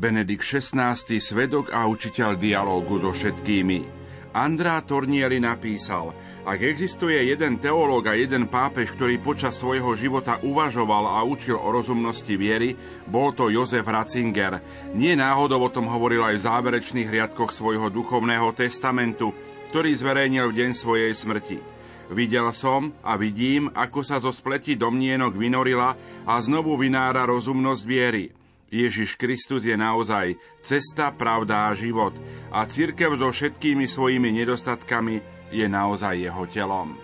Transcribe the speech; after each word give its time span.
Benedikt 0.00 0.48
XVI. 0.48 0.96
svedok 1.20 1.76
a 1.76 1.84
učiteľ 1.84 2.40
dialógu 2.40 3.04
so 3.04 3.12
všetkými. 3.12 4.00
Andrá 4.32 4.80
Tornieri 4.80 5.44
napísal, 5.44 6.16
ak 6.48 6.56
existuje 6.64 7.28
jeden 7.28 7.60
teológ 7.60 8.08
a 8.08 8.16
jeden 8.16 8.48
pápež, 8.48 8.96
ktorý 8.96 9.20
počas 9.20 9.60
svojho 9.60 9.92
života 10.00 10.40
uvažoval 10.40 11.04
a 11.04 11.20
učil 11.20 11.60
o 11.60 11.68
rozumnosti 11.68 12.32
viery, 12.32 12.80
bol 13.12 13.36
to 13.36 13.52
Jozef 13.52 13.84
Ratzinger. 13.84 14.64
Nie 14.96 15.20
náhodou 15.20 15.68
o 15.68 15.68
tom 15.68 15.84
hovoril 15.92 16.24
aj 16.24 16.40
v 16.40 16.46
záverečných 16.48 17.12
riadkoch 17.12 17.52
svojho 17.52 17.92
duchovného 17.92 18.56
testamentu, 18.56 19.36
ktorý 19.68 19.92
zverejnil 19.92 20.48
v 20.48 20.56
deň 20.64 20.70
svojej 20.72 21.12
smrti. 21.12 21.60
Videl 22.08 22.48
som 22.56 22.96
a 23.04 23.20
vidím, 23.20 23.68
ako 23.76 24.00
sa 24.00 24.16
zo 24.16 24.32
spleti 24.32 24.80
domnienok 24.80 25.36
vynorila 25.36 25.92
a 26.24 26.34
znovu 26.40 26.80
vynára 26.80 27.28
rozumnosť 27.28 27.82
viery. 27.84 28.39
Ježiš 28.70 29.18
Kristus 29.18 29.66
je 29.66 29.74
naozaj 29.74 30.38
cesta, 30.62 31.10
pravda 31.10 31.68
a 31.68 31.74
život 31.74 32.14
a 32.54 32.62
církev 32.70 33.18
so 33.18 33.34
všetkými 33.34 33.90
svojimi 33.90 34.30
nedostatkami 34.30 35.18
je 35.50 35.66
naozaj 35.66 36.14
jeho 36.22 36.46
telom. 36.46 36.94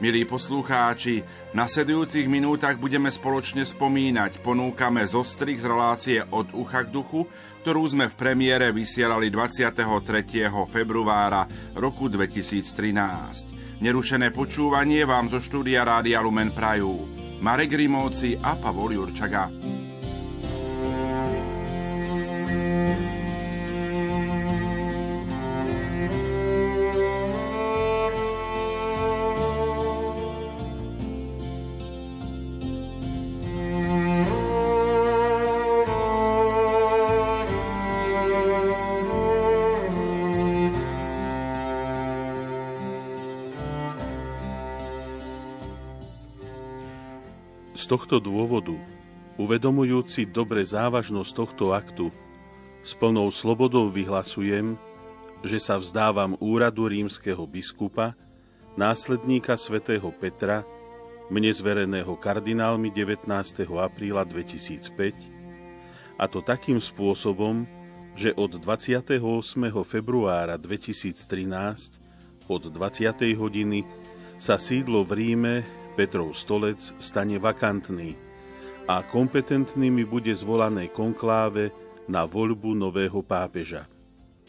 Milí 0.00 0.24
poslucháči, 0.24 1.20
v 1.20 1.54
nasledujúcich 1.60 2.24
minútach 2.24 2.80
budeme 2.80 3.12
spoločne 3.12 3.68
spomínať, 3.68 4.40
ponúkame 4.40 5.04
zostrih 5.04 5.60
z 5.60 5.68
relácie 5.68 6.18
od 6.32 6.56
ucha 6.56 6.88
k 6.88 6.96
duchu, 6.96 7.28
ktorú 7.60 7.84
sme 7.84 8.08
v 8.08 8.16
premiére 8.16 8.72
vysielali 8.72 9.28
23. 9.28 10.48
februára 10.72 11.44
roku 11.76 12.08
2013. 12.08 13.84
Nerušené 13.84 14.32
počúvanie 14.32 15.04
vám 15.04 15.28
zo 15.28 15.44
štúdia 15.44 15.84
Rádia 15.84 16.24
Lumen 16.24 16.56
Prajú. 16.56 17.04
Marek 17.44 17.76
Rimovci 17.76 18.40
a 18.40 18.56
Pavol 18.56 18.96
Jurčaga. 18.96 19.52
Tohto 48.10 48.26
dôvodu, 48.26 48.74
uvedomujúci 49.38 50.26
dobre 50.26 50.66
závažnosť 50.66 51.30
tohto 51.30 51.70
aktu, 51.70 52.10
s 52.82 52.90
plnou 52.98 53.30
slobodou 53.30 53.86
vyhlasujem, 53.86 54.74
že 55.46 55.62
sa 55.62 55.78
vzdávam 55.78 56.34
úradu 56.42 56.90
rímskeho 56.90 57.46
biskupa, 57.46 58.18
následníka 58.74 59.54
svätého 59.54 60.10
Petra, 60.10 60.66
mne 61.30 61.54
zvereného 61.54 62.18
kardinálmi 62.18 62.90
19. 62.90 63.30
apríla 63.78 64.26
2005, 64.26 66.18
a 66.18 66.26
to 66.26 66.42
takým 66.42 66.82
spôsobom, 66.82 67.62
že 68.18 68.34
od 68.34 68.58
28. 68.58 69.22
februára 69.86 70.58
2013 70.58 71.14
od 72.50 72.74
20. 72.74 73.38
hodiny 73.38 73.86
sa 74.42 74.58
sídlo 74.58 75.06
v 75.06 75.10
Ríme 75.14 75.79
Petrov 75.98 76.32
stolec 76.38 76.78
stane 77.02 77.36
vakantný 77.42 78.14
a 78.86 79.02
kompetentnými 79.02 80.06
bude 80.06 80.30
zvolané 80.34 80.90
konkláve 80.90 81.74
na 82.10 82.26
voľbu 82.26 82.74
nového 82.74 83.22
pápeža. 83.22 83.86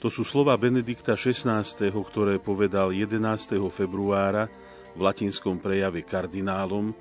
To 0.02 0.10
sú 0.10 0.26
slova 0.26 0.58
Benedikta 0.58 1.14
XVI., 1.14 1.62
ktoré 1.94 2.42
povedal 2.42 2.90
11. 2.90 3.22
februára 3.70 4.50
v 4.98 5.00
latinskom 5.06 5.62
prejave 5.62 6.02
kardinálom, 6.02 6.94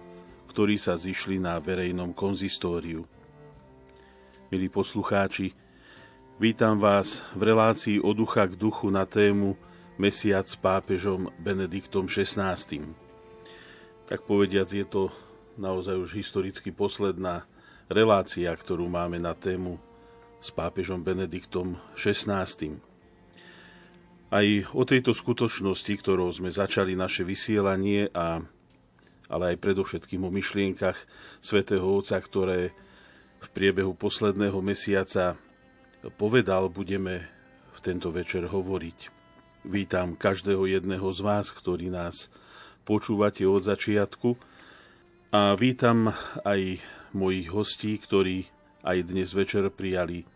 ktorí 0.52 0.76
sa 0.76 1.00
zišli 1.00 1.40
na 1.40 1.56
verejnom 1.56 2.12
konzistóriu. 2.12 3.08
Milí 4.52 4.68
poslucháči, 4.68 5.56
vítam 6.36 6.76
vás 6.76 7.24
v 7.32 7.54
relácii 7.54 7.96
od 8.04 8.20
ducha 8.20 8.44
k 8.44 8.58
duchu 8.58 8.92
na 8.92 9.08
tému 9.08 9.56
Mesiac 9.96 10.44
s 10.44 10.60
pápežom 10.60 11.32
Benediktom 11.40 12.04
XVI 12.04 12.60
tak 14.10 14.26
povediac 14.26 14.66
je 14.66 14.82
to 14.82 15.14
naozaj 15.54 15.94
už 15.94 16.18
historicky 16.18 16.74
posledná 16.74 17.46
relácia, 17.86 18.50
ktorú 18.50 18.90
máme 18.90 19.22
na 19.22 19.38
tému 19.38 19.78
s 20.42 20.50
pápežom 20.50 20.98
Benediktom 20.98 21.78
XVI. 21.94 22.50
Aj 24.34 24.46
o 24.74 24.82
tejto 24.82 25.14
skutočnosti, 25.14 25.94
ktorou 26.02 26.26
sme 26.34 26.50
začali 26.50 26.98
naše 26.98 27.22
vysielanie, 27.22 28.10
a, 28.10 28.42
ale 29.30 29.54
aj 29.54 29.62
predovšetkým 29.62 30.26
o 30.26 30.34
myšlienkach 30.34 30.98
svätého 31.38 31.86
Otca, 31.86 32.18
ktoré 32.18 32.74
v 33.38 33.48
priebehu 33.54 33.94
posledného 33.94 34.58
mesiaca 34.58 35.38
povedal, 36.18 36.66
budeme 36.66 37.30
v 37.70 37.78
tento 37.78 38.10
večer 38.10 38.50
hovoriť. 38.50 38.98
Vítam 39.70 40.18
každého 40.18 40.66
jedného 40.66 41.06
z 41.14 41.20
vás, 41.22 41.54
ktorý 41.54 41.94
nás 41.94 42.26
počúvate 42.84 43.44
od 43.46 43.64
začiatku. 43.64 44.36
A 45.30 45.54
vítam 45.54 46.10
aj 46.42 46.82
mojich 47.14 47.48
hostí, 47.54 47.98
ktorí 47.98 48.50
aj 48.82 49.06
dnes 49.06 49.30
večer 49.30 49.68
prijali 49.70 50.26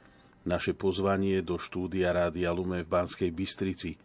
naše 0.45 0.77
pozvanie 0.77 1.41
do 1.41 1.57
štúdia 1.57 2.13
Rádia 2.13 2.53
Lume 2.53 2.85
v 2.85 2.89
Banskej 2.89 3.33
Bystrici. 3.33 3.97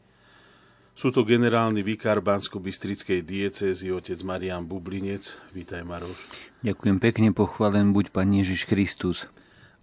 Sú 1.00 1.16
to 1.16 1.24
generálny 1.24 1.80
vikár 1.80 2.20
Bansko-Bystrickej 2.20 3.24
diecézy 3.24 3.88
otec 3.88 4.20
Marian 4.20 4.68
Bublinec. 4.68 5.32
Vítaj, 5.56 5.88
Maroš. 5.88 6.20
Ďakujem 6.60 6.98
pekne, 7.00 7.32
pochválen 7.32 7.96
buď 7.96 8.12
Pán 8.12 8.36
Ježiš 8.36 8.68
Kristus. 8.68 9.24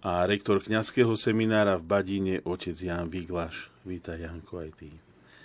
A 0.05 0.29
rektor 0.29 0.61
kňazského 0.61 1.17
seminára 1.17 1.81
v 1.81 1.89
Badine, 1.89 2.35
otec 2.45 2.77
Jan 2.77 3.09
Viglaš. 3.09 3.73
Vítaj, 3.81 4.21
Janko, 4.21 4.61
aj 4.61 4.69
ty. 4.77 4.93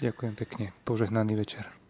Ďakujem 0.05 0.35
pekne. 0.37 0.65
Požehnaný 0.85 1.41
večer. 1.41 1.82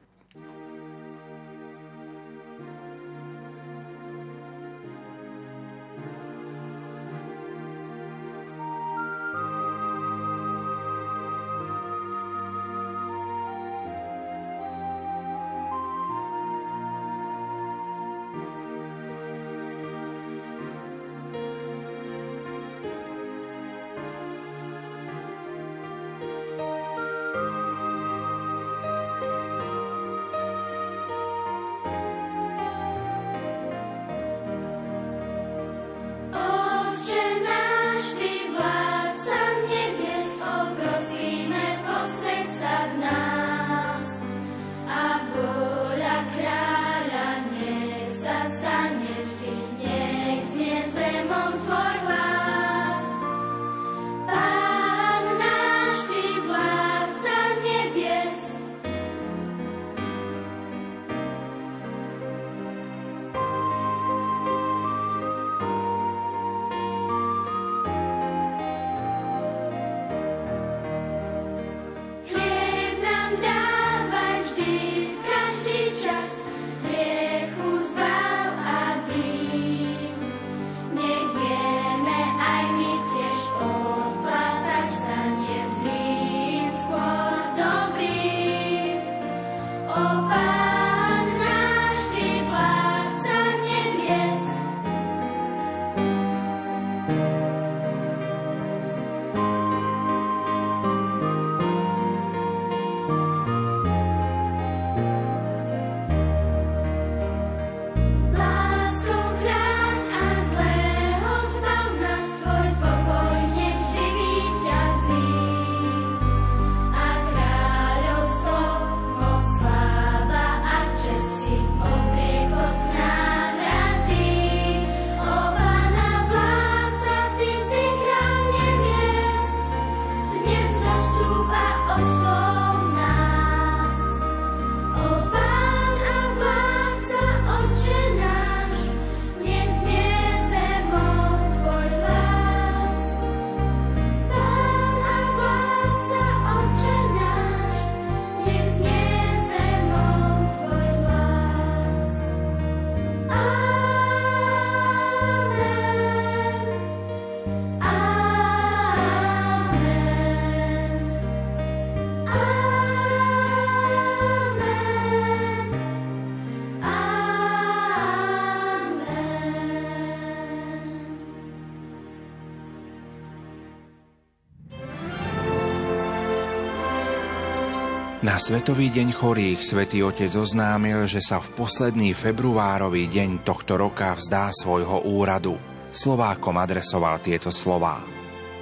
Na 178.32 178.40
Svetový 178.40 178.88
deň 178.88 179.12
chorých 179.12 179.60
svätý 179.60 180.00
Otec 180.00 180.32
oznámil, 180.32 181.04
že 181.04 181.20
sa 181.20 181.36
v 181.36 181.52
posledný 181.52 182.16
februárový 182.16 183.04
deň 183.04 183.44
tohto 183.44 183.76
roka 183.76 184.16
vzdá 184.16 184.48
svojho 184.56 185.04
úradu. 185.04 185.60
Slovákom 185.92 186.56
adresoval 186.56 187.20
tieto 187.20 187.52
slová. 187.52 188.00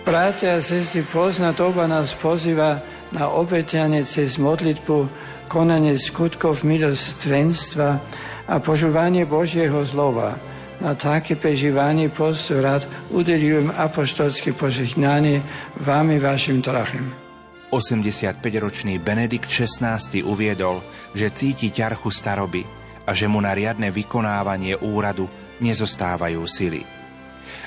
Bratia 0.02 0.58
a 0.58 0.66
sestry, 0.66 1.06
pozná 1.06 1.54
doba 1.54 1.86
nás 1.86 2.10
pozýva 2.18 2.82
na 3.14 3.30
obeťanie 3.30 4.02
cez 4.02 4.42
modlitbu, 4.42 5.06
konanie 5.46 5.94
skutkov 5.94 6.66
milostrenstva 6.66 8.02
a 8.50 8.58
požúvanie 8.58 9.22
Božieho 9.22 9.86
zlova. 9.86 10.34
Na 10.82 10.98
také 10.98 11.38
prežívanie 11.38 12.10
postu 12.10 12.58
rád 12.58 12.90
udelujem 13.14 13.70
apoštolské 13.70 14.50
požehnanie 14.50 15.46
vám 15.78 16.10
i 16.10 16.18
vašim 16.18 16.58
drahým. 16.58 17.29
85-ročný 17.70 18.98
Benedikt 18.98 19.46
XVI 19.46 20.02
uviedol, 20.26 20.82
že 21.14 21.30
cíti 21.30 21.70
ťarchu 21.70 22.10
staroby 22.10 22.66
a 23.06 23.14
že 23.14 23.30
mu 23.30 23.38
na 23.38 23.54
riadne 23.54 23.94
vykonávanie 23.94 24.82
úradu 24.82 25.30
nezostávajú 25.62 26.42
sily. 26.50 26.82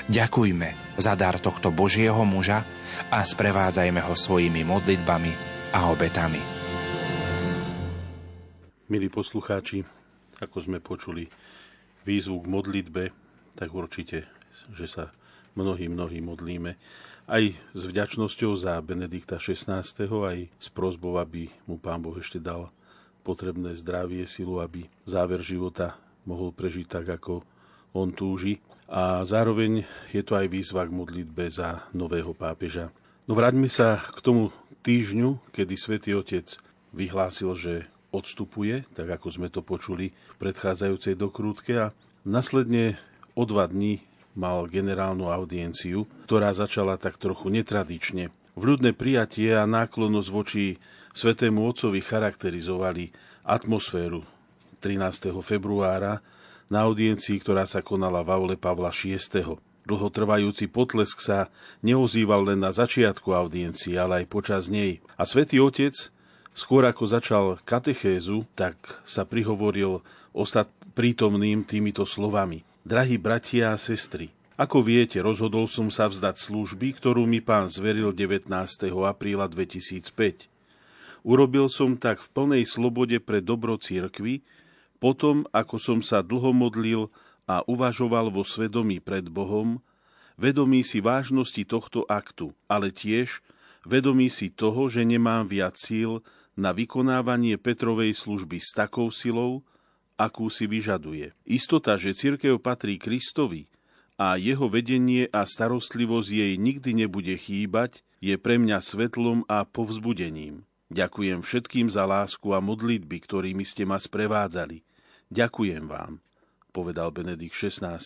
Ďakujme 0.04 1.00
za 1.00 1.16
dar 1.16 1.40
tohto 1.40 1.72
Božieho 1.72 2.20
muža 2.28 2.68
a 3.08 3.24
sprevádzajme 3.24 4.04
ho 4.04 4.12
svojimi 4.12 4.60
modlitbami 4.60 5.32
a 5.72 5.88
obetami. 5.88 6.40
Milí 8.92 9.08
poslucháči, 9.08 9.80
ako 10.36 10.56
sme 10.60 10.84
počuli 10.84 11.24
výzvu 12.04 12.44
k 12.44 12.46
modlitbe, 12.52 13.02
tak 13.56 13.72
určite, 13.72 14.28
že 14.76 14.84
sa 14.84 15.08
mnohí, 15.56 15.88
mnohí 15.88 16.20
modlíme 16.20 16.76
aj 17.24 17.56
s 17.72 17.82
vďačnosťou 17.88 18.52
za 18.56 18.76
Benedikta 18.84 19.40
XVI, 19.40 19.80
aj 20.04 20.38
s 20.60 20.68
prozbou, 20.68 21.16
aby 21.16 21.48
mu 21.64 21.80
Pán 21.80 22.04
Boh 22.04 22.16
ešte 22.20 22.36
dal 22.36 22.68
potrebné 23.24 23.72
zdravie, 23.80 24.28
silu, 24.28 24.60
aby 24.60 24.84
záver 25.08 25.40
života 25.40 25.96
mohol 26.28 26.52
prežiť 26.52 26.86
tak, 26.88 27.06
ako 27.08 27.40
on 27.96 28.12
túži. 28.12 28.60
A 28.84 29.24
zároveň 29.24 29.88
je 30.12 30.20
to 30.20 30.36
aj 30.36 30.46
výzva 30.52 30.84
k 30.84 30.92
modlitbe 30.92 31.48
za 31.48 31.88
nového 31.96 32.36
pápeža. 32.36 32.92
No 33.24 33.32
vráťme 33.32 33.72
sa 33.72 34.04
k 34.12 34.20
tomu 34.20 34.52
týždňu, 34.84 35.40
kedy 35.56 35.74
svätý 35.80 36.12
Otec 36.12 36.60
vyhlásil, 36.92 37.56
že 37.56 37.74
odstupuje, 38.12 38.84
tak 38.92 39.08
ako 39.08 39.26
sme 39.32 39.48
to 39.48 39.64
počuli 39.64 40.12
v 40.12 40.36
predchádzajúcej 40.38 41.16
dokrútke 41.16 41.72
a 41.80 41.86
nasledne 42.22 43.00
o 43.32 43.48
dva 43.48 43.66
dní 43.66 44.04
mal 44.34 44.66
generálnu 44.66 45.30
audienciu, 45.30 46.10
ktorá 46.26 46.50
začala 46.54 46.98
tak 46.98 47.18
trochu 47.18 47.50
netradične. 47.50 48.34
Vľudné 48.54 48.94
prijatie 48.94 49.50
a 49.54 49.66
náklonnosť 49.66 50.28
voči 50.30 50.78
Svetému 51.14 51.62
Otcovi 51.66 52.02
charakterizovali 52.02 53.10
atmosféru 53.46 54.26
13. 54.82 55.30
februára 55.42 56.22
na 56.66 56.86
audiencii, 56.86 57.38
ktorá 57.38 57.66
sa 57.66 57.82
konala 57.82 58.26
v 58.26 58.30
aule 58.34 58.56
Pavla 58.58 58.90
VI. 58.90 59.18
Dlhotrvajúci 59.84 60.72
potlesk 60.72 61.20
sa 61.20 61.52
neozýval 61.84 62.50
len 62.50 62.64
na 62.64 62.72
začiatku 62.72 63.30
audiencii, 63.36 63.94
ale 64.00 64.24
aj 64.24 64.26
počas 64.32 64.62
nej. 64.72 65.04
A 65.20 65.28
svätý 65.28 65.60
Otec, 65.60 65.92
skôr 66.56 66.88
ako 66.88 67.04
začal 67.04 67.44
katechézu, 67.68 68.48
tak 68.56 68.80
sa 69.04 69.28
prihovoril 69.28 70.00
ostat 70.32 70.72
prítomným 70.96 71.68
týmito 71.68 72.08
slovami. 72.08 72.64
Drahí 72.84 73.16
bratia 73.16 73.72
a 73.72 73.80
sestry, 73.80 74.28
ako 74.60 74.84
viete, 74.84 75.16
rozhodol 75.24 75.64
som 75.64 75.88
sa 75.88 76.04
vzdať 76.04 76.36
služby, 76.36 76.92
ktorú 77.00 77.24
mi 77.24 77.40
pán 77.40 77.72
zveril 77.72 78.12
19. 78.12 78.44
apríla 79.08 79.48
2005. 79.48 80.04
Urobil 81.24 81.72
som 81.72 81.96
tak 81.96 82.20
v 82.20 82.28
plnej 82.36 82.68
slobode 82.68 83.16
pre 83.24 83.40
dobro 83.40 83.80
církvy, 83.80 84.44
potom 85.00 85.48
ako 85.48 85.80
som 85.80 85.98
sa 86.04 86.20
dlho 86.20 86.52
modlil 86.52 87.08
a 87.48 87.64
uvažoval 87.64 88.28
vo 88.28 88.44
svedomí 88.44 89.00
pred 89.00 89.32
Bohom, 89.32 89.80
vedomí 90.36 90.84
si 90.84 91.00
vážnosti 91.00 91.64
tohto 91.64 92.04
aktu, 92.04 92.52
ale 92.68 92.92
tiež 92.92 93.40
vedomí 93.88 94.28
si 94.28 94.52
toho, 94.52 94.92
že 94.92 95.08
nemám 95.08 95.48
viac 95.48 95.80
síl 95.80 96.20
na 96.52 96.76
vykonávanie 96.76 97.56
Petrovej 97.56 98.12
služby 98.12 98.60
s 98.60 98.76
takou 98.76 99.08
silou, 99.08 99.64
akú 100.14 100.50
si 100.50 100.66
vyžaduje. 100.70 101.34
Istota, 101.46 101.98
že 101.98 102.14
cirkev 102.14 102.62
patrí 102.62 102.98
Kristovi 102.98 103.66
a 104.14 104.38
jeho 104.38 104.70
vedenie 104.70 105.26
a 105.30 105.42
starostlivosť 105.42 106.28
jej 106.30 106.52
nikdy 106.54 107.06
nebude 107.06 107.34
chýbať, 107.34 108.06
je 108.24 108.38
pre 108.40 108.56
mňa 108.56 108.80
svetlom 108.80 109.44
a 109.50 109.68
povzbudením. 109.68 110.64
Ďakujem 110.88 111.42
všetkým 111.44 111.92
za 111.92 112.06
lásku 112.06 112.54
a 112.54 112.62
modlitby, 112.62 113.20
ktorými 113.26 113.66
ste 113.66 113.84
ma 113.84 113.98
sprevádzali. 113.98 114.80
Ďakujem 115.28 115.84
vám, 115.90 116.22
povedal 116.70 117.10
Benedikt 117.10 117.58
XVI. 117.58 118.00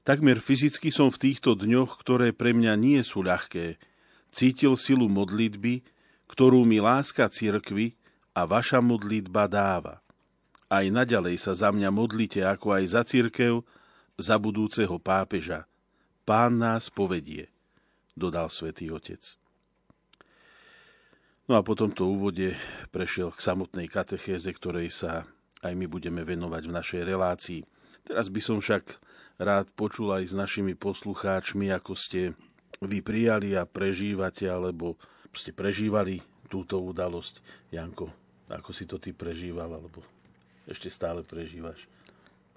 Takmer 0.00 0.40
fyzicky 0.40 0.88
som 0.88 1.12
v 1.12 1.20
týchto 1.28 1.58
dňoch, 1.58 2.00
ktoré 2.00 2.32
pre 2.32 2.56
mňa 2.56 2.72
nie 2.78 3.00
sú 3.04 3.20
ľahké, 3.20 3.76
cítil 4.32 4.78
silu 4.78 5.10
modlitby, 5.10 5.84
ktorú 6.30 6.64
mi 6.64 6.78
láska 6.78 7.26
cirkvy 7.28 7.98
a 8.32 8.46
vaša 8.46 8.78
modlitba 8.80 9.50
dáva. 9.50 10.00
Aj 10.70 10.86
naďalej 10.86 11.42
sa 11.42 11.58
za 11.58 11.74
mňa 11.74 11.90
modlite, 11.90 12.46
ako 12.46 12.78
aj 12.78 12.84
za 12.94 13.02
církev, 13.02 13.66
za 14.14 14.38
budúceho 14.38 15.02
pápeža. 15.02 15.66
Pán 16.22 16.62
nás 16.62 16.94
povedie, 16.94 17.50
dodal 18.14 18.46
svätý 18.54 18.86
Otec. 18.94 19.34
No 21.50 21.58
a 21.58 21.66
po 21.66 21.74
tomto 21.74 22.06
úvode 22.06 22.54
prešiel 22.94 23.34
k 23.34 23.42
samotnej 23.42 23.90
katechéze, 23.90 24.46
ktorej 24.54 24.94
sa 24.94 25.26
aj 25.66 25.74
my 25.74 25.90
budeme 25.90 26.22
venovať 26.22 26.62
v 26.70 26.76
našej 26.78 27.02
relácii. 27.02 27.60
Teraz 28.06 28.30
by 28.30 28.38
som 28.38 28.62
však 28.62 29.02
rád 29.42 29.66
počul 29.74 30.14
aj 30.14 30.30
s 30.30 30.34
našimi 30.38 30.78
poslucháčmi, 30.78 31.74
ako 31.74 31.98
ste 31.98 32.38
vy 32.78 33.02
prijali 33.02 33.58
a 33.58 33.66
prežívate, 33.66 34.46
alebo 34.46 34.94
ste 35.34 35.50
prežívali 35.50 36.22
túto 36.46 36.78
udalosť. 36.78 37.42
Janko, 37.74 38.14
ako 38.46 38.70
si 38.70 38.86
to 38.86 39.02
ty 39.02 39.10
prežíval, 39.10 39.74
alebo 39.74 40.19
ešte 40.70 40.88
stále 40.88 41.26
prežívaš? 41.26 41.90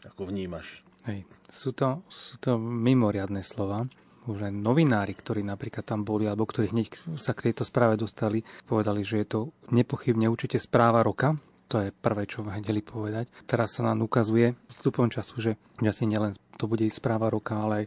Ako 0.06 0.30
vnímaš? 0.30 0.86
Hej, 1.04 1.28
sú 1.52 1.76
to, 1.76 2.00
sú 2.08 2.40
to 2.40 2.56
mimoriadne 2.56 3.44
slova. 3.44 3.84
Už 4.24 4.48
aj 4.48 4.56
novinári, 4.56 5.12
ktorí 5.12 5.44
napríklad 5.44 5.84
tam 5.84 6.08
boli, 6.08 6.32
alebo 6.32 6.48
ktorí 6.48 6.72
hneď 6.72 7.20
sa 7.20 7.36
k 7.36 7.52
tejto 7.52 7.68
správe 7.68 8.00
dostali, 8.00 8.40
povedali, 8.64 9.04
že 9.04 9.20
je 9.20 9.28
to 9.28 9.40
nepochybne 9.76 10.32
určite 10.32 10.64
správa 10.64 11.04
roka. 11.04 11.36
To 11.68 11.84
je 11.84 11.92
prvé, 11.92 12.24
čo 12.24 12.46
vedeli 12.46 12.80
povedať. 12.80 13.28
Teraz 13.44 13.76
sa 13.76 13.84
nám 13.84 14.00
ukazuje 14.06 14.56
vstupom 14.72 15.12
času, 15.12 15.36
že 15.44 15.52
asi 15.84 16.08
nielen 16.08 16.40
to 16.56 16.70
bude 16.72 16.86
správa 16.88 17.28
roka, 17.28 17.60
ale 17.60 17.84
aj 17.84 17.86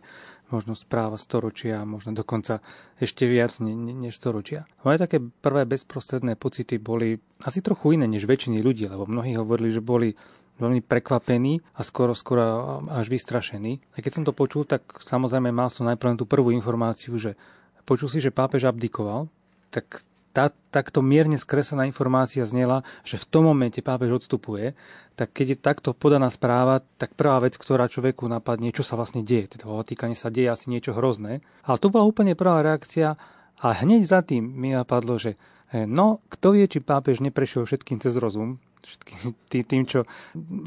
možno 0.50 0.78
správa 0.78 1.18
storočia, 1.18 1.82
možno 1.82 2.14
dokonca 2.14 2.62
ešte 3.02 3.26
viac 3.26 3.58
ne, 3.58 3.74
ne, 3.74 3.94
než 3.94 4.14
storočia. 4.16 4.66
Moje 4.86 5.02
také 5.02 5.18
prvé 5.18 5.66
bezprostredné 5.66 6.38
pocity 6.38 6.78
boli 6.78 7.18
asi 7.42 7.60
trochu 7.60 7.98
iné 7.98 8.06
než 8.06 8.24
väčšiny 8.24 8.62
ľudí, 8.62 8.86
lebo 8.86 9.06
mnohí 9.06 9.34
hovorili, 9.34 9.74
že 9.74 9.82
boli 9.82 10.14
veľmi 10.56 10.80
prekvapení 10.80 11.60
a 11.76 11.84
skoro, 11.84 12.16
skoro 12.16 12.80
až 12.88 13.12
vystrašení. 13.12 13.82
A 13.92 14.00
keď 14.00 14.12
som 14.20 14.24
to 14.24 14.32
počul, 14.32 14.64
tak 14.64 14.88
samozrejme 15.04 15.52
mal 15.52 15.68
som 15.68 15.84
najprv 15.84 16.16
tú 16.16 16.24
prvú 16.24 16.48
informáciu, 16.54 17.20
že 17.20 17.36
počul 17.84 18.08
si, 18.08 18.24
že 18.24 18.32
pápež 18.32 18.66
abdikoval, 18.66 19.28
tak 19.68 20.00
tá, 20.36 20.52
takto 20.68 21.00
mierne 21.00 21.40
skresená 21.40 21.88
informácia 21.88 22.44
znela, 22.44 22.84
že 23.08 23.16
v 23.16 23.24
tom 23.24 23.48
momente 23.48 23.80
pápež 23.80 24.20
odstupuje, 24.20 24.76
tak 25.16 25.32
keď 25.32 25.56
je 25.56 25.64
takto 25.64 25.88
podaná 25.96 26.28
správa, 26.28 26.84
tak 27.00 27.16
prvá 27.16 27.40
vec, 27.40 27.56
ktorá 27.56 27.88
človeku 27.88 28.28
napadne, 28.28 28.68
čo 28.68 28.84
sa 28.84 29.00
vlastne 29.00 29.24
deje. 29.24 29.56
Teda 29.56 29.64
vo 29.64 29.80
Vatikáne 29.80 30.12
sa 30.12 30.28
deje 30.28 30.52
asi 30.52 30.68
niečo 30.68 30.92
hrozné. 30.92 31.40
Ale 31.64 31.80
to 31.80 31.88
bola 31.88 32.04
úplne 32.04 32.36
prvá 32.36 32.60
reakcia 32.60 33.16
a 33.64 33.66
hneď 33.80 34.04
za 34.04 34.20
tým 34.20 34.44
mi 34.44 34.76
napadlo, 34.76 35.16
že 35.16 35.40
eh, 35.72 35.88
no, 35.88 36.20
kto 36.28 36.52
vie, 36.52 36.68
či 36.68 36.84
pápež 36.84 37.24
neprešiel 37.24 37.64
všetkým 37.64 37.96
cez 38.04 38.12
rozum, 38.20 38.60
všetkým 38.84 39.18
tým, 39.72 39.82
čo, 39.88 40.04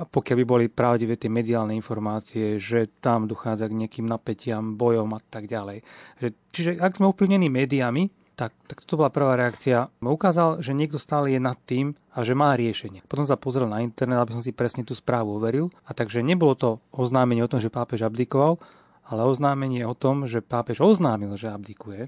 pokiaľ 0.10 0.36
by 0.42 0.46
boli 0.50 0.66
pravdivé 0.66 1.14
tie 1.14 1.30
mediálne 1.30 1.78
informácie, 1.78 2.58
že 2.58 2.90
tam 2.98 3.30
dochádza 3.30 3.70
k 3.70 3.86
nejakým 3.86 4.10
napätiam, 4.10 4.74
bojom 4.74 5.14
a 5.14 5.22
tak 5.22 5.46
ďalej. 5.46 5.86
Že, 6.18 6.28
čiže 6.58 6.72
ak 6.82 6.98
sme 6.98 7.14
uplnení 7.14 7.54
médiami, 7.54 8.19
tak, 8.40 8.56
tak 8.72 8.88
to 8.88 8.96
bola 8.96 9.12
prvá 9.12 9.36
reakcia. 9.36 9.92
Ukázal, 10.00 10.64
že 10.64 10.72
niekto 10.72 10.96
stále 10.96 11.36
je 11.36 11.44
nad 11.44 11.60
tým 11.68 12.00
a 12.16 12.24
že 12.24 12.32
má 12.32 12.56
riešenie. 12.56 13.04
Potom 13.04 13.28
sa 13.28 13.36
pozrel 13.36 13.68
na 13.68 13.84
internet, 13.84 14.24
aby 14.24 14.40
som 14.40 14.40
si 14.40 14.56
presne 14.56 14.88
tú 14.88 14.96
správu 14.96 15.36
overil. 15.36 15.68
A 15.84 15.92
takže 15.92 16.24
nebolo 16.24 16.56
to 16.56 16.70
oznámenie 16.96 17.44
o 17.44 17.52
tom, 17.52 17.60
že 17.60 17.68
pápež 17.68 18.08
abdikoval, 18.08 18.56
ale 19.04 19.28
oznámenie 19.28 19.84
o 19.84 19.92
tom, 19.92 20.24
že 20.24 20.40
pápež 20.40 20.80
oznámil, 20.80 21.36
že 21.36 21.52
abdikuje. 21.52 22.08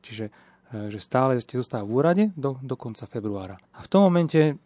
Čiže 0.00 0.32
e, 0.72 0.88
že 0.88 1.04
stále 1.04 1.36
ešte 1.36 1.60
zostáva 1.60 1.84
v 1.84 1.92
úrade 1.92 2.24
do, 2.32 2.56
do 2.64 2.72
konca 2.72 3.04
februára. 3.04 3.60
A 3.76 3.84
v 3.84 3.90
tom 3.92 4.08
momente 4.08 4.56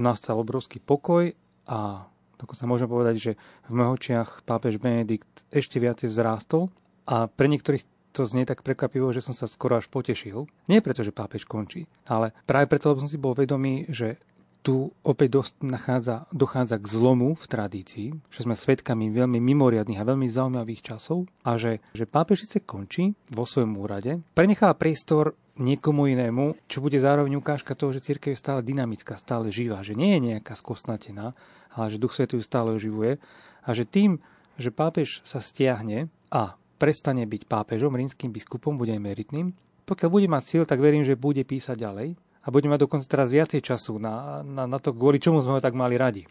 nastal 0.00 0.40
obrovský 0.40 0.80
pokoj 0.80 1.28
a 1.68 2.08
dokonca 2.40 2.64
môžem 2.64 2.88
povedať, 2.88 3.16
že 3.20 3.32
v 3.68 3.72
mojich 3.76 3.94
očiach 4.00 4.48
pápež 4.48 4.80
Benedikt 4.80 5.44
ešte 5.52 5.76
viacej 5.76 6.08
vzrástol 6.08 6.72
a 7.04 7.28
pre 7.28 7.52
niektorých 7.52 7.97
to 8.12 8.24
znie 8.24 8.48
tak 8.48 8.64
prekvapivo, 8.64 9.12
že 9.12 9.24
som 9.24 9.36
sa 9.36 9.46
skoro 9.46 9.76
až 9.76 9.86
potešil. 9.90 10.48
Nie 10.66 10.80
preto, 10.80 11.04
že 11.04 11.14
pápež 11.14 11.44
končí, 11.44 11.86
ale 12.08 12.32
práve 12.48 12.66
preto, 12.68 12.90
lebo 12.90 13.04
som 13.04 13.10
si 13.10 13.20
bol 13.20 13.36
vedomý, 13.36 13.88
že 13.88 14.18
tu 14.68 14.90
opäť 15.06 15.28
dosť 15.38 15.52
nachádza, 15.64 16.16
dochádza 16.34 16.76
k 16.82 16.90
zlomu 16.90 17.38
v 17.38 17.46
tradícii, 17.46 18.08
že 18.28 18.44
sme 18.44 18.58
svedkami 18.58 19.08
veľmi 19.08 19.38
mimoriadných 19.38 20.02
a 20.02 20.08
veľmi 20.08 20.28
zaujímavých 20.28 20.82
časov 20.84 21.30
a 21.46 21.56
že, 21.56 21.80
že 21.94 22.04
pápež 22.04 22.44
síce 22.44 22.66
končí 22.66 23.14
vo 23.32 23.46
svojom 23.46 23.78
úrade, 23.78 24.20
prenechá 24.34 24.74
priestor 24.74 25.38
niekomu 25.58 26.10
inému, 26.10 26.68
čo 26.70 26.84
bude 26.84 27.00
zároveň 27.00 27.38
ukážka 27.38 27.74
toho, 27.74 27.90
že 27.96 28.04
církev 28.04 28.34
je 28.34 28.42
stále 28.42 28.60
dynamická, 28.62 29.18
stále 29.18 29.50
živá, 29.50 29.82
že 29.82 29.98
nie 29.98 30.18
je 30.18 30.36
nejaká 30.36 30.54
skosnatená, 30.54 31.34
ale 31.74 31.86
že 31.88 32.00
Duch 32.02 32.14
Svetý 32.14 32.38
ju 32.38 32.42
stále 32.44 32.74
oživuje 32.74 33.18
a 33.64 33.70
že 33.74 33.88
tým, 33.88 34.22
že 34.58 34.74
pápež 34.74 35.22
sa 35.22 35.38
stiahne 35.38 36.10
a 36.30 36.58
prestane 36.78 37.26
byť 37.26 37.42
pápežom, 37.50 37.92
rímským 37.92 38.30
biskupom, 38.30 38.78
bude 38.78 38.94
emeritným. 38.94 39.50
Pokiaľ 39.84 40.08
bude 40.08 40.28
mať 40.30 40.42
síl, 40.46 40.62
tak 40.64 40.78
verím, 40.78 41.02
že 41.02 41.18
bude 41.18 41.42
písať 41.42 41.74
ďalej 41.74 42.14
a 42.14 42.46
bude 42.48 42.70
mať 42.70 42.86
dokonca 42.86 43.04
teraz 43.04 43.34
viacej 43.34 43.60
času 43.60 43.98
na, 43.98 44.40
na, 44.46 44.64
na 44.64 44.78
to, 44.78 44.94
kvôli 44.94 45.18
čomu 45.18 45.42
sme 45.42 45.58
ho 45.58 45.64
tak 45.64 45.74
mali 45.74 45.98
radi. 45.98 46.24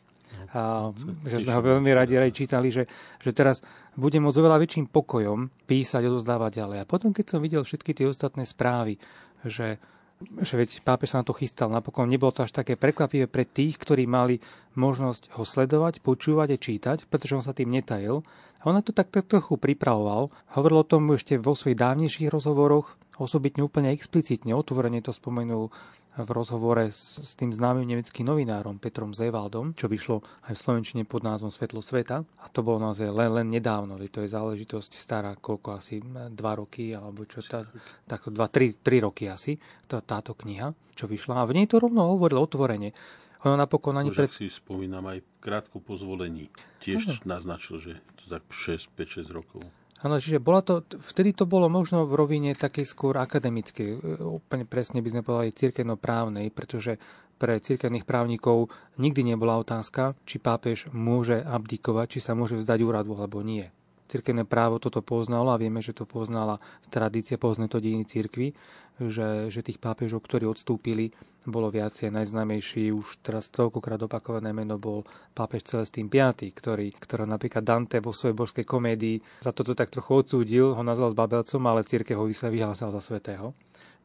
A, 0.55 0.95
že 1.27 1.43
sme 1.43 1.59
ho 1.59 1.61
veľmi 1.61 1.91
radi, 1.91 2.15
radi 2.15 2.31
čítali, 2.31 2.71
že, 2.71 2.87
že 3.19 3.35
teraz 3.35 3.59
bude 3.99 4.15
môcť 4.23 4.39
oveľa 4.39 4.63
väčším 4.63 4.87
pokojom 4.87 5.51
písať, 5.67 6.07
odozdávať 6.07 6.63
ďalej. 6.63 6.77
A 6.81 6.89
potom, 6.89 7.11
keď 7.11 7.35
som 7.35 7.43
videl 7.43 7.67
všetky 7.67 7.91
tie 7.91 8.07
ostatné 8.07 8.47
správy, 8.47 8.95
že, 9.43 9.75
že 10.17 10.57
veď 10.57 10.81
pápež 10.81 11.13
sa 11.13 11.21
na 11.21 11.25
to 11.27 11.37
chystal, 11.37 11.69
napokon 11.69 12.09
nebolo 12.09 12.33
to 12.33 12.41
až 12.41 12.51
také 12.51 12.73
prekvapivé 12.73 13.29
pre 13.29 13.45
tých, 13.45 13.77
ktorí 13.77 14.09
mali 14.09 14.41
možnosť 14.73 15.37
ho 15.37 15.45
sledovať, 15.45 16.01
počúvať 16.01 16.57
a 16.57 16.61
čítať, 16.61 16.97
pretože 17.05 17.37
on 17.37 17.45
sa 17.45 17.53
tým 17.53 17.69
netajil, 17.69 18.25
a 18.57 18.61
on 18.65 18.81
to 18.81 18.89
tak, 18.89 19.13
tak 19.13 19.29
trochu 19.29 19.53
pripravoval. 19.53 20.33
Hovoril 20.57 20.81
o 20.81 20.89
tom 20.89 21.05
ešte 21.13 21.37
vo 21.37 21.53
svojich 21.53 21.77
dávnejších 21.77 22.33
rozhovoroch, 22.33 22.97
osobitne 23.21 23.61
úplne 23.61 23.93
explicitne, 23.93 24.57
otvorene 24.57 25.01
to 25.05 25.13
spomenul 25.13 25.69
v 26.17 26.29
rozhovore 26.33 26.89
s, 26.89 27.21
s 27.21 27.37
tým 27.37 27.53
známym 27.53 27.85
nemeckým 27.85 28.25
novinárom 28.25 28.81
Petrom 28.81 29.13
Zevaldom, 29.13 29.77
čo 29.77 29.85
vyšlo 29.85 30.25
aj 30.49 30.57
v 30.57 30.63
Slovenčine 30.65 31.03
pod 31.05 31.21
názvom 31.21 31.53
Svetlo 31.53 31.85
sveta. 31.85 32.25
A 32.41 32.45
to 32.49 32.65
bolo 32.65 32.81
naozaj 32.81 33.05
len, 33.13 33.29
len 33.29 33.47
nedávno, 33.53 34.01
to 34.09 34.25
je 34.25 34.33
záležitosť 34.33 34.91
stará 34.97 35.37
koľko 35.37 35.77
asi 35.77 36.01
dva 36.33 36.57
roky, 36.57 36.97
alebo 36.97 37.27
čo, 37.29 37.45
tá, 37.45 37.69
tak 38.09 38.25
dva, 38.33 38.49
tri, 38.49 38.73
tri 38.73 38.97
roky 38.97 39.29
asi, 39.29 39.61
tá, 39.85 40.01
táto 40.01 40.33
kniha, 40.33 40.73
čo 40.97 41.05
vyšla. 41.05 41.43
A 41.43 41.47
v 41.47 41.61
nej 41.61 41.65
to 41.69 41.77
rovno 41.77 42.09
hovoril 42.09 42.41
otvorene. 42.41 42.97
Ono 43.45 43.53
napokon 43.53 44.01
ani 44.01 44.09
pred... 44.09 44.33
si 44.33 44.49
spomínam 44.49 45.05
aj 45.13 45.21
krátko 45.37 45.77
po 45.77 45.93
zvolení. 45.93 46.49
Tiež 46.81 47.21
ano. 47.21 47.37
naznačil, 47.37 47.77
že 47.77 47.91
to 48.17 48.33
tak 48.33 48.43
6, 48.49 48.89
5-6 48.97 49.29
rokov. 49.29 49.61
Áno, 50.05 50.21
čiže 50.21 50.37
bola 50.37 50.61
to, 50.61 50.85
vtedy 50.85 51.33
to 51.33 51.49
bolo 51.49 51.65
možno 51.65 52.05
v 52.05 52.13
rovine 52.13 52.53
takej 52.53 52.85
skôr 52.85 53.17
akademickej, 53.17 54.21
úplne 54.21 54.69
presne 54.69 55.01
by 55.01 55.09
sme 55.09 55.25
povedali 55.25 55.57
cirkevno-právnej, 55.57 56.53
pretože 56.53 57.01
pre 57.37 57.57
cirkevných 57.57 58.05
právnikov 58.05 58.69
nikdy 59.01 59.33
nebola 59.33 59.57
otázka, 59.57 60.13
či 60.25 60.37
pápež 60.37 60.89
môže 60.93 61.41
abdikovať, 61.41 62.17
či 62.17 62.19
sa 62.21 62.37
môže 62.37 62.57
vzdať 62.61 62.79
úradu 62.85 63.17
alebo 63.17 63.41
nie. 63.41 63.73
Cirkevné 64.07 64.47
právo 64.47 64.79
toto 64.79 65.03
poznalo 65.03 65.51
a 65.51 65.59
vieme, 65.59 65.83
že 65.83 65.91
to 65.91 66.07
poznala 66.07 66.63
tradícia, 66.87 67.35
pozná 67.35 67.67
to 67.67 67.83
dejiny 67.83 68.07
cirkvy, 68.07 68.55
že, 69.03 69.51
že 69.51 69.61
tých 69.61 69.77
pápežov, 69.77 70.23
ktorí 70.23 70.47
odstúpili, 70.47 71.11
bolo 71.47 71.71
viacej. 71.71 72.11
Najznámejší 72.11 72.91
už 72.91 73.23
teraz 73.23 73.47
toľkokrát 73.47 74.03
opakované 74.03 74.51
meno 74.51 74.75
bol 74.75 75.07
pápež 75.31 75.63
Celestín 75.63 76.11
V, 76.11 76.19
ktorý, 76.51 76.91
ktorý 76.91 77.23
napríklad 77.23 77.63
Dante 77.63 78.03
vo 78.03 78.11
svojej 78.11 78.35
božskej 78.35 78.65
komédii 78.67 79.23
za 79.39 79.55
toto 79.55 79.71
tak 79.71 79.87
trochu 79.87 80.11
odsúdil, 80.23 80.75
ho 80.75 80.83
nazval 80.83 81.15
babelcom, 81.15 81.63
ale 81.71 81.87
církev 81.87 82.19
ho 82.19 82.27
vyhlásal 82.27 82.91
za 82.91 82.99
svetého 82.99 83.55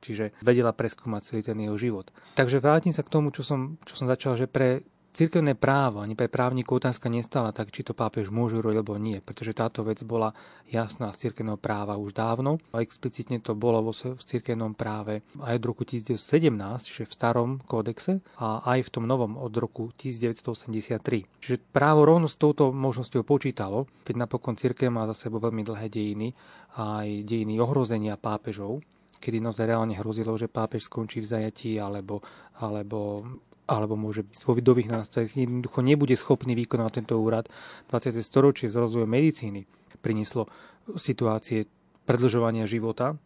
čiže 0.03 0.35
vedela 0.43 0.75
preskúmať 0.75 1.23
celý 1.23 1.43
ten 1.47 1.59
jeho 1.63 1.79
život. 1.79 2.11
Takže 2.35 2.59
vrátim 2.59 2.91
sa 2.91 3.07
k 3.07 3.13
tomu, 3.15 3.31
čo 3.31 3.47
som, 3.47 3.79
čo 3.87 3.95
som 3.95 4.11
začal, 4.11 4.35
že 4.35 4.51
pre 4.51 4.83
Cirkevné 5.13 5.53
právo, 5.53 6.01
ani 6.01 6.17
pre 6.17 6.25
právnikov 6.25 6.81
otázka 6.81 7.13
nestala 7.13 7.53
tak, 7.53 7.69
či 7.69 7.85
to 7.85 7.93
pápež 7.93 8.33
môže 8.33 8.57
robiť 8.57 8.81
alebo 8.81 8.97
nie, 8.97 9.21
pretože 9.21 9.53
táto 9.53 9.85
vec 9.85 10.01
bola 10.09 10.33
jasná 10.73 11.13
z 11.13 11.29
cirkevného 11.29 11.61
práva 11.61 12.01
už 12.01 12.17
dávno 12.17 12.57
a 12.73 12.81
explicitne 12.81 13.37
to 13.37 13.53
bolo 13.53 13.85
v 13.93 14.25
cirkevnom 14.25 14.73
práve 14.73 15.21
aj 15.45 15.61
od 15.61 15.65
roku 15.69 15.85
1917, 15.85 16.17
čiže 16.89 17.05
v 17.05 17.13
starom 17.13 17.51
kódexe 17.69 18.25
a 18.41 18.65
aj 18.65 18.89
v 18.89 18.93
tom 18.93 19.05
novom 19.05 19.37
od 19.37 19.53
roku 19.53 19.93
1983. 20.01 21.29
Čiže 21.45 21.61
právo 21.61 22.09
rovno 22.09 22.25
s 22.25 22.41
touto 22.41 22.73
možnosťou 22.73 23.21
počítalo, 23.21 23.85
keď 24.09 24.17
napokon 24.17 24.57
cirkev 24.57 24.89
má 24.89 25.05
za 25.13 25.29
sebou 25.29 25.45
veľmi 25.45 25.61
dlhé 25.61 25.93
dejiny 25.93 26.33
aj 26.81 27.29
dejiny 27.29 27.61
ohrozenia 27.61 28.17
pápežov, 28.17 28.81
kedy 29.21 29.45
naozaj 29.45 29.69
reálne 29.69 29.93
hrozilo, 29.93 30.33
že 30.41 30.49
pápež 30.49 30.89
skončí 30.89 31.21
v 31.21 31.29
zajatí 31.29 31.77
alebo, 31.77 32.25
alebo 32.57 33.29
alebo 33.73 33.97
môže 33.97 34.29
byť 34.29 34.45
vo 34.45 34.53
vidových 34.53 34.93
nástrojoch, 34.93 35.33
jednoducho 35.33 35.81
nebude 35.81 36.13
schopný 36.21 36.53
vykonať 36.53 36.91
tento 37.01 37.17
úrad. 37.17 37.49
20. 37.89 38.21
storočie 38.21 38.69
z 38.69 38.77
rozvoja 38.77 39.09
medicíny 39.09 39.65
prinieslo 40.05 40.51
situácie 40.99 41.65
predlžovania 42.05 42.69
života, 42.69 43.17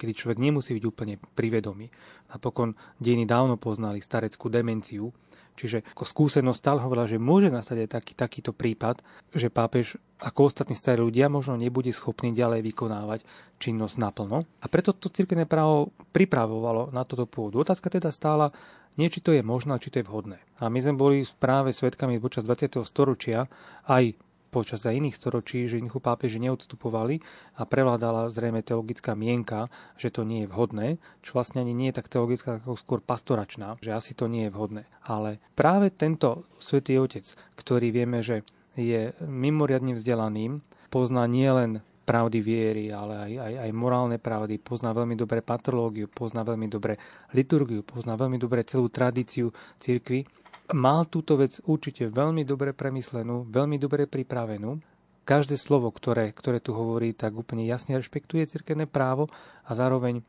kedy 0.00 0.12
človek 0.16 0.38
nemusí 0.40 0.72
byť 0.72 0.84
úplne 0.88 1.20
privedomý. 1.36 1.92
Napokon 2.32 2.72
dejiny 2.96 3.28
dávno 3.28 3.60
poznali 3.60 4.00
stareckú 4.00 4.48
demenciu, 4.48 5.12
čiže 5.60 5.84
ako 5.92 6.04
skúsenosť 6.08 6.58
stále 6.58 6.80
hovorila, 6.80 7.04
že 7.04 7.20
môže 7.20 7.52
nastať 7.52 7.84
aj 7.84 7.88
taký, 8.00 8.12
takýto 8.16 8.52
prípad, 8.56 9.04
že 9.36 9.52
pápež 9.52 10.00
ako 10.16 10.48
ostatní 10.48 10.72
starí 10.72 11.04
ľudia 11.04 11.28
možno 11.28 11.60
nebude 11.60 11.92
schopný 11.92 12.32
ďalej 12.32 12.64
vykonávať 12.72 13.20
činnosť 13.60 13.96
naplno. 14.00 14.48
A 14.60 14.66
preto 14.72 14.96
to 14.96 15.12
cirkevné 15.12 15.44
právo 15.44 15.92
pripravovalo 16.16 16.92
na 16.92 17.04
toto 17.04 17.28
pôdu. 17.28 17.60
Otázka 17.60 17.92
teda 17.92 18.08
stála, 18.08 18.48
nie 18.96 19.12
či 19.12 19.20
to 19.20 19.36
je 19.36 19.44
možné, 19.44 19.76
či 19.80 19.92
to 19.92 20.00
je 20.00 20.08
vhodné. 20.08 20.40
A 20.60 20.72
my 20.72 20.78
sme 20.80 20.96
boli 20.96 21.24
práve 21.38 21.76
svetkami 21.76 22.16
počas 22.16 22.44
20. 22.48 22.80
storočia 22.84 23.48
aj 23.88 24.16
počas 24.50 24.82
aj 24.84 24.98
iných 24.98 25.16
storočí, 25.16 25.64
že 25.70 25.78
jednoducho 25.78 26.02
pápeži 26.02 26.42
neodstupovali 26.42 27.22
a 27.56 27.62
prevládala 27.64 28.28
zrejme 28.28 28.60
teologická 28.66 29.14
mienka, 29.14 29.70
že 29.94 30.10
to 30.10 30.26
nie 30.26 30.44
je 30.44 30.50
vhodné, 30.50 30.98
čo 31.22 31.38
vlastne 31.38 31.62
ani 31.62 31.72
nie 31.72 31.88
je 31.94 32.02
tak 32.02 32.10
teologická, 32.10 32.58
ako 32.58 32.74
skôr 32.74 33.00
pastoračná, 33.00 33.78
že 33.78 33.94
asi 33.94 34.12
to 34.12 34.26
nie 34.26 34.50
je 34.50 34.54
vhodné. 34.54 34.84
Ale 35.06 35.38
práve 35.54 35.94
tento 35.94 36.44
svätý 36.58 36.98
Otec, 36.98 37.24
ktorý 37.54 37.94
vieme, 37.94 38.20
že 38.20 38.42
je 38.74 39.14
mimoriadne 39.22 39.94
vzdelaným, 39.94 40.62
pozná 40.90 41.24
nielen 41.30 41.82
pravdy 42.10 42.38
viery, 42.42 42.84
ale 42.90 43.14
aj, 43.30 43.32
aj, 43.38 43.54
aj 43.68 43.70
morálne 43.70 44.18
pravdy, 44.18 44.58
pozná 44.58 44.90
veľmi 44.90 45.14
dobre 45.14 45.46
patológiu, 45.46 46.10
pozná 46.10 46.42
veľmi 46.42 46.66
dobre 46.66 46.98
liturgiu, 47.30 47.86
pozná 47.86 48.18
veľmi 48.18 48.34
dobre 48.34 48.66
celú 48.66 48.90
tradíciu 48.90 49.54
cirkvy. 49.78 50.26
Mal 50.70 51.02
túto 51.10 51.34
vec 51.34 51.58
určite 51.66 52.06
veľmi 52.06 52.46
dobre 52.46 52.70
premyslenú, 52.70 53.46
veľmi 53.50 53.76
dobre 53.80 54.06
pripravenú. 54.06 54.78
Každé 55.26 55.58
slovo, 55.58 55.90
ktoré, 55.90 56.30
ktoré 56.30 56.58
tu 56.62 56.74
hovorí, 56.74 57.14
tak 57.14 57.34
úplne 57.34 57.66
jasne 57.66 57.98
rešpektuje 57.98 58.46
cirkevné 58.46 58.86
právo 58.86 59.26
a 59.66 59.74
zároveň 59.74 60.22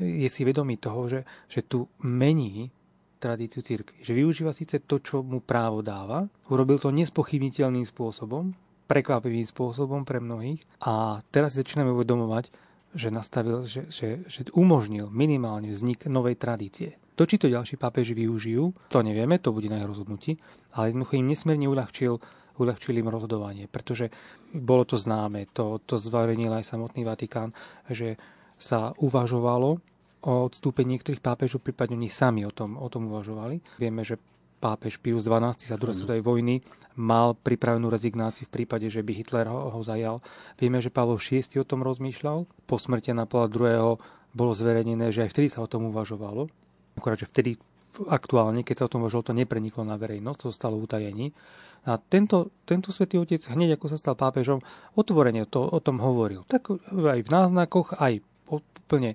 je 0.00 0.28
si 0.32 0.42
vedomý 0.44 0.80
toho, 0.80 1.08
že, 1.08 1.20
že 1.48 1.60
tu 1.60 1.84
mení 2.00 2.72
tradíciu 3.20 3.60
cirkvi. 3.60 4.00
Že 4.00 4.12
využíva 4.16 4.52
síce 4.56 4.80
to, 4.80 4.96
čo 5.00 5.20
mu 5.20 5.44
právo 5.44 5.84
dáva, 5.84 6.24
urobil 6.48 6.80
to 6.80 6.88
nespochybniteľným 6.88 7.84
spôsobom, 7.84 8.56
prekvapivým 8.88 9.44
spôsobom 9.44 10.08
pre 10.08 10.18
mnohých. 10.18 10.64
A 10.80 11.20
teraz 11.28 11.56
začíname 11.56 11.92
uvedomovať, 11.92 12.48
že 12.96 13.08
nastavil, 13.12 13.62
že, 13.68 13.86
že, 13.92 14.24
že 14.26 14.40
umožnil 14.56 15.12
minimálne 15.12 15.70
vznik 15.70 16.08
novej 16.08 16.40
tradície. 16.40 16.99
To, 17.18 17.22
či 17.28 17.36
to 17.36 17.52
ďalší 17.52 17.76
pápeži 17.76 18.16
využijú, 18.16 18.72
to 18.88 19.00
nevieme, 19.04 19.36
to 19.36 19.52
bude 19.52 19.68
na 19.68 19.82
ich 19.82 19.88
rozhodnutí, 19.88 20.40
ale 20.72 20.94
jednoducho 20.94 21.20
im 21.20 21.26
nesmierne 21.28 21.66
uľahčil, 21.68 22.16
uľahčil 22.56 22.94
im 22.96 23.08
rozhodovanie, 23.12 23.64
pretože 23.68 24.08
bolo 24.52 24.84
to 24.88 24.96
známe, 24.96 25.48
to, 25.52 25.80
to 25.84 26.00
zverejnil 26.00 26.52
aj 26.56 26.64
samotný 26.64 27.04
Vatikán, 27.04 27.52
že 27.88 28.16
sa 28.60 28.92
uvažovalo 29.00 29.80
o 30.20 30.32
odstúpení 30.44 31.00
niektorých 31.00 31.24
pápežov, 31.24 31.64
prípadne 31.64 31.96
oni 31.96 32.12
sami 32.12 32.44
o 32.44 32.52
tom, 32.52 32.76
o 32.76 32.88
tom 32.92 33.08
uvažovali. 33.08 33.80
Vieme, 33.80 34.04
že 34.04 34.20
pápež 34.60 35.00
Pius 35.00 35.24
XII 35.24 35.56
za 35.56 35.80
druhej 35.80 36.04
svetovej 36.04 36.20
vojny 36.20 36.60
mal 37.00 37.32
pripravenú 37.32 37.88
rezignáciu 37.88 38.44
v 38.44 38.60
prípade, 38.60 38.92
že 38.92 39.00
by 39.00 39.12
Hitler 39.16 39.48
ho, 39.48 39.72
ho 39.72 39.80
zajal. 39.80 40.20
Vieme, 40.60 40.84
že 40.84 40.92
Pavol 40.92 41.16
VI 41.16 41.48
o 41.56 41.64
tom 41.64 41.80
rozmýšľal. 41.80 42.44
Po 42.68 42.76
smrti 42.76 43.16
Napola 43.16 43.48
II. 43.48 43.96
bolo 44.36 44.52
zverejnené, 44.52 45.08
že 45.08 45.24
aj 45.24 45.32
vtedy 45.32 45.48
sa 45.48 45.64
o 45.64 45.70
tom 45.70 45.88
uvažovalo. 45.88 46.52
Akorát, 46.96 47.20
že 47.20 47.30
vtedy 47.30 47.60
aktuálne, 48.08 48.62
keď 48.62 48.74
sa 48.80 48.86
o 48.86 48.92
tom 48.92 49.02
uvažovalo, 49.04 49.30
to 49.30 49.36
nepreniklo 49.36 49.82
na 49.84 49.98
verejnosť, 49.98 50.38
to 50.40 50.48
stalo 50.54 50.78
utajení. 50.78 51.34
A 51.88 51.96
tento, 51.96 52.52
tento 52.68 52.92
svätý 52.92 53.16
otec, 53.16 53.40
hneď 53.48 53.80
ako 53.80 53.86
sa 53.88 53.96
stal 53.96 54.14
pápežom, 54.16 54.60
otvorene 54.96 55.48
to, 55.48 55.64
o 55.64 55.80
tom 55.80 55.96
hovoril. 56.00 56.44
Tak 56.44 56.68
aj 56.92 57.20
v 57.24 57.30
náznakoch, 57.32 57.96
aj 57.96 58.20
úplne 58.50 59.14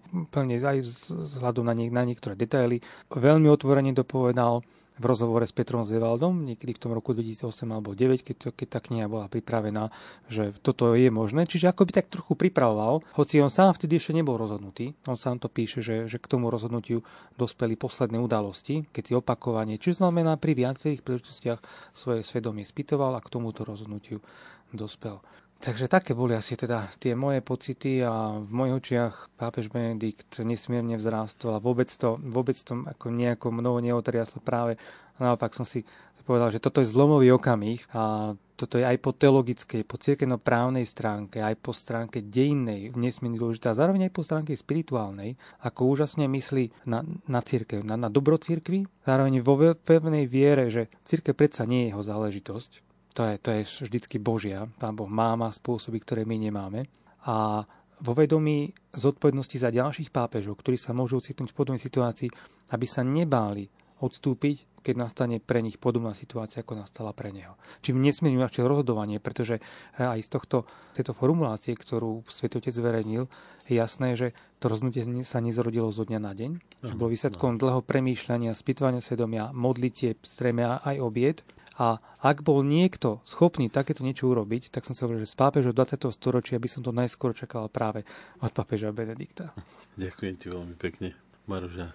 aj 0.64 0.88
vzhľadom 1.12 1.68
na, 1.68 1.76
nie, 1.76 1.92
na 1.92 2.08
niektoré 2.08 2.34
detaily. 2.40 2.80
Veľmi 3.12 3.52
otvorene 3.52 3.92
to 3.92 4.08
povedal, 4.08 4.64
v 4.96 5.04
rozhovore 5.04 5.44
s 5.44 5.52
Petrom 5.52 5.84
Zevaldom, 5.84 6.48
niekedy 6.48 6.76
v 6.76 6.82
tom 6.82 6.92
roku 6.96 7.12
2008 7.12 7.52
alebo 7.68 7.92
2009, 7.92 8.28
keď, 8.28 8.36
to, 8.40 8.48
keď 8.56 8.68
tá 8.68 8.80
kniha 8.80 9.12
bola 9.12 9.28
pripravená, 9.28 9.92
že 10.32 10.56
toto 10.64 10.96
je 10.96 11.12
možné. 11.12 11.44
Čiže 11.44 11.72
ako 11.72 11.88
by 11.88 11.92
tak 11.92 12.08
trochu 12.08 12.34
pripravoval, 12.40 13.04
hoci 13.20 13.44
on 13.44 13.52
sám 13.52 13.76
vtedy 13.76 14.00
ešte 14.00 14.16
nebol 14.16 14.40
rozhodnutý. 14.40 14.96
On 15.12 15.20
sám 15.20 15.44
to 15.44 15.52
píše, 15.52 15.84
že, 15.84 16.08
že 16.08 16.18
k 16.18 16.32
tomu 16.32 16.48
rozhodnutiu 16.48 17.04
dospeli 17.36 17.76
posledné 17.76 18.16
udalosti, 18.24 18.88
keď 18.96 19.04
si 19.04 19.14
opakovanie, 19.14 19.76
či 19.76 19.92
znamená 19.92 20.40
pri 20.40 20.56
viacerých 20.56 21.04
príležitostiach 21.04 21.60
svoje 21.92 22.24
svedomie 22.24 22.64
spýtoval 22.64 23.20
a 23.20 23.24
k 23.24 23.32
tomuto 23.32 23.68
rozhodnutiu 23.68 24.24
dospel. 24.72 25.20
Takže 25.60 25.90
také 25.90 26.14
boli 26.14 26.38
asi 26.38 26.54
teda 26.54 26.92
tie 27.02 27.18
moje 27.18 27.42
pocity 27.42 28.04
a 28.04 28.38
v 28.38 28.52
mojich 28.54 28.76
očiach 28.86 29.14
pápež 29.40 29.72
Benedikt 29.72 30.38
nesmierne 30.44 31.00
vzrástol 31.00 31.58
a 31.58 31.64
vôbec 31.64 31.90
to, 31.90 32.22
vôbec 32.22 32.60
to 32.60 32.86
ako 32.86 33.10
nejako 33.10 33.50
mnoho 33.50 33.82
neotriaslo 33.82 34.44
práve. 34.46 34.78
Naopak 35.18 35.56
som 35.56 35.66
si 35.66 35.88
povedal, 36.26 36.50
že 36.50 36.60
toto 36.60 36.82
je 36.82 36.90
zlomový 36.90 37.30
okamih 37.38 37.86
a 37.94 38.34
toto 38.56 38.80
je 38.80 38.88
aj 38.88 38.98
po 39.04 39.12
teologickej, 39.12 39.84
po 39.84 40.00
cirkevno-právnej 40.00 40.88
stránke, 40.88 41.44
aj 41.44 41.60
po 41.60 41.76
stránke 41.76 42.24
dejinnej 42.24 42.96
nesmierne 42.96 43.38
dôležitá, 43.38 43.76
a 43.76 43.80
zároveň 43.80 44.10
aj 44.10 44.14
po 44.16 44.24
stránke 44.24 44.56
spirituálnej, 44.56 45.36
ako 45.62 45.92
úžasne 45.92 46.26
myslí 46.26 46.88
na, 46.88 47.04
na 47.28 47.44
církev, 47.44 47.84
na, 47.84 48.00
na 48.00 48.08
dobro 48.08 48.40
církvy, 48.40 48.88
zároveň 49.04 49.44
vo 49.44 49.60
pevnej 49.76 50.26
viere, 50.26 50.72
že 50.72 50.88
církev 51.04 51.36
predsa 51.36 51.68
nie 51.68 51.88
je 51.88 51.90
jeho 51.94 52.04
záležitosť, 52.04 52.72
to 53.16 53.24
je, 53.24 53.34
to 53.40 53.50
je 53.56 53.62
vždycky 53.88 54.20
Božia. 54.20 54.68
Pán 54.76 55.00
Boh 55.00 55.08
má, 55.08 55.40
má 55.40 55.48
spôsoby, 55.48 56.04
ktoré 56.04 56.28
my 56.28 56.36
nemáme. 56.36 56.92
A 57.24 57.64
vo 58.04 58.12
vedomí 58.12 58.76
zodpovednosti 58.92 59.56
za 59.56 59.72
ďalších 59.72 60.12
pápežov, 60.12 60.60
ktorí 60.60 60.76
sa 60.76 60.92
môžu 60.92 61.24
ocitnúť 61.24 61.56
v 61.56 61.58
podobnej 61.58 61.80
situácii, 61.82 62.28
aby 62.76 62.86
sa 62.86 63.08
nebáli 63.08 63.72
odstúpiť, 64.04 64.84
keď 64.86 64.96
nastane 65.02 65.42
pre 65.42 65.64
nich 65.66 65.82
podobná 65.82 66.14
situácia, 66.14 66.62
ako 66.62 66.78
nastala 66.78 67.16
pre 67.16 67.34
neho. 67.34 67.58
Čím 67.82 68.04
nesmierne 68.04 68.44
ešte 68.46 68.62
rozhodovanie, 68.62 69.18
pretože 69.18 69.64
aj 69.98 70.20
z 70.22 70.30
tohto, 70.30 70.58
tejto 70.94 71.16
formulácie, 71.18 71.74
ktorú 71.74 72.22
Svetotec 72.30 72.76
zverejnil, 72.76 73.26
je 73.66 73.74
jasné, 73.74 74.14
že 74.14 74.38
to 74.62 74.70
rozhodnutie 74.70 75.02
sa 75.26 75.42
nezrodilo 75.42 75.90
zo 75.90 76.06
dňa 76.06 76.20
na 76.22 76.38
deň, 76.38 76.52
že 76.86 76.94
bolo 76.94 77.10
výsledkom 77.10 77.58
dlhého 77.58 77.82
premýšľania, 77.82 78.54
spýtovania 78.54 79.02
svedomia, 79.02 79.50
modlitie, 79.56 80.22
stremia 80.22 80.84
aj 80.86 80.96
obied 81.02 81.42
a 81.76 82.00
ak 82.24 82.40
bol 82.40 82.64
niekto 82.64 83.20
schopný 83.28 83.68
takéto 83.68 84.00
niečo 84.00 84.32
urobiť, 84.32 84.72
tak 84.72 84.88
som 84.88 84.96
si 84.96 85.04
hovoril, 85.04 85.28
že 85.28 85.36
z 85.36 85.38
pápeža 85.40 85.72
20. 85.76 86.08
storočia 86.16 86.56
by 86.56 86.70
som 86.72 86.82
to 86.82 86.96
najskôr 86.96 87.36
čakal 87.36 87.68
práve 87.68 88.08
od 88.40 88.52
pápeža 88.56 88.96
Benedikta. 88.96 89.52
Ďakujem 90.02 90.36
ti 90.40 90.48
veľmi 90.48 90.76
pekne. 90.80 91.12
Maroža, 91.46 91.92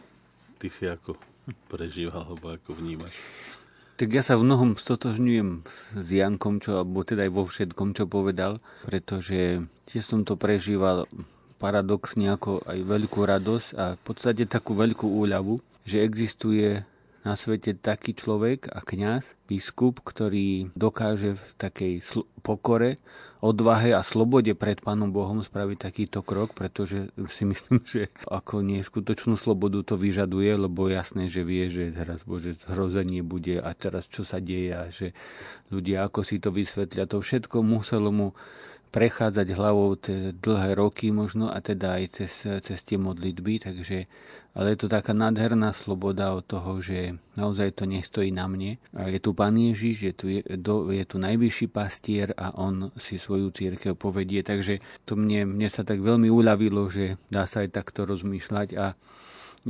ty 0.61 0.69
si 0.69 0.85
ako 0.85 1.17
prežíval, 1.73 2.29
alebo 2.29 2.53
ako 2.53 2.77
vnímaš? 2.77 3.17
Tak 3.97 4.09
ja 4.17 4.25
sa 4.25 4.41
v 4.41 4.49
mnohom 4.49 4.81
stotožňujem 4.81 5.65
s 5.97 6.09
Jankom, 6.09 6.61
čo, 6.65 6.81
alebo 6.81 7.05
teda 7.05 7.29
aj 7.29 7.33
vo 7.37 7.45
všetkom, 7.45 7.93
čo 7.93 8.09
povedal, 8.09 8.57
pretože 8.89 9.61
tiež 9.93 10.05
som 10.07 10.25
to 10.25 10.41
prežíval 10.41 11.05
paradoxne 11.61 12.33
ako 12.33 12.65
aj 12.65 12.79
veľkú 12.81 13.21
radosť 13.21 13.69
a 13.77 13.85
v 13.97 14.01
podstate 14.01 14.49
takú 14.49 14.73
veľkú 14.73 15.05
úľavu, 15.05 15.61
že 15.85 16.01
existuje 16.01 16.81
na 17.21 17.37
svete 17.37 17.77
taký 17.77 18.17
človek 18.17 18.73
a 18.73 18.81
kňaz, 18.81 19.37
biskup, 19.45 20.01
ktorý 20.01 20.73
dokáže 20.73 21.37
v 21.37 21.47
takej 21.61 21.93
sl- 22.01 22.29
pokore, 22.41 22.97
odvahe 23.41 23.97
a 23.97 24.05
slobode 24.05 24.53
pred 24.53 24.81
Pánom 24.81 25.09
Bohom 25.09 25.41
spraviť 25.41 25.79
takýto 25.81 26.21
krok, 26.21 26.53
pretože 26.53 27.13
si 27.33 27.45
myslím, 27.45 27.85
že 27.89 28.09
ako 28.29 28.65
neskutočnú 28.65 29.37
slobodu 29.37 29.85
to 29.85 30.01
vyžaduje, 30.01 30.49
lebo 30.57 30.89
jasné, 30.89 31.29
že 31.29 31.45
vie, 31.45 31.69
že 31.69 31.93
teraz 31.93 32.25
Bože 32.25 32.57
zhrozenie 32.57 33.21
bude 33.21 33.61
a 33.61 33.73
teraz 33.77 34.09
čo 34.09 34.25
sa 34.25 34.41
deje 34.41 34.73
a 34.73 34.89
že 34.89 35.13
ľudia 35.69 36.09
ako 36.09 36.21
si 36.25 36.41
to 36.41 36.53
vysvetlia, 36.53 37.09
to 37.09 37.21
všetko 37.21 37.61
muselo 37.61 38.13
mu 38.13 38.29
prechádzať 38.91 39.55
hlavou 39.55 39.95
dlhé 40.35 40.71
roky 40.75 41.15
možno 41.15 41.47
a 41.47 41.63
teda 41.63 42.03
aj 42.03 42.05
cez, 42.11 42.33
cez 42.43 42.79
tie 42.83 42.99
modlitby, 42.99 43.63
takže 43.63 44.11
ale 44.51 44.75
je 44.75 44.83
to 44.83 44.89
taká 44.91 45.15
nádherná 45.15 45.71
sloboda 45.71 46.35
od 46.35 46.43
toho, 46.43 46.83
že 46.83 47.15
naozaj 47.39 47.71
to 47.71 47.87
nestojí 47.87 48.35
na 48.35 48.51
mne. 48.51 48.83
Je 48.91 49.23
tu 49.23 49.31
Pán 49.31 49.55
Ježiš, 49.55 49.97
je 50.11 50.13
tu, 50.15 50.27
je, 50.27 50.43
do, 50.59 50.91
je 50.91 51.07
tu 51.07 51.23
najvyšší 51.23 51.71
pastier 51.71 52.35
a 52.35 52.51
on 52.59 52.91
si 52.99 53.15
svoju 53.15 53.55
církev 53.55 53.95
povedie, 53.95 54.43
takže 54.43 54.83
to 55.07 55.15
mne, 55.15 55.55
mne 55.55 55.71
sa 55.71 55.87
tak 55.87 56.03
veľmi 56.03 56.27
uľavilo, 56.27 56.91
že 56.91 57.15
dá 57.31 57.47
sa 57.47 57.63
aj 57.63 57.79
takto 57.79 58.03
rozmýšľať 58.11 58.69
a 58.75 58.99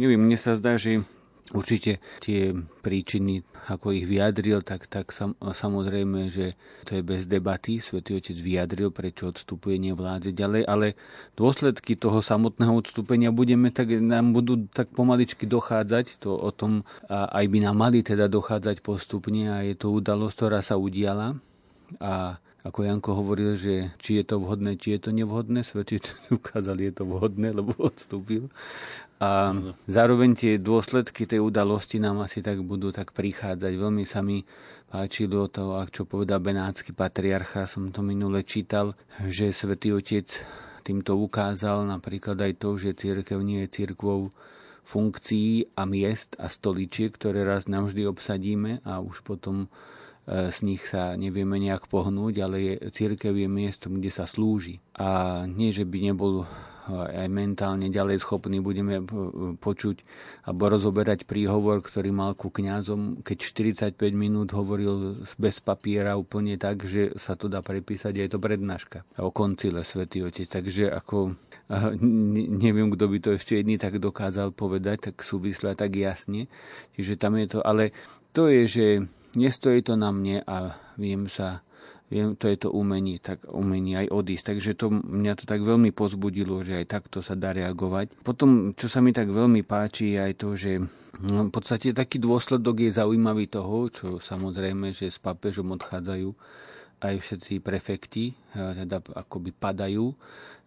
neviem, 0.00 0.24
mne 0.24 0.40
sa 0.40 0.56
zdá, 0.56 0.80
že 0.80 1.04
Určite 1.50 1.98
tie 2.22 2.54
príčiny, 2.54 3.42
ako 3.66 3.90
ich 3.90 4.06
vyjadril, 4.06 4.62
tak, 4.62 4.86
tak 4.86 5.10
sam, 5.10 5.34
samozrejme, 5.42 6.30
že 6.30 6.54
to 6.86 6.94
je 6.94 7.02
bez 7.02 7.26
debaty. 7.26 7.82
Svetý 7.82 8.22
Otec 8.22 8.38
vyjadril, 8.38 8.94
prečo 8.94 9.34
odstupuje 9.34 9.82
nevládze 9.82 10.30
ďalej, 10.30 10.62
ale 10.70 10.94
dôsledky 11.34 11.98
toho 11.98 12.22
samotného 12.22 12.70
odstúpenia 12.70 13.34
budeme 13.34 13.74
tak, 13.74 13.90
nám 13.98 14.30
budú 14.30 14.70
tak 14.70 14.94
pomaličky 14.94 15.50
dochádzať. 15.50 16.22
To 16.22 16.38
o 16.38 16.54
tom 16.54 16.86
a 17.10 17.26
aj 17.42 17.44
by 17.50 17.58
nám 17.66 17.76
mali 17.82 18.06
teda 18.06 18.30
dochádzať 18.30 18.78
postupne 18.86 19.50
a 19.50 19.66
je 19.66 19.74
to 19.74 19.90
udalosť, 19.90 20.34
ktorá 20.38 20.62
sa 20.62 20.78
udiala. 20.78 21.34
A 21.98 22.38
ako 22.60 22.84
Janko 22.84 23.10
hovoril, 23.16 23.56
že 23.56 23.90
či 23.96 24.20
je 24.20 24.24
to 24.28 24.36
vhodné, 24.38 24.76
či 24.76 24.94
je 24.94 25.00
to 25.02 25.10
nevhodné, 25.10 25.64
svetí 25.64 25.98
ukázali, 26.30 26.92
je 26.92 27.02
to 27.02 27.04
vhodné, 27.08 27.56
lebo 27.56 27.72
odstúpil. 27.74 28.52
A 29.20 29.52
zároveň 29.84 30.32
tie 30.32 30.52
dôsledky 30.56 31.28
tej 31.28 31.44
udalosti 31.44 32.00
nám 32.00 32.24
asi 32.24 32.40
tak 32.40 32.64
budú 32.64 32.88
tak 32.88 33.12
prichádzať. 33.12 33.72
Veľmi 33.76 34.08
sa 34.08 34.24
mi 34.24 34.40
páčilo 34.88 35.44
to, 35.52 35.76
čo 35.92 36.08
povedal 36.08 36.40
benátsky 36.40 36.96
patriarcha, 36.96 37.68
som 37.68 37.92
to 37.92 38.00
minule 38.00 38.40
čítal, 38.48 38.96
že 39.28 39.52
svätý 39.52 39.92
Otec 39.92 40.24
týmto 40.82 41.20
ukázal 41.20 41.84
napríklad 41.84 42.40
aj 42.40 42.52
to, 42.58 42.80
že 42.80 42.96
církev 42.96 43.44
nie 43.44 43.68
je 43.68 43.84
církvou 43.84 44.32
funkcií 44.88 45.70
a 45.76 45.84
miest 45.84 46.34
a 46.40 46.48
stoličiek, 46.48 47.14
ktoré 47.14 47.44
raz 47.44 47.70
navždy 47.70 48.08
obsadíme 48.08 48.82
a 48.82 48.98
už 48.98 49.22
potom 49.22 49.68
e, 50.26 50.48
z 50.50 50.58
nich 50.66 50.82
sa 50.82 51.14
nevieme 51.14 51.60
nejak 51.62 51.86
pohnúť, 51.86 52.34
ale 52.42 52.56
je, 52.58 52.74
církev 52.90 53.36
je 53.36 53.46
miestom, 53.46 54.02
kde 54.02 54.10
sa 54.10 54.26
slúži. 54.26 54.82
A 54.98 55.44
nie, 55.46 55.70
že 55.70 55.86
by 55.86 56.10
nebol 56.10 56.48
aj 56.88 57.28
mentálne 57.28 57.92
ďalej 57.92 58.24
schopní 58.24 58.62
budeme 58.64 59.04
počuť 59.60 60.00
alebo 60.48 60.72
rozoberať 60.72 61.28
príhovor, 61.28 61.84
ktorý 61.84 62.08
mal 62.14 62.32
ku 62.32 62.48
kňazom, 62.48 63.20
keď 63.20 63.38
45 63.92 64.16
minút 64.16 64.56
hovoril 64.56 65.26
bez 65.36 65.60
papiera 65.60 66.16
úplne 66.16 66.56
tak, 66.56 66.88
že 66.88 67.12
sa 67.20 67.36
to 67.36 67.52
dá 67.52 67.60
prepísať 67.60 68.16
aj 68.24 68.28
to 68.32 68.38
prednáška 68.40 68.98
o 69.20 69.28
koncile 69.28 69.84
Svetý 69.84 70.24
Otec. 70.24 70.48
Takže 70.48 70.88
ako 70.88 71.36
neviem, 72.50 72.90
kto 72.90 73.04
by 73.06 73.18
to 73.22 73.30
ešte 73.36 73.60
jedný 73.60 73.78
tak 73.78 74.02
dokázal 74.02 74.50
povedať, 74.50 75.12
tak 75.12 75.22
súvisle 75.22 75.78
tak 75.78 75.94
jasne. 75.94 76.50
Čiže 76.98 77.14
tam 77.20 77.38
je 77.38 77.46
to, 77.46 77.58
ale 77.62 77.94
to 78.34 78.50
je, 78.50 78.62
že 78.66 78.86
nestojí 79.38 79.86
to 79.86 79.94
na 79.94 80.10
mne 80.10 80.42
a 80.42 80.74
viem 80.98 81.30
sa 81.30 81.62
viem, 82.10 82.34
to 82.34 82.50
je 82.50 82.58
to 82.58 82.74
umenie, 82.74 83.22
tak 83.22 83.46
umenie 83.46 84.04
aj 84.04 84.10
odísť. 84.10 84.44
Takže 84.50 84.70
to, 84.74 84.90
mňa 84.90 85.32
to 85.38 85.44
tak 85.46 85.62
veľmi 85.62 85.94
pozbudilo, 85.94 86.60
že 86.66 86.82
aj 86.82 86.86
takto 86.90 87.22
sa 87.22 87.38
dá 87.38 87.54
reagovať. 87.54 88.20
Potom, 88.26 88.74
čo 88.74 88.90
sa 88.90 88.98
mi 88.98 89.14
tak 89.14 89.30
veľmi 89.30 89.62
páči, 89.62 90.18
je 90.18 90.18
aj 90.18 90.32
to, 90.34 90.48
že 90.58 90.82
no, 91.22 91.46
v 91.46 91.52
podstate 91.54 91.94
taký 91.94 92.18
dôsledok 92.18 92.82
je 92.82 92.98
zaujímavý 92.98 93.46
toho, 93.46 93.88
čo 93.88 94.06
samozrejme, 94.18 94.90
že 94.90 95.08
s 95.08 95.22
papežom 95.22 95.70
odchádzajú 95.78 96.28
aj 97.00 97.14
všetci 97.16 97.64
prefekti, 97.64 98.36
teda 98.52 99.00
akoby 99.16 99.56
padajú. 99.56 100.12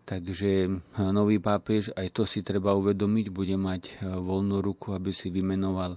Takže 0.04 0.68
nový 1.16 1.40
pápež, 1.40 1.96
aj 1.96 2.12
to 2.12 2.28
si 2.28 2.44
treba 2.44 2.76
uvedomiť, 2.76 3.32
bude 3.32 3.56
mať 3.56 4.04
voľnú 4.04 4.60
ruku, 4.60 4.92
aby 4.92 5.16
si 5.16 5.32
vymenoval 5.32 5.96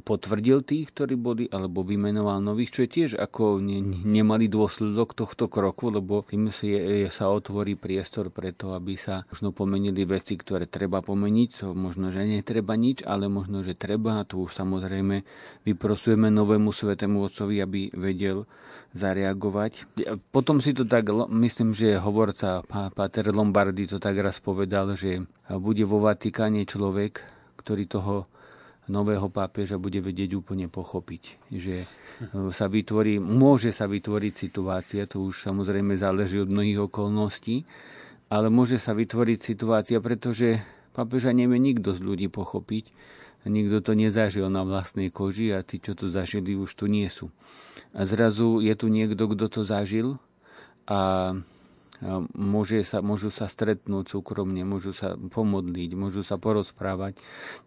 potvrdil 0.00 0.64
tých, 0.64 0.88
ktorí 0.90 1.14
boli, 1.20 1.44
alebo 1.52 1.84
vymenoval 1.84 2.40
nových, 2.40 2.72
čo 2.72 2.80
je 2.82 2.90
tiež 2.90 3.10
ako 3.20 3.60
ne, 3.60 3.84
nemalý 3.84 4.48
dôsledok 4.48 5.12
tohto 5.12 5.52
kroku, 5.52 5.92
lebo 5.92 6.24
tým 6.24 6.48
si 6.48 6.72
je, 6.72 7.12
sa 7.12 7.28
otvorí 7.28 7.76
priestor 7.76 8.32
pre 8.32 8.56
to, 8.56 8.72
aby 8.72 8.96
sa 8.96 9.28
možno 9.28 9.52
pomenili 9.52 10.08
veci, 10.08 10.40
ktoré 10.40 10.64
treba 10.64 11.04
pomeniť, 11.04 11.48
so 11.52 11.76
možno, 11.76 12.08
že 12.08 12.24
netreba 12.24 12.72
nič, 12.74 13.04
ale 13.04 13.28
možno, 13.28 13.60
že 13.60 13.76
treba 13.76 14.22
a 14.22 14.26
tu 14.26 14.48
už 14.48 14.56
samozrejme 14.56 15.22
vyprosujeme 15.68 16.32
novému 16.32 16.72
svetému 16.72 17.20
otcovi, 17.28 17.60
aby 17.60 17.80
vedel 17.92 18.48
zareagovať. 18.96 20.00
Potom 20.32 20.64
si 20.64 20.72
to 20.72 20.88
tak, 20.88 21.12
myslím, 21.28 21.76
že 21.76 22.00
hovorca 22.00 22.64
Pater 22.96 23.28
Lombardi 23.28 23.84
to 23.84 24.00
tak 24.00 24.16
raz 24.16 24.40
povedal, 24.40 24.96
že 24.96 25.20
bude 25.52 25.84
vo 25.84 26.00
Vatikáne 26.00 26.64
človek, 26.64 27.20
ktorý 27.60 27.84
toho 27.84 28.14
nového 28.86 29.26
pápeža 29.26 29.78
bude 29.78 29.98
vedieť 29.98 30.38
úplne 30.38 30.70
pochopiť. 30.70 31.22
Že 31.50 31.76
e, 31.82 31.86
sa 32.54 32.66
vytvorí, 32.70 33.18
môže 33.18 33.74
sa 33.74 33.90
vytvoriť 33.90 34.34
situácia, 34.34 35.10
to 35.10 35.26
už 35.26 35.42
samozrejme 35.42 35.98
záleží 35.98 36.38
od 36.38 36.50
mnohých 36.50 36.86
okolností, 36.86 37.66
ale 38.30 38.50
môže 38.50 38.78
sa 38.78 38.94
vytvoriť 38.94 39.38
situácia, 39.42 39.98
pretože 39.98 40.62
pápeža 40.94 41.34
nevie 41.34 41.58
nikto 41.58 41.94
z 41.94 42.00
ľudí 42.02 42.26
pochopiť, 42.30 42.90
nikto 43.46 43.78
to 43.78 43.92
nezažil 43.94 44.50
na 44.50 44.66
vlastnej 44.66 45.10
koži 45.14 45.54
a 45.54 45.62
tí, 45.62 45.78
čo 45.78 45.94
to 45.94 46.10
zažili, 46.10 46.58
už 46.58 46.74
tu 46.74 46.90
nie 46.90 47.06
sú. 47.06 47.30
A 47.94 48.02
zrazu 48.02 48.58
je 48.58 48.74
tu 48.74 48.90
niekto, 48.90 49.30
kto 49.30 49.46
to 49.46 49.60
zažil 49.62 50.18
a 50.86 51.32
môže 52.36 52.84
sa, 52.84 53.00
môžu 53.00 53.32
sa 53.32 53.48
stretnúť 53.48 54.12
súkromne, 54.12 54.60
môžu 54.68 54.92
sa 54.92 55.16
pomodliť, 55.16 55.90
môžu 55.96 56.20
sa 56.20 56.36
porozprávať. 56.36 57.16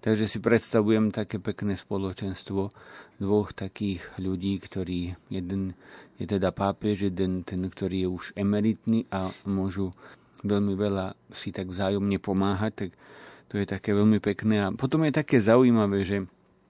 Takže 0.05 0.29
si 0.29 0.37
predstavujem 0.37 1.09
také 1.09 1.41
pekné 1.41 1.73
spoločenstvo 1.73 2.69
dvoch 3.17 3.49
takých 3.51 4.05
ľudí, 4.21 4.61
ktorí 4.61 5.17
jeden 5.33 5.73
je 6.21 6.25
teda 6.27 6.53
pápež, 6.53 7.09
jeden 7.09 7.41
ten, 7.41 7.65
ktorý 7.65 8.05
je 8.05 8.09
už 8.09 8.25
emeritný 8.35 9.07
a 9.09 9.31
môžu 9.47 9.95
veľmi 10.43 10.75
veľa 10.75 11.15
si 11.35 11.51
tak 11.51 11.67
vzájomne 11.67 12.19
pomáhať, 12.19 12.71
tak 12.75 12.89
to 13.49 13.57
je 13.57 13.65
také 13.65 13.91
veľmi 13.97 14.21
pekné. 14.21 14.55
A 14.61 14.67
potom 14.71 15.03
je 15.03 15.11
také 15.15 15.41
zaujímavé, 15.41 16.05
že 16.05 16.17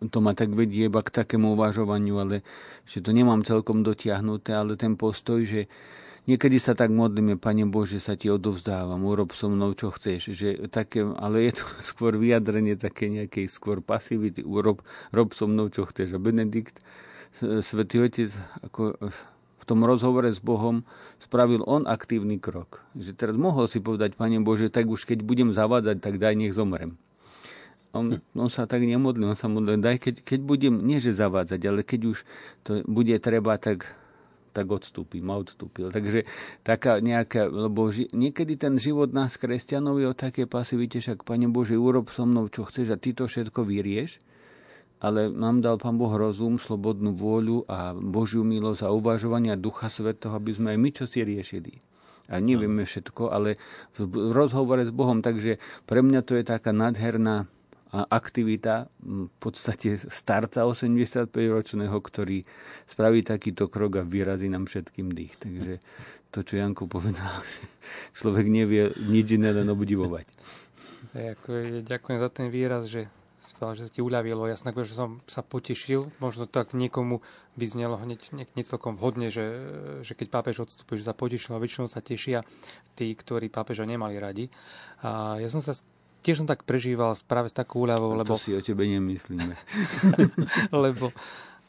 to 0.07 0.23
ma 0.23 0.31
tak 0.31 0.55
vedie 0.55 0.87
iba 0.87 1.03
k 1.03 1.11
takému 1.11 1.59
uvažovaniu, 1.59 2.15
ale 2.23 2.41
že 2.87 3.03
to 3.03 3.11
nemám 3.11 3.43
celkom 3.43 3.83
dotiahnuté, 3.83 4.55
ale 4.55 4.79
ten 4.79 4.95
postoj, 4.95 5.43
že 5.43 5.67
Niekedy 6.27 6.59
sa 6.59 6.75
tak 6.75 6.91
modlíme, 6.91 7.39
Pane 7.39 7.63
Bože, 7.69 8.03
sa 8.03 8.19
ti 8.19 8.27
odovzdávam, 8.27 8.99
urob 9.07 9.31
so 9.31 9.47
mnou, 9.47 9.71
čo 9.71 9.93
chceš. 9.95 10.35
Že 10.35 10.49
také, 10.67 11.05
ale 11.05 11.47
je 11.47 11.63
to 11.63 11.65
skôr 11.89 12.17
vyjadrenie 12.19 12.75
také 12.75 13.07
nejakej 13.07 13.47
skôr 13.47 13.79
pasivity. 13.79 14.43
Urob, 14.43 14.83
rob 15.15 15.29
so 15.31 15.47
mnou, 15.47 15.71
čo 15.71 15.87
chceš. 15.87 16.17
A 16.17 16.19
Benedikt, 16.19 16.83
Svetý 17.39 18.03
Otec, 18.03 18.33
ako 18.65 18.97
v 18.99 19.63
tom 19.63 19.85
rozhovore 19.85 20.27
s 20.27 20.41
Bohom 20.41 20.81
spravil 21.21 21.61
on 21.69 21.85
aktívny 21.85 22.41
krok. 22.41 22.81
Že 22.97 23.11
teraz 23.15 23.35
mohol 23.37 23.69
si 23.69 23.77
povedať, 23.77 24.17
Pane 24.17 24.41
Bože, 24.41 24.73
tak 24.73 24.89
už 24.89 25.05
keď 25.05 25.21
budem 25.21 25.53
zavádzať, 25.53 26.01
tak 26.01 26.17
daj, 26.17 26.35
nech 26.35 26.57
zomrem. 26.57 26.97
On, 27.89 28.21
on 28.37 28.49
sa 28.53 28.69
tak 28.69 28.85
nemodlil, 28.85 29.33
on 29.33 29.39
sa 29.39 29.49
modlil, 29.49 29.81
daj, 29.81 29.97
keď, 29.97 30.15
keď 30.21 30.39
budem, 30.45 30.73
nie 30.85 31.01
že 31.01 31.09
zavádzať, 31.09 31.61
ale 31.65 31.81
keď 31.81 32.01
už 32.13 32.17
to 32.61 32.85
bude 32.85 33.17
treba, 33.17 33.57
tak 33.57 33.89
tak 34.51 34.67
odstúpim 34.69 35.23
a 35.29 35.39
odstúpil. 35.39 35.93
Takže 35.93 36.25
taká 36.65 36.97
nejaká, 36.99 37.47
lebo 37.47 37.89
ži, 37.93 38.09
niekedy 38.11 38.57
ten 38.57 38.75
život 38.75 39.13
nás 39.13 39.37
kresťanov 39.37 40.01
je 40.01 40.07
o 40.09 40.15
také 40.17 40.49
pasivite, 40.49 40.99
však 40.99 41.23
Pane 41.23 41.47
Bože, 41.47 41.77
urob 41.77 42.09
so 42.09 42.25
mnou, 42.25 42.49
čo 42.49 42.65
chceš 42.65 42.93
a 42.93 42.97
ty 42.97 43.13
to 43.13 43.29
všetko 43.29 43.63
vyrieš, 43.63 44.17
ale 44.99 45.31
nám 45.31 45.63
dal 45.63 45.79
Pán 45.79 45.95
Boh 45.95 46.11
rozum, 46.11 46.59
slobodnú 46.59 47.15
vôľu 47.15 47.63
a 47.71 47.95
Božiu 47.95 48.43
milosť 48.43 48.83
a 48.83 48.91
uvažovania 48.91 49.55
Ducha 49.55 49.87
Svetého, 49.87 50.35
aby 50.35 50.51
sme 50.51 50.75
aj 50.75 50.79
my 50.79 50.89
čo 50.91 51.05
si 51.07 51.23
riešili. 51.23 51.79
A 52.29 52.37
nevieme 52.37 52.85
všetko, 52.85 53.33
ale 53.33 53.57
v 53.97 54.29
rozhovore 54.29 54.85
s 54.85 54.93
Bohom, 54.93 55.25
takže 55.25 55.57
pre 55.89 56.05
mňa 56.05 56.21
to 56.21 56.37
je 56.37 56.45
taká 56.45 56.69
nadherná 56.69 57.49
aktivita 57.89 58.85
v 59.01 59.33
podstate 59.41 59.97
starca 59.97 60.65
85-ročného, 60.69 61.97
ktorý 61.97 62.45
spraví 62.85 63.25
takýto 63.25 63.65
krok 63.65 64.01
a 64.01 64.03
vyrazí 64.05 64.45
nám 64.45 64.69
všetkým 64.69 65.09
dých. 65.09 65.33
Takže 65.41 65.73
to, 66.29 66.45
čo 66.45 66.61
Janko 66.61 66.85
povedal, 66.85 67.41
človek 68.19 68.45
nevie 68.45 68.93
nič 69.09 69.33
iné 69.33 69.49
len 69.49 69.69
obdivovať. 69.73 70.29
Ďakujem 71.81 72.17
za 72.21 72.29
ten 72.29 72.53
výraz, 72.53 72.85
že 72.85 73.09
že 73.59 73.83
sa 73.83 73.91
ti 73.91 73.99
uľavilo. 73.99 74.47
Ja 74.47 74.55
snad, 74.55 74.71
že 74.71 74.95
som 74.95 75.19
sa 75.27 75.43
potešil. 75.43 76.07
Možno 76.23 76.47
tak 76.47 76.71
niekomu 76.71 77.19
by 77.59 77.65
znelo 77.67 77.99
hneď 77.99 78.31
nie 78.31 78.63
celkom 78.63 78.95
vhodne, 78.95 79.27
že, 79.27 79.43
že 79.99 80.15
keď 80.15 80.27
pápež 80.31 80.63
odstúpi, 80.63 80.95
že 80.95 81.03
sa 81.03 81.11
potešil 81.11 81.51
a 81.51 81.59
väčšinou 81.59 81.91
sa 81.91 81.99
tešia 81.99 82.47
tí, 82.95 83.11
ktorí 83.11 83.51
pápeža 83.51 83.83
nemali 83.83 84.15
radi. 84.15 84.45
A 85.03 85.43
ja 85.43 85.51
som 85.51 85.59
sa 85.59 85.75
tiež 86.21 86.43
som 86.43 86.47
tak 86.47 86.67
prežíval 86.67 87.15
práve 87.25 87.51
s 87.51 87.55
takou 87.55 87.87
úľavou, 87.87 88.15
lebo... 88.15 88.35
To 88.35 88.41
si 88.41 88.55
o 88.55 88.61
tebe 88.63 88.85
nemyslíme. 88.85 89.55
lebo, 90.83 91.11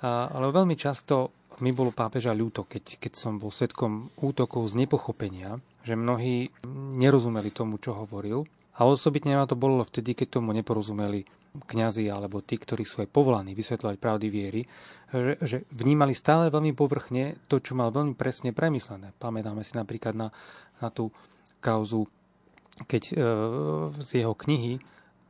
a, 0.02 0.30
ale 0.30 0.50
veľmi 0.50 0.74
často 0.74 1.34
mi 1.60 1.70
bolo 1.76 1.92
pápeža 1.92 2.32
ľúto, 2.32 2.64
keď, 2.64 2.98
keď 2.98 3.12
som 3.14 3.36
bol 3.36 3.52
svetkom 3.52 4.08
útokov 4.20 4.72
z 4.72 4.80
nepochopenia, 4.80 5.60
že 5.84 5.96
mnohí 5.96 6.48
nerozumeli 6.96 7.52
tomu, 7.52 7.76
čo 7.76 7.92
hovoril. 7.96 8.48
A 8.80 8.88
osobitne 8.88 9.36
ma 9.36 9.44
to 9.44 9.60
bolo 9.60 9.84
vtedy, 9.84 10.16
keď 10.16 10.40
tomu 10.40 10.56
neporozumeli 10.56 11.28
kňazi 11.50 12.06
alebo 12.08 12.40
tí, 12.40 12.56
ktorí 12.56 12.86
sú 12.86 13.02
aj 13.02 13.10
povolaní 13.10 13.52
vysvetľovať 13.52 13.96
pravdy 13.98 14.26
viery, 14.30 14.62
že, 15.10 15.34
že 15.42 15.56
vnímali 15.74 16.14
stále 16.14 16.48
veľmi 16.48 16.72
povrchne 16.72 17.36
to, 17.50 17.58
čo 17.58 17.74
mal 17.74 17.90
veľmi 17.90 18.14
presne 18.14 18.54
premyslené. 18.54 19.10
Pamätáme 19.18 19.66
si 19.66 19.74
napríklad 19.74 20.14
na, 20.14 20.28
na 20.78 20.88
tú 20.88 21.10
kauzu 21.58 22.06
keď 22.86 23.02
e, 23.10 23.14
z 24.00 24.10
jeho 24.24 24.32
knihy 24.36 24.80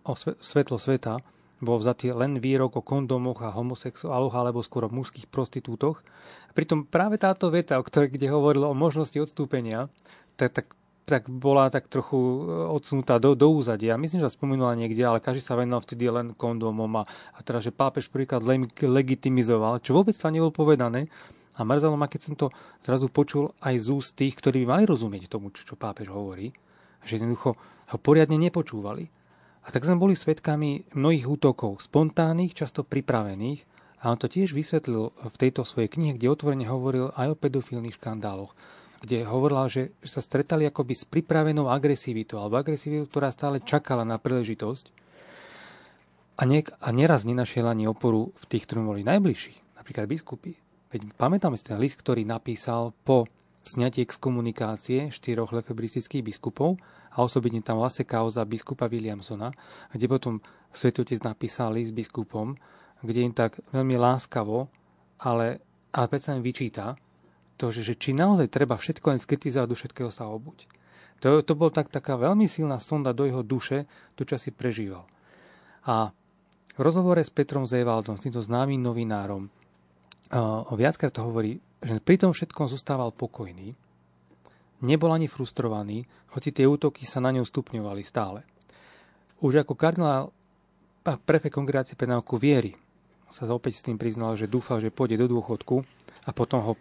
o 0.07 0.15
svetlo 0.19 0.79
sveta 0.79 1.19
bol 1.61 1.77
vzatý 1.77 2.17
len 2.17 2.41
výrok 2.41 2.81
o 2.81 2.83
kondomoch 2.83 3.45
a 3.45 3.53
homosexuáloch 3.53 4.33
alebo 4.33 4.65
skôr 4.65 4.89
o 4.89 4.93
mužských 4.93 5.29
prostitútoch. 5.29 6.01
Pritom 6.57 6.89
práve 6.89 7.21
táto 7.21 7.53
veta, 7.53 7.79
o 7.79 7.85
ktorej, 7.85 8.17
kde 8.17 8.33
hovoril 8.33 8.65
o 8.67 8.75
možnosti 8.75 9.15
odstúpenia, 9.21 9.93
tak, 10.41 10.57
tak, 10.57 10.67
tak 11.05 11.29
bola 11.29 11.69
tak 11.69 11.87
trochu 11.93 12.17
e, 12.17 12.39
odsunutá 12.73 13.21
do, 13.21 13.37
do 13.37 13.53
úzadia. 13.53 14.01
Myslím, 14.01 14.25
že 14.25 14.33
sa 14.33 14.37
spomenula 14.41 14.75
niekde, 14.75 15.05
ale 15.05 15.23
každý 15.23 15.45
sa 15.45 15.55
venoval 15.55 15.85
vtedy 15.85 16.09
len 16.09 16.33
kondomom 16.33 16.91
a, 17.01 17.05
a 17.37 17.39
teda, 17.45 17.61
že 17.61 17.77
pápež 17.77 18.09
prvýkrát 18.09 18.43
legitimizoval, 18.81 19.85
čo 19.85 19.95
vôbec 19.95 20.17
sa 20.17 20.33
nebolo 20.33 20.51
povedané. 20.51 21.13
A 21.61 21.67
mrzelo 21.67 21.93
ma, 21.93 22.09
keď 22.09 22.21
som 22.25 22.35
to 22.41 22.49
zrazu 22.81 23.13
počul 23.13 23.53
aj 23.61 23.77
z 23.85 23.87
úst 23.93 24.17
tých, 24.17 24.33
ktorí 24.33 24.65
by 24.65 24.67
mali 24.81 24.85
rozumieť 24.89 25.29
tomu, 25.29 25.53
čo, 25.53 25.69
čo 25.69 25.75
pápež 25.77 26.09
hovorí 26.09 26.57
že 27.05 27.19
jednoducho 27.19 27.57
ho 27.91 27.97
poriadne 27.99 28.39
nepočúvali. 28.39 29.11
A 29.65 29.69
tak 29.69 29.85
sme 29.85 30.01
boli 30.01 30.17
svetkami 30.17 30.97
mnohých 30.97 31.27
útokov, 31.29 31.85
spontánnych, 31.85 32.57
často 32.57 32.81
pripravených, 32.81 33.69
a 34.01 34.09
on 34.09 34.17
to 34.17 34.33
tiež 34.33 34.57
vysvetlil 34.57 35.13
v 35.13 35.37
tejto 35.37 35.61
svojej 35.61 35.93
knihe, 35.93 36.17
kde 36.17 36.33
otvorene 36.33 36.65
hovoril 36.65 37.13
aj 37.13 37.37
o 37.37 37.39
pedofilných 37.39 38.01
škandáloch, 38.01 38.57
kde 39.05 39.29
hovoril, 39.29 39.69
že 39.69 39.93
sa 40.01 40.25
stretali 40.25 40.65
akoby 40.65 40.95
s 40.97 41.05
pripravenou 41.05 41.69
agresivitou, 41.69 42.41
alebo 42.41 42.57
agresivitou, 42.57 43.05
ktorá 43.05 43.29
stále 43.29 43.61
čakala 43.61 44.09
na 44.09 44.17
príležitosť 44.17 44.89
a, 46.41 46.43
nie, 46.49 46.65
a 46.65 46.89
neraz 46.97 47.29
nenašiel 47.29 47.69
ani 47.69 47.85
oporu 47.85 48.33
v 48.33 48.45
tých, 48.49 48.65
ktorí 48.65 48.81
boli 48.81 49.03
najbližší, 49.05 49.77
napríklad 49.77 50.09
biskupy. 50.09 50.57
Veď 50.89 51.13
pamätáme 51.21 51.61
si 51.61 51.69
ten 51.69 51.77
list, 51.77 52.01
ktorý 52.01 52.25
napísal 52.25 52.97
po 53.05 53.29
sňatie 53.65 54.09
komunikácie 54.17 55.13
štyroch 55.13 55.53
lefebristických 55.53 56.25
biskupov 56.25 56.81
a 57.13 57.21
osobitne 57.21 57.61
tam 57.61 57.83
vlastne 57.83 58.09
kauza 58.09 58.47
biskupa 58.49 58.89
Williamsona, 58.89 59.53
kde 59.93 60.07
potom 60.09 60.35
svetotec 60.73 61.21
napísali 61.21 61.85
s 61.85 61.93
biskupom, 61.93 62.57
kde 63.05 63.21
im 63.25 63.35
tak 63.35 63.61
veľmi 63.73 63.97
láskavo, 63.97 64.69
ale, 65.21 65.61
ale 65.93 66.07
predsa 66.09 66.37
im 66.37 66.45
vyčíta 66.45 66.97
to, 67.61 67.69
že, 67.69 67.93
že 67.93 67.95
či 68.01 68.17
naozaj 68.17 68.49
treba 68.49 68.81
všetko 68.81 69.13
len 69.13 69.21
skritizovať, 69.21 69.69
do 69.69 69.77
všetkého 69.77 70.09
sa 70.09 70.33
obuť. 70.33 70.65
To, 71.21 71.45
to 71.45 71.53
bol 71.53 71.69
tak, 71.69 71.93
taká 71.93 72.17
veľmi 72.17 72.49
silná 72.49 72.81
sonda 72.81 73.13
do 73.13 73.29
jeho 73.29 73.45
duše, 73.45 73.85
to, 74.17 74.25
čo 74.25 74.41
si 74.41 74.49
prežíval. 74.49 75.05
A 75.85 76.09
v 76.73 76.81
rozhovore 76.81 77.21
s 77.21 77.29
Petrom 77.29 77.69
Zevaldom, 77.69 78.17
s 78.17 78.25
týmto 78.25 78.41
známym 78.41 78.81
novinárom, 78.81 79.53
viackrát 80.75 81.11
to 81.11 81.27
hovorí, 81.27 81.59
že 81.83 81.99
pri 81.99 82.17
tom 82.23 82.31
všetkom 82.31 82.71
zostával 82.71 83.11
pokojný, 83.11 83.75
nebol 84.81 85.11
ani 85.11 85.27
frustrovaný, 85.27 86.07
hoci 86.33 86.55
tie 86.55 86.65
útoky 86.65 87.03
sa 87.05 87.19
na 87.19 87.35
ňu 87.35 87.43
stupňovali 87.43 88.03
stále. 88.07 88.47
Už 89.43 89.65
ako 89.65 89.75
kardinál 89.75 90.31
prefekt 91.03 91.57
kongregácie 91.57 91.97
pre 91.97 92.07
náuku 92.07 92.37
viery 92.37 92.77
sa 93.31 93.47
opäť 93.51 93.81
s 93.81 93.87
tým 93.87 93.97
priznal, 93.97 94.35
že 94.35 94.51
dúfal, 94.51 94.83
že 94.83 94.91
pôjde 94.91 95.23
do 95.23 95.31
dôchodku 95.31 95.83
a 96.27 96.31
potom 96.35 96.61
ho 96.67 96.73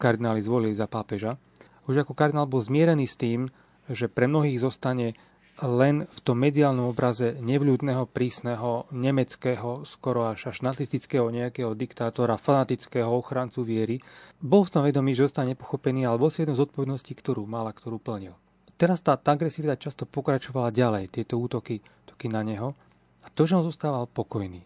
kardináli 0.00 0.40
zvolili 0.40 0.72
za 0.72 0.88
pápeža. 0.88 1.36
Už 1.84 2.00
ako 2.04 2.16
kardinál 2.16 2.48
bol 2.48 2.64
zmierený 2.64 3.06
s 3.08 3.16
tým, 3.16 3.52
že 3.88 4.08
pre 4.08 4.28
mnohých 4.28 4.60
zostane 4.60 5.16
len 5.58 6.06
v 6.06 6.20
tom 6.22 6.38
mediálnom 6.38 6.94
obraze 6.94 7.34
nevľúdneho, 7.42 8.06
prísneho, 8.06 8.86
nemeckého, 8.94 9.82
skoro 9.82 10.30
až 10.30 10.54
až 10.54 10.62
nacistického 10.62 11.26
nejakého 11.34 11.74
diktátora, 11.74 12.38
fanatického 12.38 13.10
ochrancu 13.10 13.66
viery, 13.66 13.98
bol 14.38 14.62
v 14.62 14.70
tom 14.70 14.82
vedomí, 14.86 15.18
že 15.18 15.26
zostane 15.26 15.58
nepochopený, 15.58 16.06
ale 16.06 16.22
bol 16.22 16.30
si 16.30 16.46
jednou 16.46 16.54
z 16.54 16.62
odpovedností, 16.62 17.10
ktorú 17.18 17.42
mal 17.50 17.66
a 17.66 17.74
ktorú 17.74 17.98
plnil. 17.98 18.38
Teraz 18.78 19.02
tá, 19.02 19.18
tá 19.18 19.34
agresivita 19.34 19.74
často 19.74 20.06
pokračovala 20.06 20.70
ďalej, 20.70 21.10
tieto 21.10 21.34
útoky, 21.42 21.82
útoky 22.06 22.30
na 22.30 22.46
neho, 22.46 22.78
a 23.26 23.28
to, 23.34 23.42
že 23.42 23.58
on 23.58 23.66
zostával 23.66 24.06
pokojný. 24.06 24.62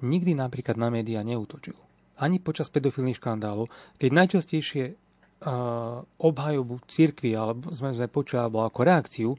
Nikdy 0.00 0.32
napríklad 0.32 0.80
na 0.80 0.88
médiá 0.88 1.20
neútočil. 1.20 1.76
Ani 2.16 2.40
počas 2.40 2.72
pedofilných 2.72 3.20
škandálov, 3.20 3.68
keď 4.00 4.10
najčastejšie 4.16 4.84
uh, 4.88 6.00
obhajobu 6.16 6.80
cirkvi, 6.88 7.36
alebo 7.36 7.68
sme, 7.76 7.92
sme 7.92 8.08
počuli, 8.08 8.40
alebo 8.40 8.64
ako 8.64 8.80
reakciu, 8.80 9.30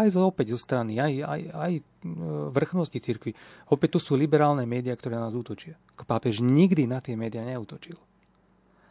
aj 0.00 0.16
zo, 0.16 0.26
opäť 0.26 0.56
zo 0.56 0.58
strany, 0.60 0.96
aj, 0.96 1.12
aj, 1.22 1.40
aj 1.52 1.72
e, 1.76 1.82
vrchnosti 2.50 2.98
cirkvi. 2.98 3.36
Opäť 3.68 3.96
tu 3.96 3.98
sú 4.00 4.12
liberálne 4.16 4.64
médiá, 4.64 4.96
ktoré 4.96 5.20
nás 5.20 5.36
útočia. 5.36 5.76
Pápež 5.94 6.40
nikdy 6.40 6.88
na 6.88 6.98
tie 7.04 7.14
médiá 7.14 7.44
neútočil. 7.44 8.00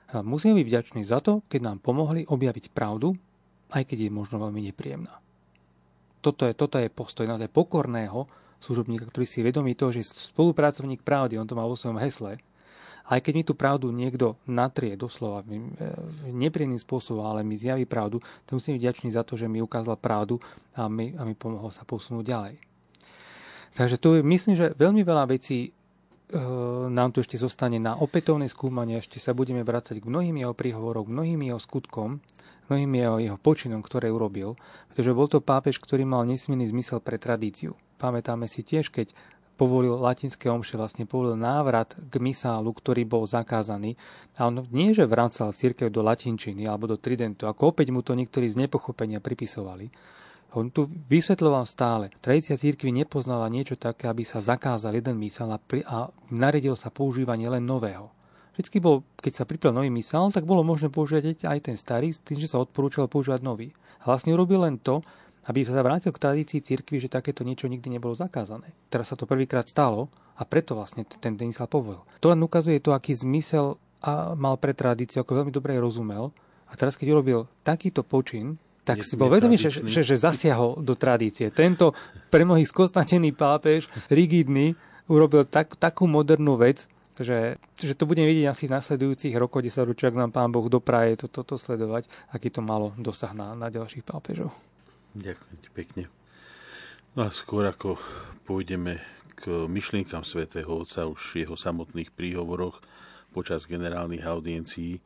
A 0.10 0.26
musíme 0.26 0.58
byť 0.58 0.68
vďační 0.68 1.02
za 1.06 1.22
to, 1.22 1.46
keď 1.50 1.62
nám 1.74 1.78
pomohli 1.82 2.26
objaviť 2.26 2.74
pravdu, 2.74 3.14
aj 3.70 3.86
keď 3.86 4.10
je 4.10 4.12
možno 4.12 4.42
veľmi 4.42 4.66
nepríjemná. 4.74 5.22
Toto 6.20 6.50
je, 6.50 6.54
toto 6.58 6.82
je 6.82 6.90
postoj 6.90 7.30
na 7.30 7.38
pokorného, 7.46 8.26
služobníka, 8.60 9.08
ktorý 9.08 9.24
si 9.24 9.40
je 9.40 9.48
vedomý 9.48 9.72
toho, 9.78 9.96
že 9.96 10.04
spolupracovník 10.04 11.00
pravdy, 11.00 11.40
on 11.40 11.48
to 11.48 11.56
má 11.56 11.64
vo 11.64 11.80
svojom 11.80 12.02
hesle, 12.02 12.42
aj 13.10 13.20
keď 13.26 13.34
mi 13.34 13.44
tú 13.44 13.58
pravdu 13.58 13.90
niekto 13.90 14.38
natrie 14.46 14.94
doslova 14.94 15.42
e, 15.42 15.58
nepríjemným 16.30 16.78
spôsobom, 16.78 17.26
ale 17.26 17.42
mi 17.42 17.58
zjaví 17.58 17.90
pravdu, 17.90 18.22
to 18.46 18.62
musím 18.62 18.78
byť 18.78 18.84
ďačný 18.86 19.10
za 19.10 19.26
to, 19.26 19.34
že 19.34 19.50
mi 19.50 19.66
ukázal 19.66 19.98
pravdu 19.98 20.38
a 20.78 20.86
mi, 20.86 21.18
a 21.18 21.26
mi 21.26 21.34
pomohol 21.34 21.74
sa 21.74 21.82
posunúť 21.82 22.26
ďalej. 22.26 22.56
Takže 23.74 23.98
tu 23.98 24.22
myslím, 24.22 24.54
že 24.54 24.78
veľmi 24.78 25.02
veľa 25.02 25.26
vecí 25.26 25.70
e, 25.70 25.70
nám 26.94 27.10
tu 27.10 27.26
ešte 27.26 27.42
zostane 27.42 27.82
na 27.82 27.98
opätovné 27.98 28.46
skúmanie, 28.46 29.02
ešte 29.02 29.18
sa 29.18 29.34
budeme 29.34 29.66
vrácať 29.66 29.98
k 29.98 30.06
mnohým 30.06 30.46
jeho 30.46 30.54
príhovorom, 30.54 31.10
mnohým 31.10 31.42
jeho 31.50 31.58
skutkom, 31.58 32.22
mnohým 32.70 32.92
jeho, 32.94 33.18
jeho 33.18 33.38
počinom, 33.42 33.82
ktoré 33.82 34.14
urobil, 34.14 34.54
pretože 34.94 35.18
bol 35.18 35.26
to 35.26 35.42
pápež, 35.42 35.82
ktorý 35.82 36.06
mal 36.06 36.22
nesmierny 36.30 36.70
zmysel 36.70 37.02
pre 37.02 37.18
tradíciu. 37.18 37.74
Pamätáme 37.98 38.46
si 38.46 38.62
tiež, 38.62 38.94
keď 38.94 39.12
povolil 39.60 40.00
latinské 40.00 40.48
omše, 40.48 40.80
vlastne 40.80 41.04
povolil 41.04 41.36
návrat 41.36 41.92
k 42.00 42.16
misálu, 42.24 42.72
ktorý 42.72 43.04
bol 43.04 43.28
zakázaný. 43.28 44.00
A 44.40 44.48
on 44.48 44.64
nie, 44.72 44.96
že 44.96 45.04
vracal 45.04 45.52
církev 45.52 45.92
do 45.92 46.00
latinčiny 46.00 46.64
alebo 46.64 46.88
do 46.88 46.96
tridentu, 46.96 47.44
ako 47.44 47.76
opäť 47.76 47.92
mu 47.92 48.00
to 48.00 48.16
niektorí 48.16 48.48
z 48.48 48.56
nepochopenia 48.56 49.20
pripisovali. 49.20 49.92
On 50.56 50.66
tu 50.72 50.88
vysvetľoval 50.88 51.68
stále. 51.68 52.10
Tradícia 52.24 52.58
církvy 52.58 52.90
nepoznala 52.90 53.52
niečo 53.54 53.78
také, 53.78 54.10
aby 54.10 54.26
sa 54.26 54.42
zakázal 54.42 54.98
jeden 54.98 55.20
mysál 55.22 55.54
a, 55.54 55.60
pri, 55.62 55.86
a 55.86 56.10
naredil 56.32 56.74
sa 56.74 56.90
používanie 56.90 57.46
len 57.46 57.62
nového. 57.62 58.10
Vždycky 58.58 58.82
bol, 58.82 59.06
keď 59.22 59.34
sa 59.44 59.48
pripil 59.48 59.70
nový 59.70 59.94
mysál, 59.94 60.34
tak 60.34 60.50
bolo 60.50 60.66
možné 60.66 60.90
používať 60.90 61.46
aj 61.46 61.60
ten 61.70 61.78
starý, 61.78 62.10
s 62.10 62.20
tým, 62.26 62.42
že 62.42 62.50
sa 62.50 62.58
odporúčal 62.58 63.06
používať 63.06 63.46
nový. 63.46 63.72
A 64.02 64.10
vlastne 64.10 64.34
urobil 64.34 64.66
len 64.66 64.82
to, 64.82 65.06
aby 65.50 65.66
sa 65.66 65.82
vrátil 65.82 66.14
k 66.14 66.22
tradícii 66.22 66.62
cirkvi, 66.62 67.02
že 67.02 67.10
takéto 67.10 67.42
niečo 67.42 67.66
nikdy 67.66 67.90
nebolo 67.90 68.14
zakázané. 68.14 68.70
Teraz 68.94 69.10
sa 69.10 69.18
to 69.18 69.26
prvýkrát 69.26 69.66
stalo 69.66 70.14
a 70.38 70.46
preto 70.46 70.78
vlastne 70.78 71.02
ten 71.04 71.34
sa 71.50 71.66
povolil. 71.66 72.06
To 72.22 72.30
len 72.30 72.38
ukazuje 72.46 72.78
to, 72.78 72.94
aký 72.94 73.18
zmysel 73.18 73.82
a 74.00 74.38
mal 74.38 74.56
pre 74.62 74.78
tradíciu, 74.78 75.26
ako 75.26 75.44
veľmi 75.44 75.52
dobre 75.52 75.76
rozumel. 75.82 76.30
A 76.70 76.78
teraz, 76.78 76.94
keď 76.94 77.18
urobil 77.18 77.50
takýto 77.66 78.06
počin, 78.06 78.62
tak 78.86 79.02
si 79.02 79.18
bol 79.18 79.30
vedomý, 79.30 79.58
že, 79.58 79.74
že, 79.74 80.02
že 80.06 80.16
zasiahol 80.16 80.80
do 80.82 80.94
tradície. 80.94 81.50
Tento 81.50 81.98
pre 82.30 82.46
mnohých 82.46 82.70
skostnatený 82.70 83.34
pápež, 83.34 83.90
rigidný, 84.10 84.78
urobil 85.10 85.46
tak, 85.50 85.74
takú 85.78 86.06
modernú 86.06 86.58
vec, 86.58 86.86
že, 87.20 87.60
že 87.76 87.94
to 87.98 88.08
budeme 88.08 88.32
vidieť 88.32 88.48
asi 88.48 88.64
v 88.70 88.80
nasledujúcich 88.80 89.36
rokoch, 89.36 89.60
kde 89.60 89.74
sa 89.74 89.84
ak 89.84 90.16
nám 90.16 90.32
Pán 90.32 90.54
Boh 90.56 90.72
dopraje 90.72 91.20
toto 91.20 91.44
to, 91.44 91.60
to 91.60 91.62
sledovať, 91.62 92.08
aký 92.32 92.48
to 92.48 92.64
malo 92.64 92.96
dosah 92.96 93.36
na, 93.36 93.52
na 93.58 93.68
ďalších 93.68 94.08
pápežov. 94.08 94.56
Ďakujem 95.20 95.58
ti 95.60 95.70
pekne. 95.76 96.04
No 97.12 97.28
a 97.28 97.30
skôr 97.36 97.68
ako 97.68 98.00
pôjdeme 98.48 99.04
k 99.36 99.68
myšlienkam 99.68 100.24
svätého 100.24 100.72
Otca 100.72 101.04
už 101.04 101.44
jeho 101.44 101.60
samotných 101.60 102.16
príhovoroch 102.16 102.80
počas 103.36 103.68
generálnych 103.68 104.24
audiencií, 104.24 105.04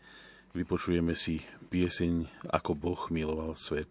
vypočujeme 0.54 1.18
si 1.18 1.42
pieseň 1.74 2.46
Ako 2.54 2.78
Boh 2.78 3.02
miloval 3.10 3.58
svet. 3.58 3.90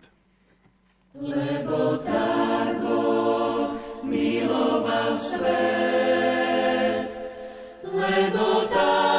Lebo 1.18 1.98
tak 2.06 2.78
Boh 2.80 3.74
miloval 4.06 5.18
svet, 5.18 7.10
lebo 7.82 8.46
tak 8.70 9.11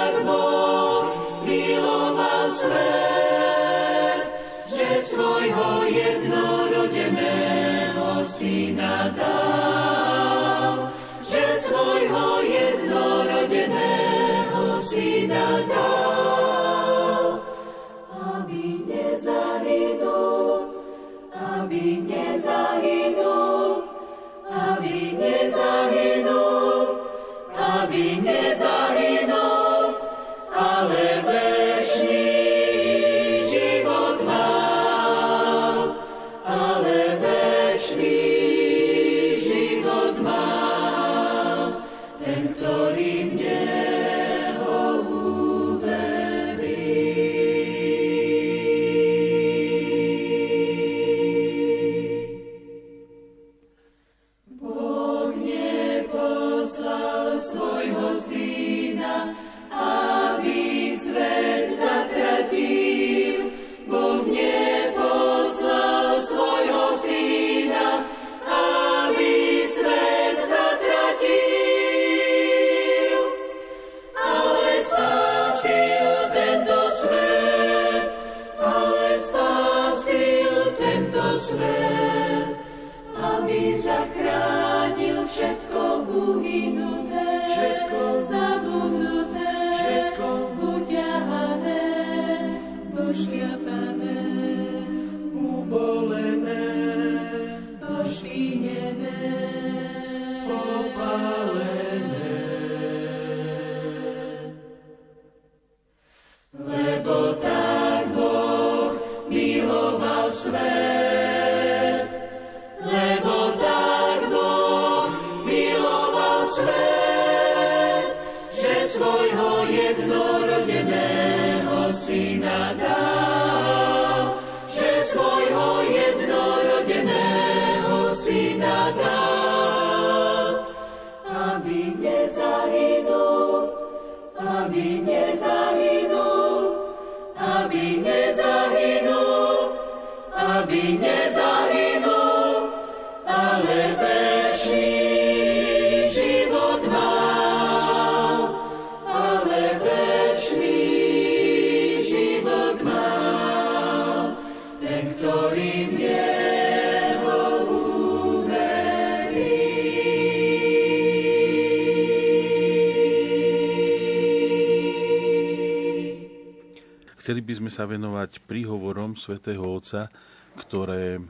Chceli 167.23 167.39
by 167.39 167.55
sme 167.55 167.71
sa 167.71 167.87
venovať 167.87 168.43
príhovorom 168.43 169.15
svätého 169.15 169.63
Otca, 169.63 170.11
ktoré, 170.59 171.15
e, 171.15 171.21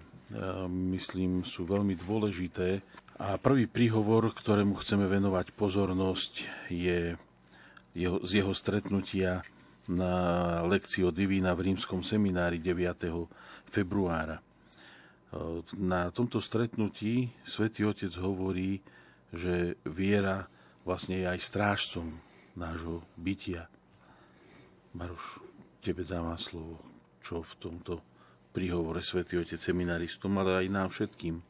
myslím, 0.89 1.45
sú 1.45 1.69
veľmi 1.69 1.93
dôležité. 1.93 2.81
A 3.21 3.37
prvý 3.37 3.69
príhovor, 3.69 4.33
ktorému 4.33 4.73
chceme 4.81 5.05
venovať 5.05 5.53
pozornosť, 5.53 6.33
je 6.73 7.13
jeho, 7.93 8.17
z 8.25 8.43
jeho 8.43 8.53
stretnutia 8.53 9.45
na 9.89 10.13
lekcii 10.63 11.03
o 11.03 11.12
Divína 11.12 11.53
v 11.53 11.73
rímskom 11.73 12.01
seminári 12.01 12.58
9. 12.58 13.10
februára. 13.67 14.39
E, 14.39 14.43
na 15.77 16.10
tomto 16.10 16.39
stretnutí 16.39 17.29
svätý 17.43 17.84
Otec 17.86 18.13
hovorí, 18.21 18.82
že 19.34 19.77
viera 19.86 20.47
vlastne 20.86 21.19
je 21.19 21.25
aj 21.27 21.39
strážcom 21.41 22.08
nášho 22.53 23.01
bytia. 23.17 23.67
Maruš, 24.93 25.41
tebe 25.82 26.06
dávam 26.06 26.38
slovo, 26.38 26.77
čo 27.19 27.41
v 27.41 27.53
tomto 27.58 27.93
príhovore 28.53 29.01
Svetý 29.01 29.41
Otec 29.41 29.58
seminaristom, 29.58 30.29
ale 30.38 30.63
aj 30.63 30.67
nám 30.69 30.89
všetkým 30.93 31.41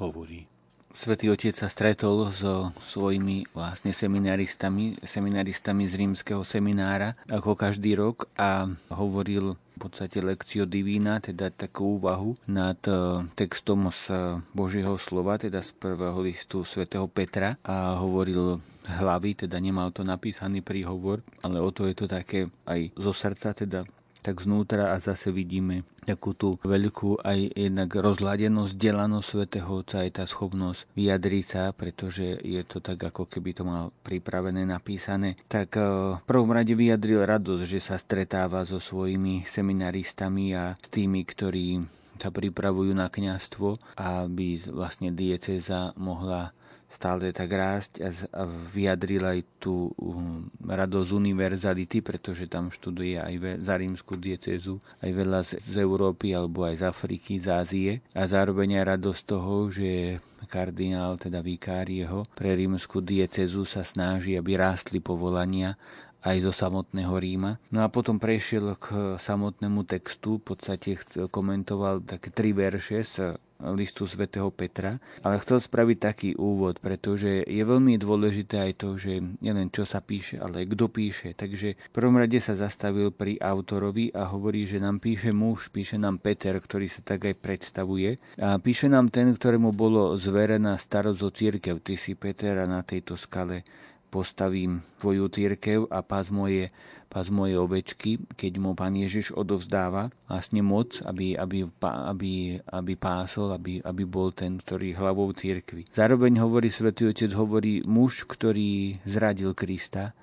hovorí. 0.00 0.48
Svetý 0.96 1.30
Otec 1.30 1.54
sa 1.54 1.70
stretol 1.70 2.34
so 2.34 2.74
svojimi 2.90 3.46
vlastne 3.54 3.94
seminaristami, 3.94 4.98
seminaristami 5.06 5.86
z 5.86 5.94
rímskeho 5.96 6.42
seminára, 6.42 7.14
ako 7.30 7.54
každý 7.54 7.94
rok 7.94 8.26
a 8.34 8.66
hovoril 8.90 9.54
v 9.54 9.76
podstate 9.78 10.20
lekcio 10.20 10.68
divína, 10.68 11.24
teda 11.24 11.48
takú 11.48 11.96
úvahu 11.96 12.36
nad 12.44 12.76
e, 12.84 13.24
textom 13.32 13.88
z 13.88 14.36
Božieho 14.52 15.00
slova, 15.00 15.40
teda 15.40 15.64
z 15.64 15.72
prvého 15.72 16.20
listu 16.20 16.68
svätého 16.68 17.08
Petra. 17.08 17.56
A 17.64 17.96
hovoril 17.96 18.60
hlavy, 18.84 19.46
teda 19.46 19.56
nemal 19.56 19.88
to 19.94 20.04
napísaný 20.04 20.60
príhovor, 20.60 21.24
ale 21.40 21.64
o 21.64 21.72
to 21.72 21.88
je 21.88 21.94
to 21.96 22.06
také 22.10 22.52
aj 22.68 22.92
zo 22.92 23.12
srdca, 23.16 23.56
teda 23.56 23.80
tak 24.20 24.44
znútra 24.44 24.92
a 24.92 24.96
zase 25.00 25.32
vidíme 25.32 25.84
takú 26.04 26.34
tú 26.34 26.58
veľkú 26.64 27.22
aj 27.22 27.54
jednak 27.54 27.90
rozladenosť, 27.94 28.72
delanosť 28.74 29.26
svätého 29.26 29.70
Otca, 29.70 30.02
aj 30.02 30.10
tá 30.18 30.24
schopnosť 30.26 30.88
vyjadriť 30.98 31.44
sa, 31.44 31.62
pretože 31.70 32.40
je 32.40 32.62
to 32.66 32.82
tak, 32.82 32.98
ako 32.98 33.30
keby 33.30 33.54
to 33.54 33.62
mal 33.62 33.94
pripravené, 34.02 34.66
napísané. 34.66 35.38
Tak 35.46 35.78
e, 35.78 35.82
v 36.18 36.24
prvom 36.26 36.50
rade 36.50 36.74
vyjadril 36.74 37.22
radosť, 37.22 37.64
že 37.68 37.80
sa 37.80 37.96
stretáva 38.00 38.66
so 38.66 38.82
svojimi 38.82 39.46
seminaristami 39.46 40.56
a 40.56 40.74
s 40.74 40.88
tými, 40.90 41.22
ktorí 41.22 41.78
sa 42.20 42.28
pripravujú 42.28 42.92
na 42.92 43.08
kňastvo, 43.08 43.80
aby 43.96 44.60
vlastne 44.68 45.08
dieceza 45.08 45.96
mohla 45.96 46.52
stále 46.90 47.30
tak 47.30 47.50
rásť 47.54 48.02
a 48.34 48.44
vyjadril 48.46 49.22
aj 49.22 49.40
tú 49.62 49.94
um, 49.94 50.50
radosť 50.58 51.10
univerzality, 51.14 52.02
pretože 52.02 52.50
tam 52.50 52.74
študuje 52.74 53.16
aj 53.16 53.62
za 53.62 53.74
rímsku 53.78 54.18
diecezu, 54.18 54.82
aj 55.00 55.10
veľa 55.14 55.40
z, 55.46 55.50
z 55.64 55.74
Európy 55.80 56.34
alebo 56.34 56.66
aj 56.66 56.82
z 56.82 56.84
Afriky, 56.90 57.38
z 57.38 57.46
Ázie 57.48 57.92
a 58.12 58.26
zároveň 58.26 58.82
aj 58.82 58.98
radosť 58.98 59.22
toho, 59.22 59.70
že 59.70 60.18
kardinál, 60.50 61.14
teda 61.14 61.38
vikár 61.38 61.86
jeho, 61.86 62.26
pre 62.34 62.58
rímsku 62.58 62.98
diecezu 62.98 63.62
sa 63.62 63.86
snaží, 63.86 64.34
aby 64.34 64.58
rástli 64.58 64.98
povolania 64.98 65.78
aj 66.20 66.36
zo 66.44 66.52
samotného 66.52 67.16
Ríma. 67.16 67.56
No 67.72 67.80
a 67.80 67.88
potom 67.88 68.20
prešiel 68.20 68.76
k 68.76 69.16
samotnému 69.16 69.88
textu, 69.88 70.36
v 70.36 70.52
podstate 70.52 71.00
komentoval 71.32 72.04
také 72.04 72.28
tri 72.28 72.52
verše 72.52 73.00
z 73.06 73.40
listu 73.76 74.08
svätého 74.08 74.48
Petra, 74.48 74.96
ale 75.20 75.40
chcel 75.44 75.60
spraviť 75.60 75.98
taký 76.00 76.30
úvod, 76.36 76.80
pretože 76.80 77.44
je 77.44 77.62
veľmi 77.62 78.00
dôležité 78.00 78.70
aj 78.70 78.72
to, 78.80 78.96
že 78.96 79.20
nielen 79.44 79.68
čo 79.68 79.84
sa 79.84 80.00
píše, 80.00 80.40
ale 80.40 80.64
kto 80.64 80.88
píše. 80.88 81.36
Takže 81.36 81.68
v 81.76 81.92
prvom 81.92 82.16
rade 82.16 82.40
sa 82.40 82.56
zastavil 82.56 83.12
pri 83.12 83.36
autorovi 83.40 84.10
a 84.16 84.28
hovorí, 84.32 84.64
že 84.64 84.80
nám 84.80 84.98
píše 84.98 85.30
muž, 85.30 85.68
píše 85.68 86.00
nám 86.00 86.18
Peter, 86.18 86.56
ktorý 86.56 86.88
sa 86.88 87.04
tak 87.04 87.28
aj 87.28 87.36
predstavuje. 87.38 88.16
A 88.40 88.56
píše 88.56 88.88
nám 88.88 89.12
ten, 89.12 89.32
ktorému 89.36 89.76
bolo 89.76 90.16
zverená 90.16 90.76
starosť 90.80 91.20
o 91.20 91.30
církev. 91.30 91.76
Ty 91.84 91.94
si 92.00 92.16
Peter 92.16 92.56
a 92.60 92.66
na 92.66 92.80
tejto 92.80 93.16
skale 93.20 93.62
postavím 94.10 94.82
tvoju 94.98 95.30
církev 95.30 95.86
a 95.88 96.02
pás 96.02 96.28
moje, 96.28 96.68
pás 97.10 97.26
moje 97.26 97.58
ovečky, 97.58 98.22
keď 98.38 98.52
mu 98.62 98.78
pán 98.78 98.94
Ježiš 98.94 99.34
odovzdáva 99.34 100.14
vlastne 100.30 100.62
moc, 100.62 101.02
aby, 101.02 101.34
aby, 101.34 101.66
aby, 101.82 102.32
aby 102.62 102.92
pásol, 102.94 103.50
aby, 103.50 103.82
aby 103.82 104.02
bol 104.06 104.30
ten, 104.30 104.62
ktorý 104.62 104.94
hlavou 104.94 105.34
církvy. 105.34 105.90
Zároveň 105.90 106.38
hovorí 106.38 106.70
Svetý 106.70 107.10
Otec, 107.10 107.34
hovorí 107.34 107.82
muž, 107.82 108.30
ktorý 108.30 109.02
zradil 109.02 109.58
Krista, 109.58 110.14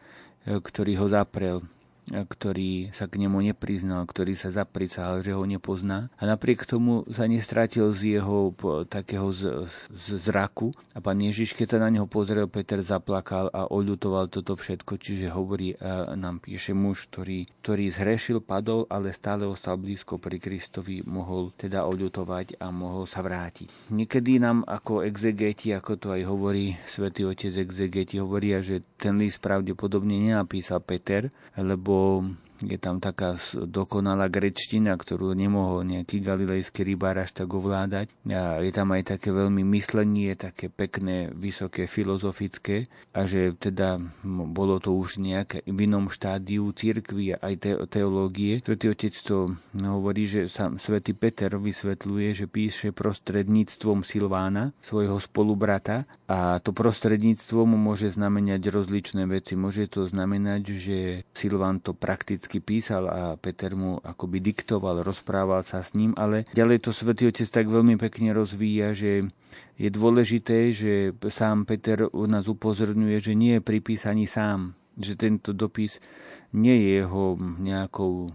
e, 0.48 0.64
ktorý 0.64 0.96
ho 1.04 1.08
zaprel 1.12 1.60
ktorý 2.08 2.96
sa 2.96 3.12
k 3.12 3.20
nemu 3.20 3.52
nepriznal, 3.52 4.08
ktorý 4.08 4.34
sa 4.40 4.48
zapricahal, 4.48 5.20
že 5.20 5.36
ho 5.36 5.44
nepozná. 5.44 6.08
A 6.16 6.24
napriek 6.24 6.64
tomu 6.64 7.04
sa 7.12 7.28
nestratil 7.28 7.92
z 7.92 8.20
jeho 8.20 8.56
takého 8.88 9.28
z, 9.36 9.68
z 9.92 10.08
zraku. 10.16 10.72
A 10.96 11.04
pán 11.04 11.20
Ježiš, 11.20 11.52
keď 11.52 11.68
sa 11.76 11.84
na 11.84 11.92
neho 11.92 12.08
pozrel, 12.08 12.48
Peter 12.48 12.80
zaplakal 12.80 13.52
a 13.52 13.68
oľutoval 13.68 14.32
toto 14.32 14.56
všetko. 14.56 14.96
Čiže 14.96 15.36
hovorí, 15.36 15.76
a 15.78 16.16
nám 16.16 16.40
píše 16.40 16.72
muž, 16.72 17.12
ktorý, 17.12 17.44
ktorý 17.64 17.86
zhrešil, 17.92 18.40
padol, 18.40 18.88
ale 18.88 19.12
stále 19.12 19.44
ostal 19.44 19.76
blízko 19.76 20.16
pri 20.16 20.40
Kristovi, 20.40 21.04
mohol 21.04 21.52
teda 21.60 21.84
oľutovať 21.84 22.62
a 22.64 22.72
mohol 22.72 23.04
sa 23.04 23.20
vrátiť. 23.20 23.92
Niekedy 23.92 24.40
nám 24.40 24.64
ako 24.64 25.04
exegeti, 25.04 25.76
ako 25.76 26.00
to 26.00 26.08
aj 26.16 26.24
hovorí 26.24 26.80
svätý 26.88 27.28
otec 27.28 27.52
exegeti, 27.52 28.16
hovoria, 28.22 28.64
že 28.64 28.80
ten 28.96 29.20
list 29.20 29.44
pravdepodobne 29.44 30.16
nenapísal 30.16 30.80
Peter, 30.80 31.28
lebo 31.58 31.97
alebo 31.98 32.38
je 32.62 32.78
tam 32.82 32.98
taká 32.98 33.38
dokonalá 33.54 34.30
grečtina, 34.30 34.98
ktorú 34.98 35.34
nemohol 35.38 35.86
nejaký 35.86 36.22
galilejský 36.22 36.82
rybár 36.84 37.22
až 37.22 37.34
tak 37.34 37.50
ovládať. 37.54 38.10
A 38.30 38.62
je 38.62 38.72
tam 38.74 38.94
aj 38.94 39.18
také 39.18 39.30
veľmi 39.34 39.62
myslenie, 39.78 40.34
také 40.34 40.72
pekné, 40.72 41.30
vysoké, 41.34 41.86
filozofické 41.86 42.90
a 43.14 43.30
že 43.30 43.54
teda 43.58 44.02
bolo 44.26 44.82
to 44.82 44.94
už 44.94 45.22
nejaké 45.22 45.62
v 45.68 45.80
inom 45.86 46.10
štádiu 46.10 46.72
církvy 46.74 47.38
a 47.38 47.52
aj 47.52 47.56
te- 47.62 47.80
teológie. 47.90 48.64
Svetý 48.64 48.90
otec 48.94 49.14
to 49.22 49.58
hovorí, 49.78 50.26
že 50.26 50.50
sám 50.50 50.82
svätý 50.82 51.14
Peter 51.14 51.54
vysvetľuje, 51.54 52.28
že 52.34 52.46
píše 52.50 52.90
prostredníctvom 52.96 54.02
Silvána, 54.02 54.74
svojho 54.82 55.20
spolubrata 55.22 56.08
a 56.28 56.60
to 56.64 56.72
prostredníctvom 56.72 57.78
môže 57.78 58.12
znamenať 58.16 58.72
rozličné 58.72 59.28
veci. 59.28 59.56
Môže 59.60 59.88
to 59.88 60.08
znamenať, 60.08 60.62
že 60.76 60.98
Silván 61.36 61.80
to 61.84 61.92
prakticky 61.92 62.47
vždycky 62.48 62.64
písal 62.64 63.12
a 63.12 63.36
Peter 63.36 63.76
mu 63.76 64.00
akoby 64.00 64.40
diktoval, 64.40 65.04
rozprával 65.04 65.68
sa 65.68 65.84
s 65.84 65.92
ním, 65.92 66.16
ale 66.16 66.48
ďalej 66.56 66.80
to 66.88 66.96
Svetý 66.96 67.28
Otec 67.28 67.44
tak 67.52 67.68
veľmi 67.68 68.00
pekne 68.00 68.32
rozvíja, 68.32 68.96
že 68.96 69.28
je 69.76 69.90
dôležité, 69.92 70.72
že 70.72 71.12
sám 71.28 71.68
Peter 71.68 72.08
nás 72.08 72.48
upozorňuje, 72.48 73.20
že 73.20 73.36
nie 73.36 73.60
je 73.60 73.62
pri 73.68 73.84
písaní 73.84 74.32
sám, 74.32 74.80
že 74.96 75.20
tento 75.20 75.52
dopis 75.52 76.00
nie 76.56 76.72
je 76.72 77.04
jeho 77.04 77.36
nejakou 77.60 78.32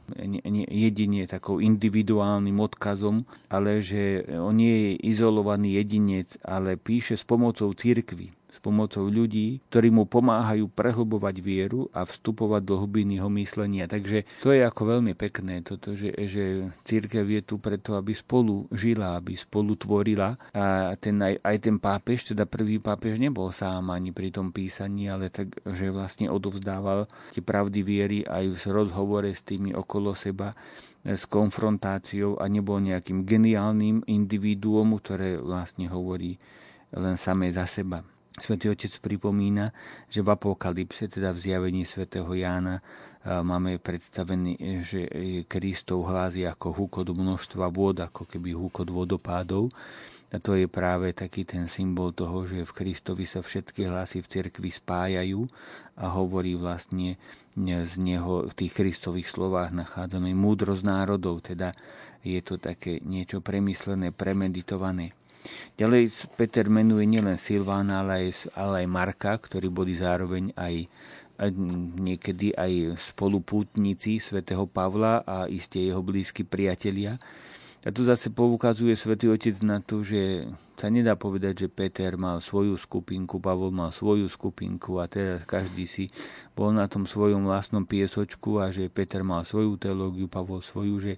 jedine 0.69 1.25
takou 1.25 1.65
individuálnym 1.65 2.61
odkazom, 2.61 3.25
ale 3.49 3.81
že 3.81 4.29
on 4.29 4.61
nie 4.61 4.93
je 4.93 5.09
izolovaný 5.09 5.81
jedinec, 5.81 6.37
ale 6.45 6.77
píše 6.77 7.17
s 7.17 7.25
pomocou 7.25 7.73
církvy 7.73 8.29
pomocou 8.63 9.11
ľudí, 9.11 9.59
ktorí 9.69 9.91
mu 9.91 10.07
pomáhajú 10.07 10.71
prehlbovať 10.71 11.37
vieru 11.43 11.91
a 11.91 12.07
vstupovať 12.07 12.63
do 12.63 12.79
hlbiny 12.79 13.19
jeho 13.19 13.31
myslenia. 13.35 13.91
Takže 13.91 14.23
to 14.41 14.55
je 14.55 14.63
ako 14.63 14.97
veľmi 14.97 15.19
pekné, 15.19 15.67
toto, 15.67 15.99
že, 15.99 16.15
že 16.15 16.71
církev 16.87 17.27
je 17.27 17.43
tu 17.43 17.59
preto, 17.59 17.99
aby 17.99 18.15
spolu 18.15 18.71
žila, 18.71 19.19
aby 19.19 19.35
spolu 19.35 19.75
tvorila. 19.75 20.39
A 20.55 20.95
ten, 20.95 21.19
aj, 21.19 21.43
aj 21.43 21.57
ten 21.59 21.77
pápež, 21.83 22.31
teda 22.31 22.47
prvý 22.47 22.79
pápež 22.79 23.19
nebol 23.19 23.51
sám 23.51 23.91
ani 23.91 24.15
pri 24.15 24.31
tom 24.31 24.55
písaní, 24.55 25.11
ale 25.11 25.29
tak, 25.29 25.59
že 25.67 25.91
vlastne 25.91 26.31
odovzdával 26.31 27.11
tie 27.35 27.43
pravdy 27.43 27.81
viery 27.83 28.19
aj 28.23 28.55
v 28.55 28.63
rozhovore 28.71 29.27
s 29.27 29.43
tými 29.43 29.75
okolo 29.75 30.15
seba 30.15 30.55
s 31.03 31.27
konfrontáciou 31.27 32.39
a 32.39 32.47
nebol 32.47 32.79
nejakým 32.79 33.27
geniálnym 33.27 34.07
individuom, 34.07 35.03
ktoré 35.03 35.35
vlastne 35.43 35.91
hovorí 35.91 36.39
len 36.95 37.19
samé 37.19 37.51
za 37.51 37.67
seba. 37.67 38.07
Svetý 38.41 38.73
Otec 38.73 38.93
pripomína, 38.97 39.75
že 40.09 40.25
v 40.25 40.33
apokalypse, 40.33 41.11
teda 41.11 41.37
v 41.37 41.43
zjavení 41.43 41.85
svätého 41.85 42.33
Jána, 42.33 42.81
máme 43.23 43.77
predstavený, 43.79 44.83
že 44.83 45.07
Kristov 45.47 46.09
hlas 46.09 46.35
ako 46.35 46.73
húkot 46.73 47.07
množstva 47.13 47.69
vôd, 47.69 48.01
ako 48.01 48.25
keby 48.27 48.57
húkot 48.57 48.89
vodopádov. 48.89 49.69
A 50.33 50.41
to 50.41 50.57
je 50.57 50.65
práve 50.65 51.13
taký 51.13 51.45
ten 51.45 51.69
symbol 51.69 52.17
toho, 52.17 52.49
že 52.49 52.65
v 52.65 52.73
Kristovi 52.73 53.29
sa 53.29 53.45
všetky 53.45 53.85
hlasy 53.85 54.25
v 54.25 54.31
cirkvi 54.33 54.73
spájajú 54.73 55.45
a 56.01 56.09
hovorí 56.09 56.57
vlastne 56.57 57.21
z 57.53 57.93
neho 58.01 58.49
v 58.49 58.53
tých 58.57 58.73
Kristových 58.73 59.29
slovách 59.29 59.77
nachádzame 59.77 60.33
múdrosť 60.33 60.89
národov, 60.89 61.45
teda 61.45 61.77
je 62.25 62.41
to 62.41 62.57
také 62.57 62.97
niečo 63.05 63.45
premyslené, 63.45 64.09
premeditované. 64.09 65.13
Ďalej 65.75 66.13
Peter 66.39 66.67
menuje 66.71 67.09
nielen 67.09 67.39
Silvána, 67.41 68.05
ale 68.05 68.29
aj, 68.29 68.53
ale 68.55 68.85
aj 68.85 68.89
Marka, 68.89 69.33
ktorí 69.39 69.67
boli 69.73 69.97
zároveň 69.99 70.55
aj, 70.55 70.87
niekedy 71.99 72.55
aj 72.55 73.01
spolupútnici 73.15 74.23
svätého 74.23 74.69
Pavla 74.69 75.27
a 75.27 75.51
iste 75.51 75.83
jeho 75.83 76.05
blízki 76.05 76.47
priatelia. 76.47 77.19
A 77.83 77.91
tu 77.91 78.07
zase 78.07 78.31
poukazuje 78.31 78.95
svätý 78.95 79.27
Otec 79.27 79.59
na 79.67 79.83
to, 79.83 80.07
že 80.07 80.47
sa 80.79 80.91
nedá 80.91 81.15
povedať, 81.15 81.67
že 81.67 81.69
Peter 81.71 82.19
mal 82.19 82.43
svoju 82.43 82.75
skupinku, 82.75 83.39
Pavol 83.39 83.71
mal 83.71 83.95
svoju 83.95 84.27
skupinku 84.27 84.99
a 84.99 85.07
teraz 85.07 85.47
každý 85.47 85.87
si 85.87 86.11
bol 86.59 86.75
na 86.75 86.91
tom 86.91 87.07
svojom 87.07 87.47
vlastnom 87.47 87.87
piesočku 87.87 88.59
a 88.59 88.71
že 88.75 88.91
Peter 88.91 89.23
mal 89.23 89.47
svoju 89.47 89.79
teológiu, 89.79 90.27
Pavol 90.27 90.59
svoju, 90.59 90.95
že 90.99 91.13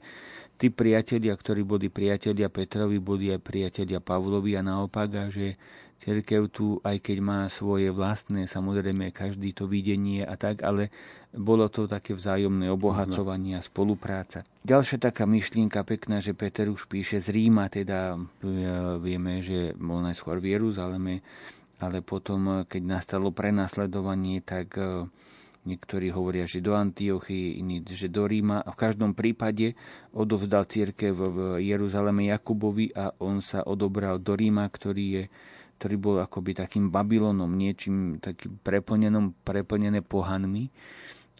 tí 0.58 0.70
priatelia, 0.70 1.34
ktorí 1.34 1.66
boli 1.66 1.90
priatelia 1.90 2.48
Petrovi, 2.48 2.98
boli 3.02 3.30
aj 3.34 3.40
priatelia 3.42 3.98
Pavlovi 3.98 4.54
a 4.54 4.62
naopak 4.62 5.08
a 5.18 5.24
že 5.28 5.58
Cerkev 6.04 6.52
tu, 6.52 6.82
aj 6.84 7.00
keď 7.00 7.18
má 7.24 7.40
svoje 7.48 7.88
vlastné, 7.88 8.44
samozrejme, 8.44 9.14
každý 9.14 9.56
to 9.56 9.64
videnie 9.64 10.20
a 10.20 10.36
tak, 10.36 10.60
ale 10.60 10.92
bolo 11.32 11.70
to 11.72 11.88
také 11.88 12.12
vzájomné 12.12 12.68
obohacovanie 12.68 13.56
a 13.56 13.64
spolupráca. 13.64 14.44
Ďalšia 14.68 15.00
taká 15.00 15.24
myšlienka 15.24 15.80
pekná, 15.86 16.20
že 16.20 16.36
Peter 16.36 16.68
už 16.68 16.90
píše 16.90 17.24
z 17.24 17.32
Ríma, 17.32 17.72
teda 17.72 18.20
e, 18.20 18.50
vieme, 19.00 19.40
že 19.40 19.72
bol 19.80 20.04
najskôr 20.04 20.44
v 20.44 20.58
Jeruzaleme, 20.58 21.24
ale 21.80 22.04
potom, 22.04 22.68
keď 22.68 22.82
nastalo 22.84 23.32
prenasledovanie, 23.32 24.44
tak 24.44 24.76
e, 24.76 25.08
niektorí 25.64 26.12
hovoria, 26.12 26.44
že 26.44 26.64
do 26.64 26.76
Antiochy, 26.76 27.60
iní, 27.60 27.84
že 27.84 28.12
do 28.12 28.24
Ríma. 28.28 28.64
A 28.64 28.72
v 28.72 28.80
každom 28.80 29.16
prípade 29.16 29.76
odovzdal 30.12 30.68
církev 30.68 31.12
v 31.12 31.36
Jeruzaleme 31.64 32.28
Jakubovi 32.30 32.92
a 32.94 33.12
on 33.20 33.40
sa 33.40 33.64
odobral 33.64 34.20
do 34.20 34.36
Ríma, 34.36 34.68
ktorý 34.68 35.06
je 35.10 35.24
ktorý 35.74 35.96
bol 35.98 36.16
akoby 36.22 36.54
takým 36.54 36.88
Babylonom, 36.88 37.50
niečím 37.50 38.22
takým 38.22 38.62
preplnenom, 38.62 39.34
preplnené 39.42 40.00
pohanmi. 40.06 40.70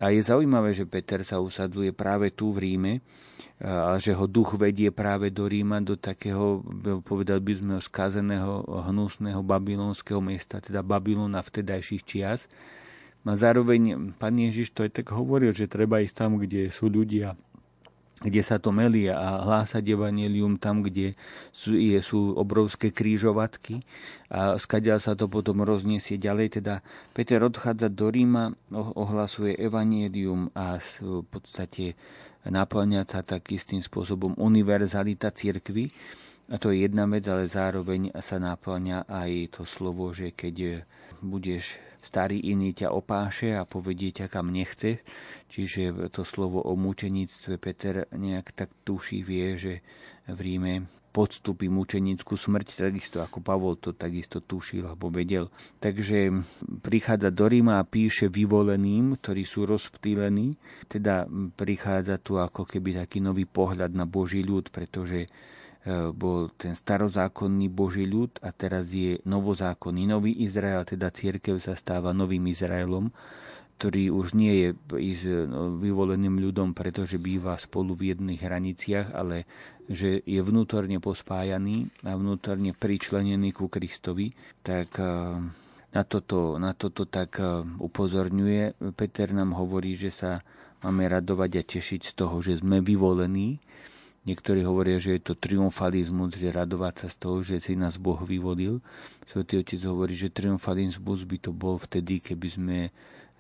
A 0.03 0.11
je 0.11 0.21
zaujímavé, 0.27 0.75
že 0.75 0.91
Peter 0.91 1.23
sa 1.23 1.39
usaduje 1.39 1.95
práve 1.95 2.35
tu 2.35 2.51
v 2.51 2.67
Ríme 2.67 2.93
a 3.63 3.95
že 4.03 4.11
ho 4.11 4.27
duch 4.27 4.59
vedie 4.59 4.91
práve 4.91 5.31
do 5.31 5.47
Ríma, 5.47 5.79
do 5.79 5.95
takého, 5.95 6.61
povedal 7.07 7.39
by 7.39 7.53
sme, 7.55 7.75
skazeného, 7.79 8.67
hnusného 8.91 9.39
babylonského 9.47 10.19
mesta, 10.19 10.59
teda 10.59 10.83
Babylona 10.83 11.39
vtedajších 11.39 12.03
čias. 12.03 12.51
A 13.25 13.33
zároveň 13.37 14.13
pán 14.21 14.37
Ježiš 14.37 14.77
to 14.77 14.85
aj 14.85 15.01
tak 15.01 15.09
hovoril, 15.13 15.57
že 15.57 15.65
treba 15.65 16.05
ísť 16.05 16.17
tam, 16.17 16.37
kde 16.37 16.69
sú 16.69 16.93
ľudia 16.93 17.37
kde 18.25 18.41
sa 18.41 18.57
to 18.57 18.73
melie 18.73 19.13
a 19.13 19.45
hlásať 19.45 19.85
evanelium 19.85 20.57
tam, 20.57 20.81
kde 20.81 21.13
sú, 21.53 21.77
je, 21.77 22.01
sú 22.01 22.33
obrovské 22.33 22.89
krížovatky 22.89 23.85
a 24.33 24.57
skadiaľ 24.57 24.99
sa 25.03 25.13
to 25.13 25.29
potom 25.29 25.61
rozniesie 25.61 26.17
ďalej. 26.17 26.63
Teda 26.63 26.81
Peter 27.13 27.45
odchádza 27.45 27.93
do 27.93 28.09
Ríma, 28.09 28.57
ohlasuje 28.73 29.61
evanelium 29.61 30.49
a 30.57 30.81
v 30.81 31.21
podstate 31.29 32.01
naplňa 32.49 33.05
sa 33.05 33.21
tak 33.21 33.53
spôsobom 33.53 34.33
univerzalita 34.41 35.29
cirkvy. 35.29 35.93
A 36.49 36.61
to 36.61 36.73
je 36.73 36.85
jedna 36.85 37.09
vec, 37.09 37.25
ale 37.29 37.49
zároveň 37.49 38.13
sa 38.21 38.41
naplňa 38.41 39.09
aj 39.09 39.61
to 39.61 39.63
slovo, 39.69 40.13
že 40.13 40.33
keď 40.33 40.85
budeš 41.21 41.77
starý 42.05 42.39
iný 42.53 42.77
ťa 42.77 42.93
opáše 42.93 43.57
a 43.57 43.65
povedie 43.65 44.13
ťa 44.13 44.29
kam 44.29 44.53
nechce. 44.53 45.01
Čiže 45.49 46.13
to 46.13 46.23
slovo 46.23 46.61
o 46.61 46.77
mučenictve 46.77 47.57
Peter 47.57 48.05
nejak 48.13 48.53
tak 48.53 48.71
tuší, 48.85 49.25
vie, 49.25 49.57
že 49.57 49.81
v 50.29 50.39
Ríme 50.41 50.73
podstupí 51.15 51.71
mučenickú 51.71 52.35
smrť, 52.35 52.91
takisto 52.91 53.23
ako 53.23 53.39
Pavol 53.39 53.79
to 53.79 53.95
takisto 53.95 54.43
tušil 54.43 54.83
alebo 54.83 55.15
vedel. 55.15 55.47
Takže 55.79 56.35
prichádza 56.83 57.31
do 57.31 57.47
Ríma 57.47 57.79
a 57.79 57.87
píše 57.87 58.27
vyvoleným, 58.27 59.23
ktorí 59.23 59.47
sú 59.47 59.63
rozptýlení, 59.63 60.59
teda 60.91 61.31
prichádza 61.55 62.19
tu 62.19 62.43
ako 62.43 62.67
keby 62.67 62.99
taký 62.99 63.23
nový 63.23 63.47
pohľad 63.47 63.95
na 63.95 64.11
Boží 64.11 64.43
ľud, 64.43 64.75
pretože 64.75 65.31
bol 66.17 66.49
ten 66.57 66.73
starozákonný 66.73 67.69
Boží 67.69 68.09
ľud 68.09 68.41
a 68.41 68.57
teraz 68.57 68.89
je 68.89 69.21
novozákonný 69.29 70.09
nový 70.09 70.33
Izrael, 70.41 70.81
teda 70.89 71.13
církev 71.13 71.61
sa 71.61 71.77
stáva 71.77 72.17
novým 72.17 72.49
Izraelom, 72.49 73.13
ktorý 73.77 74.09
už 74.09 74.33
nie 74.33 74.53
je 74.65 74.69
no, 75.45 75.77
vyvoleným 75.77 76.41
ľudom, 76.41 76.73
pretože 76.73 77.21
býva 77.21 77.61
spolu 77.61 77.93
v 77.93 78.17
jedných 78.17 78.41
hraniciach, 78.41 79.13
ale 79.13 79.45
že 79.85 80.25
je 80.25 80.41
vnútorne 80.41 80.97
pospájaný 81.05 81.93
a 82.09 82.17
vnútorne 82.17 82.73
pričlenený 82.73 83.53
ku 83.53 83.69
Kristovi, 83.69 84.33
tak 84.65 84.97
e, 84.97 85.05
na 85.93 86.03
toto, 86.09 86.57
na 86.57 86.73
toto 86.73 87.05
tak 87.05 87.39
upozorňuje. 87.79 88.81
Peter 88.97 89.31
nám 89.37 89.53
hovorí, 89.53 90.01
že 90.01 90.11
sa 90.11 90.41
máme 90.81 91.07
radovať 91.07 91.51
a 91.61 91.63
tešiť 91.63 92.01
z 92.09 92.13
toho, 92.17 92.41
že 92.41 92.59
sme 92.65 92.81
vyvolení, 92.81 93.61
Niektorí 94.25 94.65
hovoria, 94.65 94.97
že 94.97 95.21
je 95.21 95.23
to 95.33 95.35
triumfalizmus, 95.37 96.41
že 96.41 96.49
radovať 96.49 96.95
sa 97.05 97.09
z 97.13 97.17
toho, 97.21 97.37
že 97.45 97.61
si 97.61 97.77
nás 97.77 98.01
Boh 98.01 98.17
vyvodil. 98.25 98.81
Svetý 99.29 99.61
Otec 99.61 99.85
hovorí, 99.85 100.17
že 100.17 100.33
triumfalizmus 100.33 101.29
by 101.29 101.37
to 101.45 101.53
bol 101.53 101.77
vtedy, 101.77 102.25
keby 102.25 102.49
sme 102.49 102.79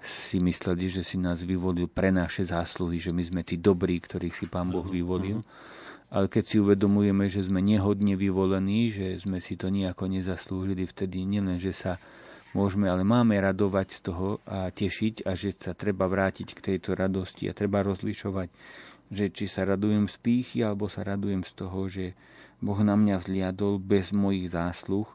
si 0.05 0.37
mysleli, 0.37 0.93
že 0.93 1.01
si 1.01 1.17
nás 1.17 1.41
vyvolil 1.41 1.89
pre 1.89 2.13
naše 2.13 2.45
zásluhy, 2.45 3.01
že 3.01 3.17
my 3.17 3.25
sme 3.25 3.41
tí 3.41 3.57
dobrí, 3.57 3.97
ktorých 3.97 4.37
si 4.37 4.45
Pán 4.45 4.69
Boh 4.69 4.85
vyvolil. 4.85 5.41
Ale 6.13 6.29
keď 6.29 6.45
si 6.45 6.57
uvedomujeme, 6.61 7.33
že 7.33 7.41
sme 7.49 7.65
nehodne 7.65 8.13
vyvolení, 8.13 8.93
že 8.93 9.17
sme 9.17 9.41
si 9.41 9.57
to 9.57 9.73
nejako 9.73 10.13
nezaslúžili, 10.13 10.85
vtedy 10.85 11.25
nielen, 11.25 11.57
že 11.57 11.73
sa 11.73 11.97
môžeme, 12.53 12.93
ale 12.93 13.03
máme 13.03 13.35
radovať 13.41 13.89
z 13.89 14.01
toho 14.05 14.39
a 14.45 14.69
tešiť 14.69 15.25
a 15.25 15.33
že 15.33 15.57
sa 15.57 15.73
treba 15.73 16.05
vrátiť 16.07 16.55
k 16.55 16.61
tejto 16.61 16.93
radosti 16.95 17.49
a 17.49 17.57
treba 17.57 17.81
rozlišovať 17.83 18.53
že 19.15 19.31
či 19.31 19.47
sa 19.47 19.65
radujem 19.65 20.11
z 20.11 20.17
pýchy, 20.19 20.59
alebo 20.61 20.91
sa 20.91 21.07
radujem 21.07 21.47
z 21.47 21.53
toho, 21.55 21.87
že 21.89 22.19
Boh 22.59 22.79
na 22.83 22.99
mňa 22.99 23.23
vzliadol 23.23 23.79
bez 23.79 24.11
mojich 24.11 24.51
zásluh 24.51 25.07